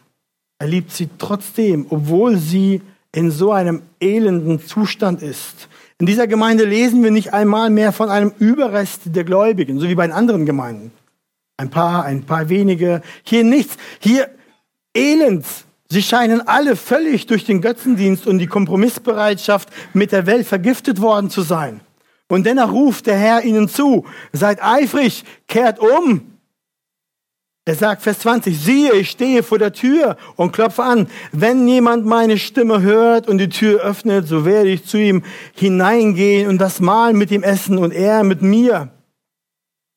Er 0.57 0.67
liebt 0.67 0.91
sie 0.91 1.09
trotzdem, 1.17 1.85
obwohl 1.89 2.37
sie 2.37 2.81
in 3.11 3.31
so 3.31 3.51
einem 3.51 3.81
elenden 3.99 4.65
Zustand 4.65 5.21
ist. 5.21 5.67
In 5.99 6.05
dieser 6.05 6.27
Gemeinde 6.27 6.65
lesen 6.65 7.03
wir 7.03 7.11
nicht 7.11 7.33
einmal 7.33 7.69
mehr 7.69 7.93
von 7.93 8.09
einem 8.09 8.33
Überrest 8.37 9.01
der 9.05 9.23
Gläubigen, 9.23 9.79
so 9.79 9.87
wie 9.87 9.95
bei 9.95 10.05
den 10.05 10.13
anderen 10.13 10.45
Gemeinden. 10.45 10.91
Ein 11.57 11.69
paar, 11.69 12.03
ein 12.03 12.23
paar 12.23 12.49
wenige. 12.49 13.01
Hier 13.23 13.45
nichts. 13.45 13.77
Hier 13.99 14.29
elend. 14.93 15.45
Sie 15.87 16.01
scheinen 16.01 16.45
alle 16.45 16.75
völlig 16.75 17.27
durch 17.27 17.45
den 17.45 17.61
Götzendienst 17.61 18.27
und 18.27 18.39
die 18.39 18.47
Kompromissbereitschaft 18.47 19.69
mit 19.93 20.11
der 20.11 20.25
Welt 20.25 20.45
vergiftet 20.45 20.99
worden 20.99 21.29
zu 21.29 21.41
sein. 21.41 21.79
Und 22.27 22.45
dennoch 22.45 22.71
ruft 22.71 23.05
der 23.05 23.17
Herr 23.17 23.43
ihnen 23.43 23.69
zu, 23.69 24.05
seid 24.33 24.61
eifrig, 24.61 25.23
kehrt 25.47 25.79
um, 25.79 26.34
er 27.67 27.73
sagt, 27.73 28.03
Vers 28.03 28.19
20, 28.19 28.59
siehe, 28.59 28.93
ich 28.93 29.09
stehe 29.09 29.41
vor 29.41 29.57
der 29.57 29.73
Tür 29.73 30.17
und 30.35 30.51
klopfe 30.51 30.83
an. 30.83 31.07
Wenn 31.31 31.67
jemand 31.67 32.05
meine 32.05 32.37
Stimme 32.37 32.83
hört 32.83 33.27
und 33.27 33.39
die 33.39 33.49
Tür 33.49 33.81
öffnet, 33.81 34.27
so 34.27 34.45
werde 34.45 34.69
ich 34.69 34.85
zu 34.85 34.99
ihm 34.99 35.23
hineingehen 35.55 36.47
und 36.47 36.59
das 36.59 36.79
Mahl 36.79 37.13
mit 37.13 37.31
ihm 37.31 37.41
essen 37.41 37.79
und 37.79 37.91
er 37.91 38.23
mit 38.23 38.43
mir. 38.43 38.89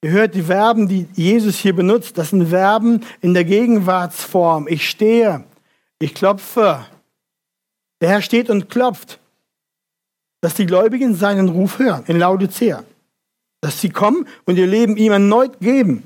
Ihr 0.00 0.10
hört 0.12 0.34
die 0.34 0.44
Verben, 0.44 0.88
die 0.88 1.08
Jesus 1.12 1.58
hier 1.58 1.76
benutzt. 1.76 2.16
Das 2.16 2.30
sind 2.30 2.48
Verben 2.48 3.04
in 3.20 3.34
der 3.34 3.44
Gegenwartsform. 3.44 4.66
Ich 4.66 4.88
stehe, 4.88 5.44
ich 5.98 6.14
klopfe. 6.14 6.86
Der 8.00 8.08
Herr 8.08 8.22
steht 8.22 8.48
und 8.48 8.70
klopft, 8.70 9.18
dass 10.40 10.54
die 10.54 10.66
Gläubigen 10.66 11.14
seinen 11.14 11.50
Ruf 11.50 11.78
hören 11.78 12.04
in 12.06 12.18
Laodicea. 12.18 12.82
Dass 13.60 13.78
sie 13.78 13.90
kommen 13.90 14.26
und 14.46 14.56
ihr 14.56 14.68
Leben 14.68 14.96
ihm 14.96 15.12
erneut 15.12 15.60
geben 15.60 16.04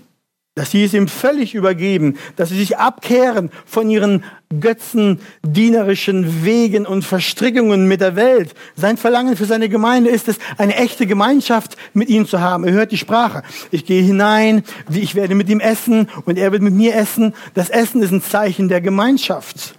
dass 0.55 0.71
sie 0.71 0.85
es 0.85 0.93
ihm 0.93 1.09
völlig 1.09 1.55
übergeben, 1.55 2.19
dass 2.37 2.51
sie 2.51 2.59
sich 2.59 2.77
abkehren 2.77 3.51
von 3.65 3.89
ihren 3.89 4.23
götzendienerischen 4.61 6.45
Wegen 6.45 6.85
und 6.85 7.05
Verstrickungen 7.05 7.89
mit 7.89 8.03
der 8.03 8.17
Welt. 8.17 8.55
Sein 8.77 8.99
Verlangen 8.99 9.37
für 9.37 9.47
seine 9.47 9.71
Gemeinde 9.71 10.11
ist 10.11 10.29
es, 10.29 10.37
eine 10.59 10.77
echte 10.77 11.07
Gemeinschaft 11.07 11.77
mit 11.95 12.11
ihm 12.11 12.27
zu 12.27 12.41
haben. 12.41 12.65
Er 12.65 12.75
hört 12.75 12.93
die 12.93 12.99
Sprache. 12.99 13.43
Ich 13.71 13.87
gehe 13.87 14.03
hinein, 14.03 14.63
ich 14.93 15.15
werde 15.15 15.35
mit 15.35 15.49
ihm 15.49 15.61
essen 15.61 16.09
und 16.27 16.39
er 16.39 16.53
wird 16.53 16.63
mit 16.63 16.75
mir 16.75 16.95
essen. 16.97 17.35
Das 17.55 17.71
Essen 17.71 18.03
ist 18.03 18.11
ein 18.11 18.23
Zeichen 18.23 18.69
der 18.69 18.83
Gemeinschaft. 18.83 19.79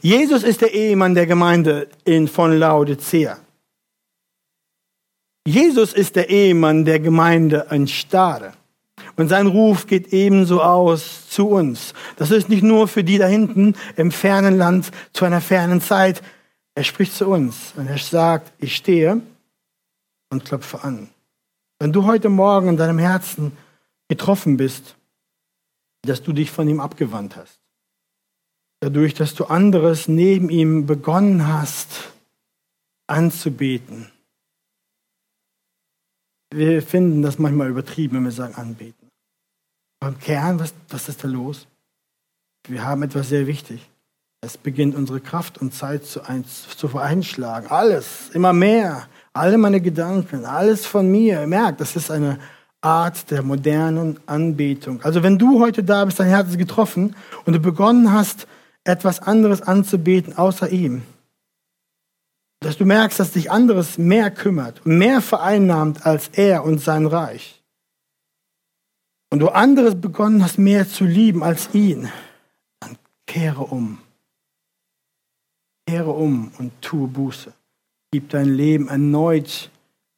Jesus 0.00 0.44
ist 0.44 0.60
der 0.60 0.72
Ehemann 0.72 1.16
der 1.16 1.26
Gemeinde 1.26 1.88
in, 2.04 2.28
von 2.28 2.56
Laodicea. 2.56 3.38
Jesus 5.44 5.92
ist 5.92 6.14
der 6.14 6.30
Ehemann 6.30 6.84
der 6.84 7.00
Gemeinde 7.00 7.66
in 7.70 7.88
Stade. 7.88 8.52
Und 9.16 9.28
sein 9.28 9.46
Ruf 9.46 9.86
geht 9.86 10.12
ebenso 10.12 10.62
aus 10.62 11.28
zu 11.28 11.48
uns. 11.48 11.94
Das 12.16 12.30
ist 12.30 12.48
nicht 12.48 12.62
nur 12.62 12.88
für 12.88 13.04
die 13.04 13.18
da 13.18 13.26
hinten 13.26 13.74
im 13.96 14.10
fernen 14.10 14.58
Land 14.58 14.90
zu 15.12 15.24
einer 15.24 15.40
fernen 15.40 15.80
Zeit. 15.80 16.22
Er 16.74 16.84
spricht 16.84 17.14
zu 17.14 17.28
uns 17.28 17.72
und 17.76 17.86
er 17.86 17.98
sagt, 17.98 18.52
ich 18.58 18.74
stehe 18.74 19.20
und 20.30 20.44
klopfe 20.44 20.82
an. 20.82 21.08
Wenn 21.78 21.92
du 21.92 22.04
heute 22.06 22.28
Morgen 22.28 22.68
in 22.68 22.76
deinem 22.76 22.98
Herzen 22.98 23.52
getroffen 24.08 24.56
bist, 24.56 24.96
dass 26.02 26.22
du 26.22 26.32
dich 26.32 26.50
von 26.50 26.68
ihm 26.68 26.80
abgewandt 26.80 27.36
hast, 27.36 27.60
dadurch, 28.80 29.14
dass 29.14 29.34
du 29.34 29.44
anderes 29.44 30.08
neben 30.08 30.50
ihm 30.50 30.86
begonnen 30.86 31.46
hast 31.46 32.12
anzubeten. 33.06 34.10
Wir 36.50 36.82
finden 36.82 37.22
das 37.22 37.38
manchmal 37.38 37.68
übertrieben, 37.68 38.16
wenn 38.16 38.24
wir 38.24 38.30
sagen 38.30 38.54
anbeten. 38.54 39.03
Beim 40.04 40.18
Kern, 40.18 40.60
was, 40.60 40.74
was 40.90 41.08
ist 41.08 41.24
da 41.24 41.28
los? 41.28 41.66
Wir 42.68 42.84
haben 42.84 43.02
etwas 43.04 43.30
sehr 43.30 43.46
wichtig. 43.46 43.88
Es 44.42 44.58
beginnt 44.58 44.94
unsere 44.94 45.18
Kraft 45.18 45.56
und 45.56 45.72
Zeit 45.72 46.04
zu, 46.04 46.20
ein, 46.28 46.44
zu 46.44 46.88
vereinschlagen. 46.88 47.70
Alles, 47.70 48.28
immer 48.34 48.52
mehr. 48.52 49.08
Alle 49.32 49.56
meine 49.56 49.80
Gedanken, 49.80 50.44
alles 50.44 50.84
von 50.84 51.10
mir. 51.10 51.46
Merkt, 51.46 51.80
das 51.80 51.96
ist 51.96 52.10
eine 52.10 52.38
Art 52.82 53.30
der 53.30 53.42
modernen 53.42 54.20
Anbetung. 54.26 55.00
Also 55.00 55.22
wenn 55.22 55.38
du 55.38 55.58
heute 55.60 55.82
da 55.82 56.04
bist, 56.04 56.20
dein 56.20 56.28
Herz 56.28 56.50
ist 56.50 56.58
getroffen 56.58 57.16
und 57.46 57.54
du 57.54 57.58
begonnen 57.58 58.12
hast, 58.12 58.46
etwas 58.84 59.20
anderes 59.20 59.62
anzubeten 59.62 60.36
außer 60.36 60.68
ihm, 60.68 61.00
dass 62.60 62.76
du 62.76 62.84
merkst, 62.84 63.18
dass 63.18 63.32
dich 63.32 63.50
anderes 63.50 63.96
mehr 63.96 64.30
kümmert, 64.30 64.84
mehr 64.84 65.22
vereinnahmt 65.22 66.04
als 66.04 66.28
er 66.34 66.62
und 66.62 66.82
sein 66.82 67.06
Reich, 67.06 67.63
und 69.34 69.40
du 69.40 69.48
anderes 69.48 70.00
begonnen 70.00 70.44
hast, 70.44 70.58
mehr 70.58 70.88
zu 70.88 71.04
lieben 71.04 71.42
als 71.42 71.70
ihn, 71.72 72.08
dann 72.78 72.96
kehre 73.26 73.64
um. 73.64 73.98
Kehre 75.88 76.12
um 76.12 76.52
und 76.58 76.70
tue 76.80 77.08
Buße. 77.08 77.52
Gib 78.12 78.30
dein 78.30 78.46
Leben 78.46 78.86
erneut 78.86 79.72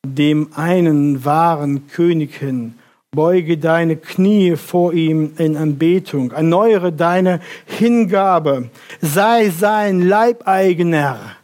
dem 0.07 0.53
einen 0.55 1.25
wahren 1.25 1.89
König 1.89 2.35
hin. 2.37 2.75
Beuge 3.11 3.57
deine 3.57 3.97
Knie 3.97 4.55
vor 4.57 4.93
ihm 4.93 5.33
in 5.39 5.57
Anbetung. 5.57 6.33
Erneuere 6.33 6.93
deine 6.93 7.41
Hingabe. 7.65 8.69
Sei 9.01 9.49
sein 9.49 10.03
Leibeigener. 10.03 11.37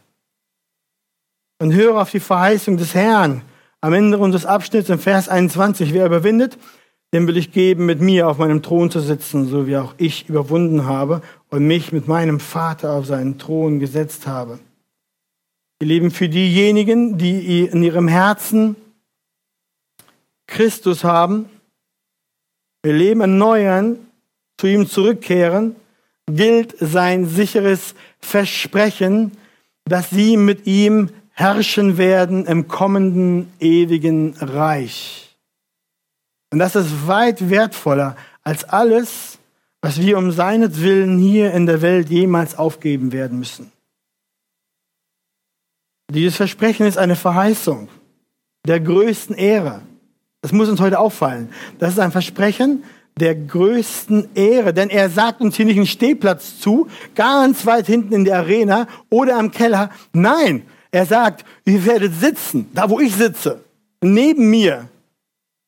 Und 1.59 1.73
höre 1.73 1.99
auf 1.99 2.11
die 2.11 2.19
Verheißung 2.19 2.77
des 2.77 2.93
Herrn. 2.93 3.41
Am 3.81 3.93
Ende 3.93 4.19
unseres 4.19 4.45
Abschnitts 4.45 4.89
im 4.89 4.99
Vers 4.99 5.27
21. 5.27 5.91
Wer 5.91 6.05
überwindet, 6.05 6.59
dem 7.13 7.27
will 7.27 7.37
ich 7.37 7.51
geben, 7.51 7.85
mit 7.85 8.01
mir 8.01 8.27
auf 8.27 8.39
meinem 8.39 8.63
Thron 8.63 8.89
zu 8.89 8.99
sitzen, 8.99 9.47
so 9.47 9.67
wie 9.67 9.77
auch 9.77 9.93
ich 9.97 10.27
überwunden 10.27 10.85
habe 10.85 11.21
und 11.49 11.65
mich 11.65 11.93
mit 11.93 12.07
meinem 12.07 12.39
Vater 12.39 12.93
auf 12.93 13.05
seinen 13.05 13.37
Thron 13.37 13.79
gesetzt 13.79 14.25
habe. 14.25 14.59
Wir 15.79 15.87
leben 15.87 16.11
für 16.11 16.27
diejenigen, 16.27 17.17
die 17.17 17.65
in 17.65 17.83
ihrem 17.83 18.07
Herzen 18.07 18.75
Christus 20.47 21.03
haben. 21.03 21.49
Wir 22.81 22.93
leben 22.93 23.21
erneuern, 23.21 23.97
zu 24.57 24.67
ihm 24.67 24.87
zurückkehren, 24.87 25.75
gilt 26.25 26.75
sein 26.79 27.27
sicheres 27.27 27.95
Versprechen, 28.19 29.31
dass 29.85 30.09
sie 30.09 30.37
mit 30.37 30.65
ihm 30.65 31.09
herrschen 31.31 31.97
werden 31.97 32.45
im 32.45 32.67
kommenden 32.67 33.51
ewigen 33.59 34.35
Reich. 34.37 35.22
Und 36.53 36.59
das 36.59 36.75
ist 36.75 37.07
weit 37.07 37.49
wertvoller 37.49 38.15
als 38.43 38.63
alles, 38.63 39.39
was 39.81 39.99
wir 39.99 40.19
um 40.19 40.31
seinetwillen 40.31 41.17
hier 41.17 41.51
in 41.51 41.65
der 41.65 41.81
Welt 41.81 42.11
jemals 42.11 42.59
aufgeben 42.59 43.11
werden 43.11 43.39
müssen. 43.39 43.71
Dieses 46.11 46.35
Versprechen 46.35 46.85
ist 46.85 46.99
eine 46.99 47.15
Verheißung 47.15 47.89
der 48.67 48.79
größten 48.79 49.35
Ehre. 49.35 49.81
Das 50.43 50.51
muss 50.51 50.69
uns 50.69 50.79
heute 50.79 50.99
auffallen. 50.99 51.49
Das 51.79 51.93
ist 51.93 51.99
ein 51.99 52.11
Versprechen 52.11 52.83
der 53.19 53.33
größten 53.33 54.35
Ehre, 54.35 54.75
denn 54.75 54.91
er 54.91 55.09
sagt 55.09 55.41
uns 55.41 55.55
hier 55.55 55.65
nicht 55.65 55.77
einen 55.77 55.87
Stehplatz 55.87 56.59
zu, 56.59 56.87
ganz 57.15 57.65
weit 57.65 57.87
hinten 57.87 58.13
in 58.13 58.25
der 58.25 58.37
Arena 58.37 58.85
oder 59.09 59.39
am 59.39 59.49
Keller. 59.49 59.89
Nein, 60.13 60.67
er 60.91 61.07
sagt, 61.07 61.45
ihr 61.65 61.83
werdet 61.83 62.13
sitzen, 62.13 62.69
da 62.75 62.91
wo 62.91 62.99
ich 62.99 63.15
sitze, 63.15 63.63
neben 64.01 64.51
mir, 64.51 64.87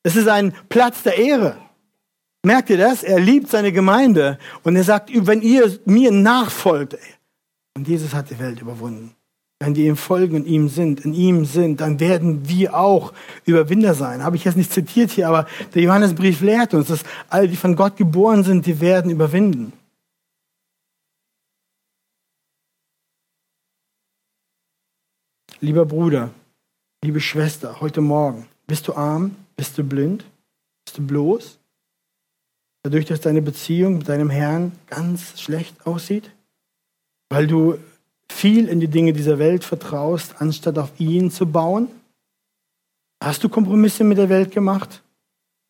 es 0.06 0.14
ist 0.14 0.28
ein 0.28 0.54
Platz 0.68 1.02
der 1.02 1.18
Ehre. 1.18 1.56
Merkt 2.44 2.70
ihr 2.70 2.78
das? 2.78 3.02
Er 3.02 3.18
liebt 3.18 3.48
seine 3.48 3.72
Gemeinde 3.72 4.38
und 4.62 4.76
er 4.76 4.84
sagt, 4.84 5.10
wenn 5.12 5.42
ihr 5.42 5.80
mir 5.84 6.12
nachfolgt, 6.12 6.96
und 7.76 7.88
Jesus 7.88 8.14
hat 8.14 8.30
die 8.30 8.38
Welt 8.38 8.60
überwunden. 8.60 9.16
Wenn 9.58 9.74
die 9.74 9.86
ihm 9.86 9.96
folgen 9.96 10.36
und 10.36 10.46
ihm 10.46 10.68
sind, 10.68 11.04
in 11.04 11.12
ihm 11.12 11.44
sind, 11.44 11.80
dann 11.80 11.98
werden 11.98 12.48
wir 12.48 12.76
auch 12.76 13.12
Überwinder 13.46 13.94
sein. 13.94 14.22
Habe 14.22 14.36
ich 14.36 14.44
jetzt 14.44 14.56
nicht 14.56 14.72
zitiert 14.72 15.10
hier, 15.10 15.26
aber 15.26 15.48
der 15.74 15.82
Johannesbrief 15.82 16.40
lehrt 16.40 16.72
uns, 16.72 16.86
dass 16.86 17.02
alle, 17.28 17.48
die 17.48 17.56
von 17.56 17.74
Gott 17.74 17.96
geboren 17.96 18.44
sind, 18.44 18.64
die 18.64 18.80
werden 18.80 19.10
überwinden. 19.10 19.72
Lieber 25.58 25.84
Bruder, 25.84 26.30
liebe 27.02 27.18
Schwester, 27.18 27.80
heute 27.80 28.00
Morgen, 28.00 28.46
bist 28.68 28.86
du 28.86 28.94
arm? 28.94 29.34
Bist 29.56 29.76
du 29.78 29.84
blind? 29.84 30.24
Bist 30.84 30.98
du 30.98 31.06
bloß? 31.06 31.58
Dadurch, 32.82 33.06
dass 33.06 33.20
deine 33.20 33.42
Beziehung 33.42 33.98
mit 33.98 34.08
deinem 34.08 34.30
Herrn 34.30 34.72
ganz 34.86 35.40
schlecht 35.40 35.86
aussieht? 35.86 36.30
Weil 37.30 37.46
du 37.46 37.78
viel 38.30 38.68
in 38.68 38.80
die 38.80 38.88
Dinge 38.88 39.12
dieser 39.12 39.38
Welt 39.38 39.64
vertraust, 39.64 40.40
anstatt 40.40 40.78
auf 40.78 41.00
ihn 41.00 41.30
zu 41.30 41.46
bauen? 41.46 41.88
Hast 43.22 43.42
du 43.42 43.48
Kompromisse 43.48 44.04
mit 44.04 44.18
der 44.18 44.28
Welt 44.28 44.52
gemacht? 44.52 45.02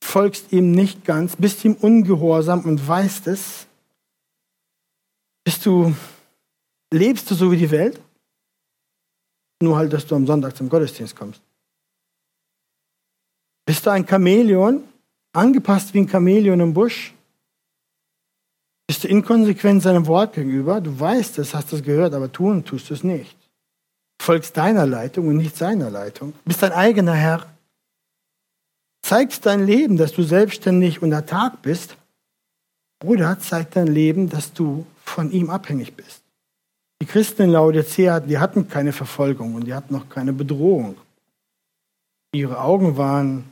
Folgst 0.03 0.53
ihm 0.53 0.73
nicht 0.73 1.05
ganz, 1.05 1.37
bist 1.37 1.65
ihm 1.65 1.75
ungehorsam 1.75 2.65
und 2.65 2.87
weißt 2.87 3.29
es? 3.29 3.67
Bist 5.45 5.65
du, 5.65 5.95
lebst 6.93 7.31
du 7.31 7.35
so 7.35 7.51
wie 7.51 7.57
die 7.57 7.71
Welt? 7.71 8.01
Nur 9.63 9.77
halt, 9.77 9.93
dass 9.93 10.07
du 10.07 10.17
am 10.17 10.27
Sonntag 10.27 10.57
zum 10.57 10.69
Gottesdienst 10.69 11.17
kommst. 11.17 11.41
Bist 13.67 13.85
du 13.85 13.91
ein 13.91 14.07
Chamäleon, 14.07 14.85
angepasst 15.33 15.93
wie 15.93 15.99
ein 15.99 16.09
Chamäleon 16.09 16.61
im 16.61 16.73
Busch? 16.73 17.13
Bist 18.87 19.03
du 19.03 19.09
inkonsequent 19.09 19.83
seinem 19.83 20.07
Wort 20.07 20.35
gegenüber? 20.35 20.81
Du 20.81 20.99
weißt 20.99 21.39
es, 21.39 21.53
hast 21.53 21.73
es 21.73 21.83
gehört, 21.83 22.15
aber 22.15 22.31
tun 22.31 22.65
tust 22.65 22.89
du 22.89 22.95
es 22.95 23.03
nicht. 23.03 23.37
Folgst 24.23 24.57
deiner 24.57 24.87
Leitung 24.87 25.27
und 25.29 25.37
nicht 25.37 25.57
seiner 25.57 25.91
Leitung. 25.91 26.33
Bist 26.45 26.63
dein 26.63 26.73
eigener 26.73 27.15
Herr. 27.15 27.47
Zeigst 29.03 29.45
dein 29.45 29.67
Leben, 29.67 29.97
dass 29.97 30.13
du 30.13 30.23
selbstständig 30.23 31.03
und 31.03 31.11
Tag 31.27 31.63
bist. 31.63 31.97
Oder 33.05 33.39
zeigt 33.41 33.75
dein 33.77 33.89
Leben, 33.89 34.31
dass 34.31 34.53
du 34.53 34.87
von 35.05 35.31
ihm 35.33 35.51
abhängig 35.51 35.95
bist. 35.95 36.23
Die 37.03 37.07
Christen 37.07 37.43
in 37.43 37.51
Laodicea, 37.51 38.21
die 38.21 38.39
hatten 38.39 38.69
keine 38.69 38.93
Verfolgung 38.93 39.55
und 39.55 39.67
die 39.67 39.75
hatten 39.75 39.93
noch 39.93 40.09
keine 40.09 40.33
Bedrohung. 40.33 40.97
Ihre 42.33 42.61
Augen 42.61 42.97
waren 42.97 43.45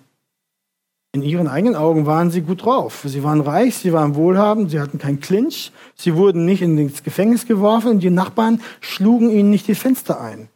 in 1.14 1.22
ihren 1.22 1.46
eigenen 1.46 1.76
Augen 1.76 2.06
waren 2.06 2.32
sie 2.32 2.40
gut 2.40 2.64
drauf. 2.64 3.04
Sie 3.06 3.22
waren 3.22 3.40
reich, 3.40 3.76
sie 3.76 3.92
waren 3.92 4.16
wohlhabend, 4.16 4.72
sie 4.72 4.80
hatten 4.80 4.98
keinen 4.98 5.20
Clinch, 5.20 5.70
sie 5.94 6.16
wurden 6.16 6.44
nicht 6.44 6.60
ins 6.60 7.04
Gefängnis 7.04 7.46
geworfen 7.46 7.92
und 7.92 8.00
die 8.00 8.10
Nachbarn 8.10 8.60
schlugen 8.80 9.30
ihnen 9.30 9.50
nicht 9.50 9.68
die 9.68 9.76
Fenster 9.76 10.20
ein. 10.20 10.48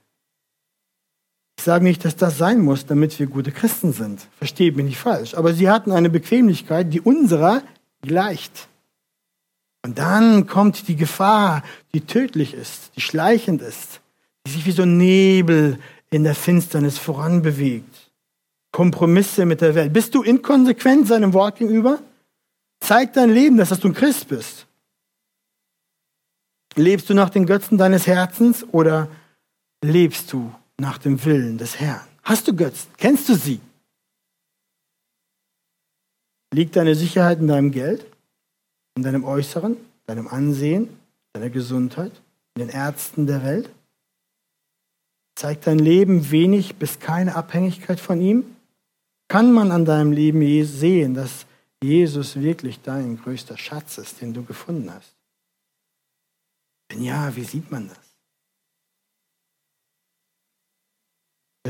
Ich 1.57 1.65
sage 1.65 1.85
nicht, 1.85 2.05
dass 2.05 2.17
das 2.17 2.39
sein 2.39 2.61
muss, 2.61 2.87
damit 2.87 3.19
wir 3.21 3.27
gute 3.27 3.53
Christen 3.53 3.93
sind. 3.93 4.27
Versteht 4.39 4.77
mich 4.77 4.87
nicht 4.87 4.99
falsch. 4.99 5.35
Aber 5.35 5.55
sie 5.55 5.71
hatten 5.71 5.93
eine 5.93 6.11
Bequemlichkeit, 6.11 6.93
die 6.93 7.01
unserer 7.01 7.63
gleicht. 8.03 8.69
Und 9.85 9.99
dann 9.99 10.49
kommt 10.49 10.89
die 10.89 10.97
Gefahr, 10.97 11.63
die 11.95 12.01
tödlich 12.01 12.55
ist, 12.55 12.91
die 12.97 13.01
schleichend 13.01 13.63
ist, 13.63 14.01
die 14.47 14.51
sich 14.51 14.67
wie 14.67 14.73
so 14.73 14.83
ein 14.83 14.97
Nebel 14.97 15.79
in 16.11 16.25
der 16.25 16.35
Finsternis 16.35 16.99
voranbewegt. 16.99 17.98
Kompromisse 18.79 19.45
mit 19.45 19.61
der 19.61 19.75
Welt? 19.75 19.93
Bist 19.93 20.15
du 20.15 20.23
inkonsequent 20.23 21.09
seinem 21.09 21.33
Wort 21.33 21.59
gegenüber? 21.59 22.01
Zeig 22.79 23.13
dein 23.13 23.29
Leben, 23.29 23.57
dass 23.57 23.71
du 23.71 23.89
ein 23.89 23.93
Christ 23.93 24.29
bist. 24.29 24.69
Lebst 26.77 27.11
du 27.11 27.15
nach 27.15 27.29
den 27.29 27.45
Götzen 27.45 27.77
deines 27.77 28.07
Herzens 28.07 28.65
oder 28.71 29.09
lebst 29.83 30.33
du 30.33 30.55
nach 30.77 30.99
dem 30.99 31.25
Willen 31.25 31.59
des 31.59 31.81
Herrn? 31.81 32.07
Hast 32.23 32.47
du 32.47 32.55
Götzen? 32.55 32.89
Kennst 32.99 33.29
du 33.29 33.35
sie? 33.35 33.61
Liegt 36.55 36.77
deine 36.77 36.95
Sicherheit 36.95 37.41
in 37.41 37.49
deinem 37.49 37.73
Geld, 37.73 38.07
in 38.97 39.03
deinem 39.03 39.25
Äußeren, 39.25 39.77
deinem 40.07 40.29
Ansehen, 40.29 40.89
deiner 41.33 41.51
Gesundheit, 41.51 42.13
in 42.55 42.69
den 42.69 42.69
Ärzten 42.69 43.27
der 43.27 43.43
Welt? 43.43 43.71
Zeigt 45.35 45.67
dein 45.67 45.81
Leben 45.81 46.31
wenig 46.31 46.77
bis 46.77 47.01
keine 47.01 47.35
Abhängigkeit 47.35 47.99
von 47.99 48.21
ihm? 48.21 48.55
Kann 49.29 49.53
man 49.53 49.71
an 49.71 49.85
deinem 49.85 50.13
Leben 50.13 50.41
sehen, 50.65 51.15
dass 51.15 51.47
Jesus 51.83 52.37
wirklich 52.37 52.81
dein 52.81 53.21
größter 53.21 53.59
Schatz 53.59 53.99
ist, 53.99 54.21
den 54.21 54.33
du 54.33 54.43
gefunden 54.43 54.93
hast? 54.93 55.15
Wenn 56.89 57.03
ja, 57.03 57.35
wie 57.37 57.45
sieht 57.45 57.71
man 57.71 57.89
das? 57.89 57.99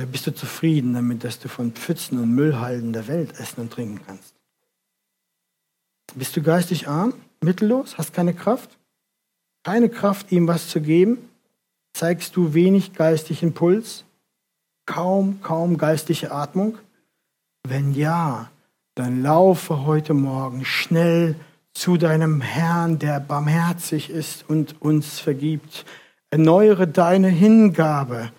Bist 0.06 0.28
du 0.28 0.34
zufrieden 0.34 0.94
damit, 0.94 1.24
dass 1.24 1.40
du 1.40 1.48
von 1.48 1.72
Pfützen 1.72 2.18
und 2.18 2.32
Müllhalden 2.32 2.92
der 2.92 3.08
Welt 3.08 3.38
essen 3.40 3.62
und 3.62 3.72
trinken 3.72 4.00
kannst? 4.06 4.34
Bist 6.14 6.36
du 6.36 6.42
geistig 6.42 6.86
arm, 6.86 7.14
mittellos, 7.40 7.98
hast 7.98 8.14
keine 8.14 8.32
Kraft? 8.32 8.78
Keine 9.64 9.88
Kraft, 9.88 10.30
ihm 10.30 10.46
was 10.46 10.68
zu 10.68 10.80
geben? 10.80 11.28
Zeigst 11.92 12.36
du 12.36 12.54
wenig 12.54 12.92
geistlichen 12.92 13.54
Puls? 13.54 14.04
Kaum, 14.86 15.40
kaum 15.42 15.76
geistliche 15.76 16.30
Atmung? 16.30 16.78
Wenn 17.70 17.92
ja, 17.92 18.48
dann 18.94 19.22
laufe 19.22 19.84
heute 19.84 20.14
Morgen 20.14 20.64
schnell 20.64 21.34
zu 21.74 21.98
deinem 21.98 22.40
Herrn, 22.40 22.98
der 22.98 23.20
barmherzig 23.20 24.08
ist 24.08 24.48
und 24.48 24.80
uns 24.80 25.20
vergibt. 25.20 25.84
Erneuere 26.30 26.86
deine 26.86 27.28
Hingabe 27.28 28.32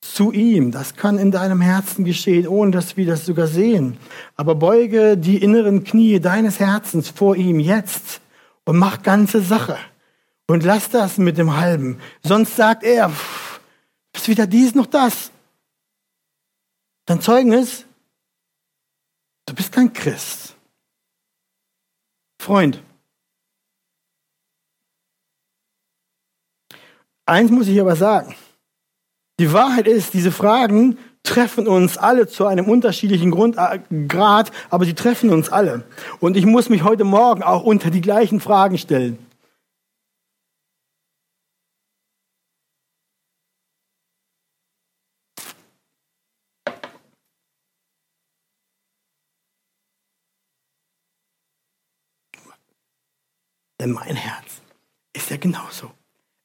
zu 0.00 0.30
ihm. 0.30 0.70
Das 0.70 0.94
kann 0.94 1.18
in 1.18 1.32
deinem 1.32 1.60
Herzen 1.60 2.04
geschehen, 2.04 2.46
ohne 2.46 2.70
dass 2.70 2.96
wir 2.96 3.06
das 3.06 3.26
sogar 3.26 3.48
sehen. 3.48 3.96
Aber 4.36 4.54
beuge 4.54 5.18
die 5.18 5.42
inneren 5.42 5.82
Knie 5.82 6.20
deines 6.20 6.60
Herzens 6.60 7.08
vor 7.08 7.34
ihm 7.34 7.58
jetzt 7.58 8.20
und 8.64 8.76
mach 8.76 9.02
ganze 9.02 9.40
Sache. 9.40 9.78
Und 10.46 10.62
lass 10.62 10.90
das 10.90 11.18
mit 11.18 11.38
dem 11.38 11.56
Halben. 11.56 11.98
Sonst 12.22 12.54
sagt 12.54 12.84
er, 12.84 13.10
pff, 13.10 13.60
ist 14.14 14.28
weder 14.28 14.46
dies 14.46 14.76
noch 14.76 14.86
das. 14.86 15.32
Dein 17.06 17.20
Zeugnis 17.20 17.85
Du 19.46 19.54
bist 19.54 19.72
kein 19.72 19.92
Christ. 19.92 20.56
Freund, 22.42 22.82
eins 27.24 27.50
muss 27.50 27.68
ich 27.68 27.80
aber 27.80 27.96
sagen. 27.96 28.34
Die 29.40 29.52
Wahrheit 29.52 29.86
ist, 29.86 30.14
diese 30.14 30.32
Fragen 30.32 30.98
treffen 31.22 31.66
uns 31.66 31.98
alle 31.98 32.26
zu 32.28 32.46
einem 32.46 32.68
unterschiedlichen 32.68 33.30
Grund, 33.30 33.56
äh, 33.58 33.80
Grad, 34.06 34.52
aber 34.70 34.84
sie 34.84 34.94
treffen 34.94 35.30
uns 35.30 35.48
alle. 35.48 35.84
Und 36.20 36.36
ich 36.36 36.46
muss 36.46 36.68
mich 36.68 36.84
heute 36.84 37.04
Morgen 37.04 37.42
auch 37.42 37.64
unter 37.64 37.90
die 37.90 38.00
gleichen 38.00 38.40
Fragen 38.40 38.78
stellen. 38.78 39.25
Denn 53.86 53.94
mein 53.94 54.16
Herz 54.16 54.62
ist 55.12 55.30
ja 55.30 55.36
genauso. 55.36 55.92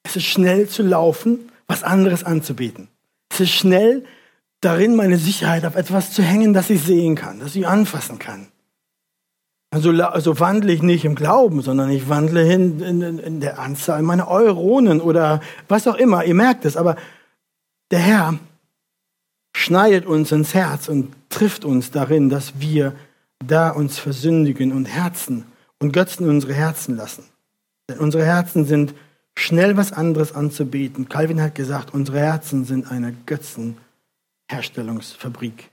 Es 0.03 0.15
ist 0.15 0.25
schnell 0.25 0.69
zu 0.69 0.83
laufen, 0.83 1.51
was 1.65 1.81
anderes 1.81 2.23
anzubieten. 2.23 2.87
Es 3.31 3.39
ist 3.39 3.49
schnell 3.49 4.05
darin, 4.59 4.95
meine 4.95 5.17
Sicherheit 5.17 5.65
auf 5.65 5.75
etwas 5.75 6.13
zu 6.13 6.21
hängen, 6.21 6.53
das 6.53 6.69
ich 6.69 6.83
sehen 6.83 7.15
kann, 7.15 7.39
das 7.39 7.55
ich 7.55 7.65
anfassen 7.65 8.19
kann. 8.19 8.49
Also, 9.71 9.89
also 9.89 10.39
wandle 10.39 10.71
ich 10.71 10.83
nicht 10.83 11.03
im 11.03 11.15
Glauben, 11.15 11.63
sondern 11.63 11.89
ich 11.89 12.09
wandle 12.09 12.43
hin 12.43 12.79
in, 12.79 13.01
in, 13.01 13.17
in 13.17 13.39
der 13.41 13.57
Anzahl 13.57 14.03
meiner 14.03 14.27
Euronen 14.27 15.01
oder 15.01 15.41
was 15.67 15.87
auch 15.87 15.95
immer. 15.95 16.23
Ihr 16.23 16.35
merkt 16.35 16.63
es, 16.65 16.77
aber 16.77 16.95
der 17.89 18.01
Herr 18.01 18.37
schneidet 19.55 20.05
uns 20.05 20.31
ins 20.31 20.53
Herz 20.53 20.89
und 20.89 21.11
trifft 21.29 21.65
uns 21.65 21.89
darin, 21.89 22.29
dass 22.29 22.59
wir 22.59 22.93
da 23.43 23.71
uns 23.71 23.97
versündigen 23.97 24.71
und 24.73 24.85
Herzen 24.85 25.50
und 25.81 25.91
Götzen 25.91 26.23
in 26.25 26.29
unsere 26.29 26.53
Herzen 26.53 26.95
lassen. 26.95 27.25
Denn 27.89 27.97
unsere 27.97 28.23
Herzen 28.23 28.65
sind 28.65 28.93
schnell 29.35 29.75
was 29.77 29.91
anderes 29.91 30.33
anzubieten. 30.33 31.09
Calvin 31.09 31.41
hat 31.41 31.55
gesagt, 31.55 31.91
unsere 31.93 32.19
Herzen 32.19 32.65
sind 32.65 32.91
eine 32.91 33.15
Götzenherstellungsfabrik. 33.25 35.71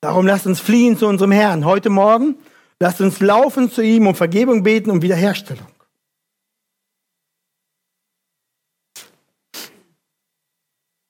Darum 0.00 0.26
lasst 0.26 0.46
uns 0.46 0.60
fliehen 0.60 0.96
zu 0.96 1.08
unserem 1.08 1.32
Herrn 1.32 1.64
heute 1.64 1.90
Morgen. 1.90 2.36
Lasst 2.78 3.00
uns 3.00 3.18
laufen 3.20 3.68
zu 3.70 3.82
ihm, 3.82 4.06
um 4.06 4.14
Vergebung 4.14 4.62
beten 4.62 4.92
und 4.92 5.02
Wiederherstellung. 5.02 5.66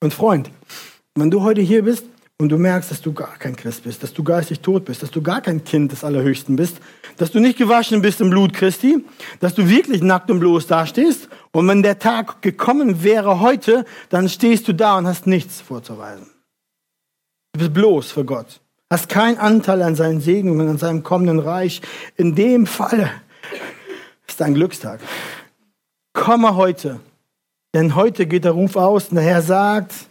Und 0.01 0.13
Freund, 0.13 0.49
wenn 1.13 1.29
du 1.29 1.43
heute 1.43 1.61
hier 1.61 1.83
bist 1.83 2.05
und 2.37 2.49
du 2.49 2.57
merkst, 2.57 2.91
dass 2.91 3.01
du 3.01 3.13
gar 3.13 3.37
kein 3.37 3.55
Christ 3.55 3.83
bist, 3.83 4.03
dass 4.03 4.13
du 4.13 4.23
geistig 4.23 4.59
tot 4.59 4.83
bist, 4.83 5.01
dass 5.01 5.11
du 5.11 5.21
gar 5.21 5.41
kein 5.41 5.63
Kind 5.63 5.93
des 5.93 6.03
Allerhöchsten 6.03 6.57
bist, 6.57 6.77
dass 7.15 7.31
du 7.31 7.39
nicht 7.39 7.57
gewaschen 7.57 8.01
bist 8.01 8.19
im 8.19 8.29
Blut 8.29 8.53
Christi, 8.53 9.05
dass 9.39 9.55
du 9.55 9.69
wirklich 9.69 10.01
nackt 10.03 10.29
und 10.29 10.41
bloß 10.41 10.67
dastehst 10.67 11.29
und 11.53 11.67
wenn 11.69 11.81
der 11.81 11.97
Tag 11.97 12.41
gekommen 12.41 13.03
wäre 13.03 13.39
heute, 13.39 13.85
dann 14.09 14.27
stehst 14.27 14.67
du 14.67 14.73
da 14.73 14.97
und 14.97 15.07
hast 15.07 15.27
nichts 15.27 15.61
vorzuweisen. 15.61 16.27
Du 17.53 17.59
bist 17.59 17.73
bloß 17.73 18.11
für 18.11 18.25
Gott, 18.25 18.59
hast 18.91 19.07
keinen 19.07 19.37
Anteil 19.37 19.81
an 19.81 19.95
seinen 19.95 20.19
Segnungen, 20.19 20.67
an 20.67 20.77
seinem 20.77 21.03
kommenden 21.03 21.39
Reich. 21.39 21.81
In 22.17 22.35
dem 22.35 22.67
Falle 22.67 23.09
ist 24.27 24.41
dein 24.41 24.55
Glückstag. 24.55 24.99
Komme 26.11 26.57
heute, 26.57 26.99
denn 27.73 27.95
heute 27.95 28.25
geht 28.25 28.43
der 28.43 28.51
Ruf 28.51 28.75
aus 28.75 29.07
und 29.07 29.15
der 29.15 29.23
Herr 29.23 29.41
sagt, 29.41 30.09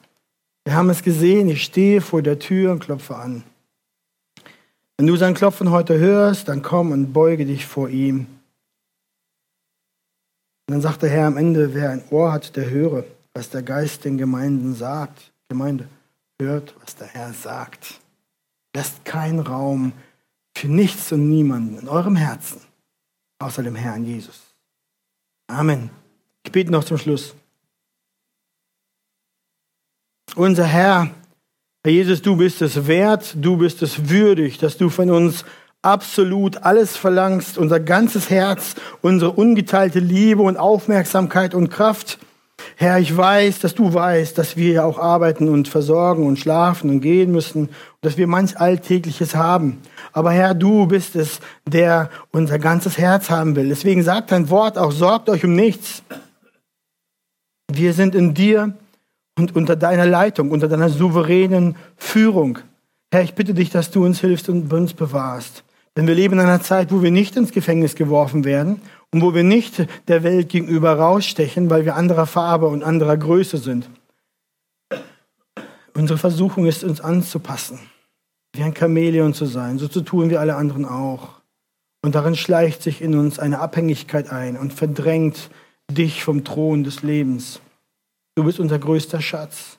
wir 0.65 0.75
haben 0.75 0.91
es 0.91 1.03
gesehen, 1.03 1.49
ich 1.49 1.63
stehe 1.63 2.01
vor 2.01 2.23
der 2.23 2.39
Tür 2.39 2.73
und 2.73 2.81
klopfe 2.81 3.17
an. 3.17 3.45
Wenn 4.97 5.07
du 5.07 5.17
sein 5.17 5.35
Klopfen 5.35 5.71
heute 5.71 5.99
hörst, 5.99 6.49
dann 6.49 6.63
komm 6.63 6.93
und 6.93 7.13
beuge 7.13 7.45
dich 7.45 7.67
vor 7.67 7.89
ihm. 7.89 8.27
Und 10.67 10.73
dann 10.73 10.81
sagt 10.81 11.03
der 11.03 11.11
Herr 11.11 11.27
am 11.27 11.37
Ende, 11.37 11.75
wer 11.75 11.91
ein 11.91 12.05
Ohr 12.11 12.33
hat, 12.33 12.57
der 12.57 12.71
höre, 12.71 13.05
was 13.35 13.51
der 13.51 13.63
Geist 13.63 14.05
den 14.05 14.17
Gemeinden 14.17 14.75
sagt. 14.75 15.33
Gemeinde, 15.49 15.89
hört, 16.41 16.75
was 16.81 16.97
der 16.97 17.09
Herr 17.09 17.33
sagt. 17.33 18.01
Lasst 18.75 19.05
keinen 19.05 19.41
Raum 19.41 19.93
für 20.57 20.69
nichts 20.69 21.13
und 21.13 21.29
niemanden 21.29 21.79
in 21.79 21.89
eurem 21.89 22.17
Herzen, 22.17 22.61
außer 23.39 23.63
dem 23.63 23.75
Herrn 23.75 24.05
Jesus. 24.05 24.41
Amen. 25.49 25.91
Ich 26.45 26.53
bete 26.53 26.71
noch 26.71 26.85
zum 26.85 26.99
Schluss. 26.99 27.35
Unser 30.37 30.65
Herr, 30.65 31.11
Herr 31.85 31.93
Jesus, 31.93 32.21
du 32.21 32.35
bist 32.37 32.61
es 32.61 32.89
wert, 32.89 33.37
du 33.37 33.57
bist 33.57 33.83
es 33.83 34.09
würdig, 34.09 34.59
dass 34.59 34.77
du 34.77 34.91
von 34.91 35.09
uns 35.11 35.45
absolut 35.81 36.65
alles 36.65 36.97
verlangst, 36.97 37.57
unser 37.57 37.79
ganzes 37.79 38.31
Herz, 38.31 38.75
unsere 39.01 39.31
ungeteilte 39.31 40.01
Liebe 40.01 40.43
und 40.43 40.57
Aufmerksamkeit 40.57 41.55
und 41.55 41.69
Kraft. 41.69 42.19
Herr, 42.75 42.99
ich 42.99 43.17
weiß, 43.17 43.61
dass 43.61 43.77
du 43.77 43.95
weißt, 43.95 44.37
dass 44.37 44.57
wir 44.57 44.73
ja 44.73 44.85
auch 44.85 44.99
arbeiten 44.99 45.49
und 45.49 45.69
versorgen 45.69 46.27
und 46.27 46.41
schlafen 46.41 46.91
und 46.91 47.01
gehen 47.01 47.31
müssen, 47.31 47.69
dass 48.01 48.17
wir 48.17 48.27
manch 48.27 48.59
Alltägliches 48.59 49.37
haben. 49.37 49.83
Aber 50.13 50.33
Herr, 50.33 50.55
du 50.55 50.87
bist 50.89 51.15
es, 51.15 51.39
der 51.65 52.11
unser 52.33 52.59
ganzes 52.59 52.99
Herz 52.99 53.31
haben 53.31 53.55
will. 53.55 53.69
Deswegen 53.69 54.03
sagt 54.03 54.33
dein 54.33 54.51
Wort 54.51 54.79
auch, 54.79 54.91
sorgt 54.91 55.29
euch 55.29 55.45
um 55.45 55.55
nichts. 55.55 56.03
Wir 57.71 57.93
sind 57.93 58.17
in 58.17 58.35
dir 58.35 58.75
und 59.39 59.57
unter 59.57 59.77
deiner 59.77 60.07
Leitung, 60.07 60.51
unter 60.51 60.69
deiner 60.69 60.89
souveränen 60.89 61.77
Führung. 61.97 62.59
Herr, 63.13 63.23
ich 63.23 63.35
bitte 63.35 63.55
dich, 63.55 63.71
dass 63.71 63.91
du 63.91 64.05
uns 64.05 64.21
hilfst 64.21 64.49
und 64.49 64.73
uns 64.73 64.95
bewahrst. 64.95 65.65
Denn 65.97 66.07
wir 66.07 66.15
leben 66.15 66.35
in 66.35 66.41
einer 66.41 66.61
Zeit, 66.61 66.91
wo 66.91 67.03
wir 67.03 67.11
nicht 67.11 67.37
ins 67.37 67.53
Gefängnis 67.53 67.95
geworfen 67.95 68.45
werden 68.45 68.81
und 69.13 69.23
wo 69.23 69.35
wir 69.35 69.45
nicht 69.45 69.87
der 70.09 70.25
Welt 70.25 70.49
gegenüber 70.49 70.95
rausstechen, 70.95 71.71
weil 71.71 71.85
wir 71.85 71.95
anderer 71.95 72.27
Farbe 72.27 72.67
und 72.67 72.83
anderer 72.83 73.17
Größe 73.17 73.59
sind. 73.59 73.89
Unsere 75.97 76.19
Versuchung 76.19 76.67
ist, 76.67 76.83
uns 76.83 77.01
anzupassen, 77.01 77.79
wie 78.55 78.65
ein 78.65 78.75
Chamäleon 78.75 79.35
zu 79.35 79.47
sein. 79.47 79.79
So 79.79 79.87
zu 79.87 80.01
tun 80.01 80.31
wie 80.31 80.37
alle 80.37 80.57
anderen 80.57 80.85
auch. 80.85 81.41
Und 82.03 82.17
darin 82.17 82.35
schleicht 82.35 82.83
sich 82.83 83.01
in 83.01 83.15
uns 83.15 83.39
eine 83.39 83.61
Abhängigkeit 83.61 84.31
ein 84.31 84.57
und 84.57 84.75
verdrängt 84.75 85.51
dich 85.91 86.25
vom 86.25 86.45
Thron 86.45 86.83
des 86.83 87.03
Lebens. 87.03 87.61
Du 88.35 88.45
bist 88.45 88.61
unser 88.61 88.79
größter 88.79 89.21
Schatz. 89.21 89.79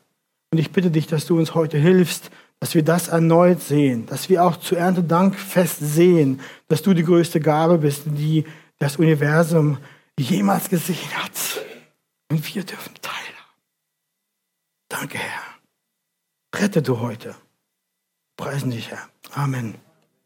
Und 0.52 0.60
ich 0.60 0.72
bitte 0.72 0.92
dich, 0.92 1.08
dass 1.08 1.26
du 1.26 1.38
uns 1.38 1.54
heute 1.54 1.78
hilfst, 1.78 2.32
dass 2.60 2.74
wir 2.74 2.84
das 2.84 3.10
erneut 3.10 3.62
sehen, 3.62 4.06
dass 4.06 4.30
wir 4.30 4.44
auch 4.44 4.58
zu 4.58 4.76
Erntedank 4.76 5.36
fest 5.36 5.80
sehen, 5.82 6.40
dass 6.68 6.82
du 6.82 6.94
die 6.94 7.04
größte 7.04 7.40
Gabe 7.40 7.80
bist, 7.80 8.04
die 8.06 8.46
das 8.80 8.98
Universum 8.98 9.78
jemals 10.18 10.70
gesehen 10.70 11.14
hat. 11.16 11.32
Und 12.32 12.56
wir 12.56 12.64
dürfen 12.64 12.94
teilhaben. 13.02 13.26
Danke, 14.88 15.18
Herr. 15.18 15.42
Rette 16.56 16.82
du 16.82 17.00
heute. 17.00 17.36
Preisen 18.38 18.72
dich, 18.72 18.92
Herr. 18.92 19.10
Amen. 19.34 19.76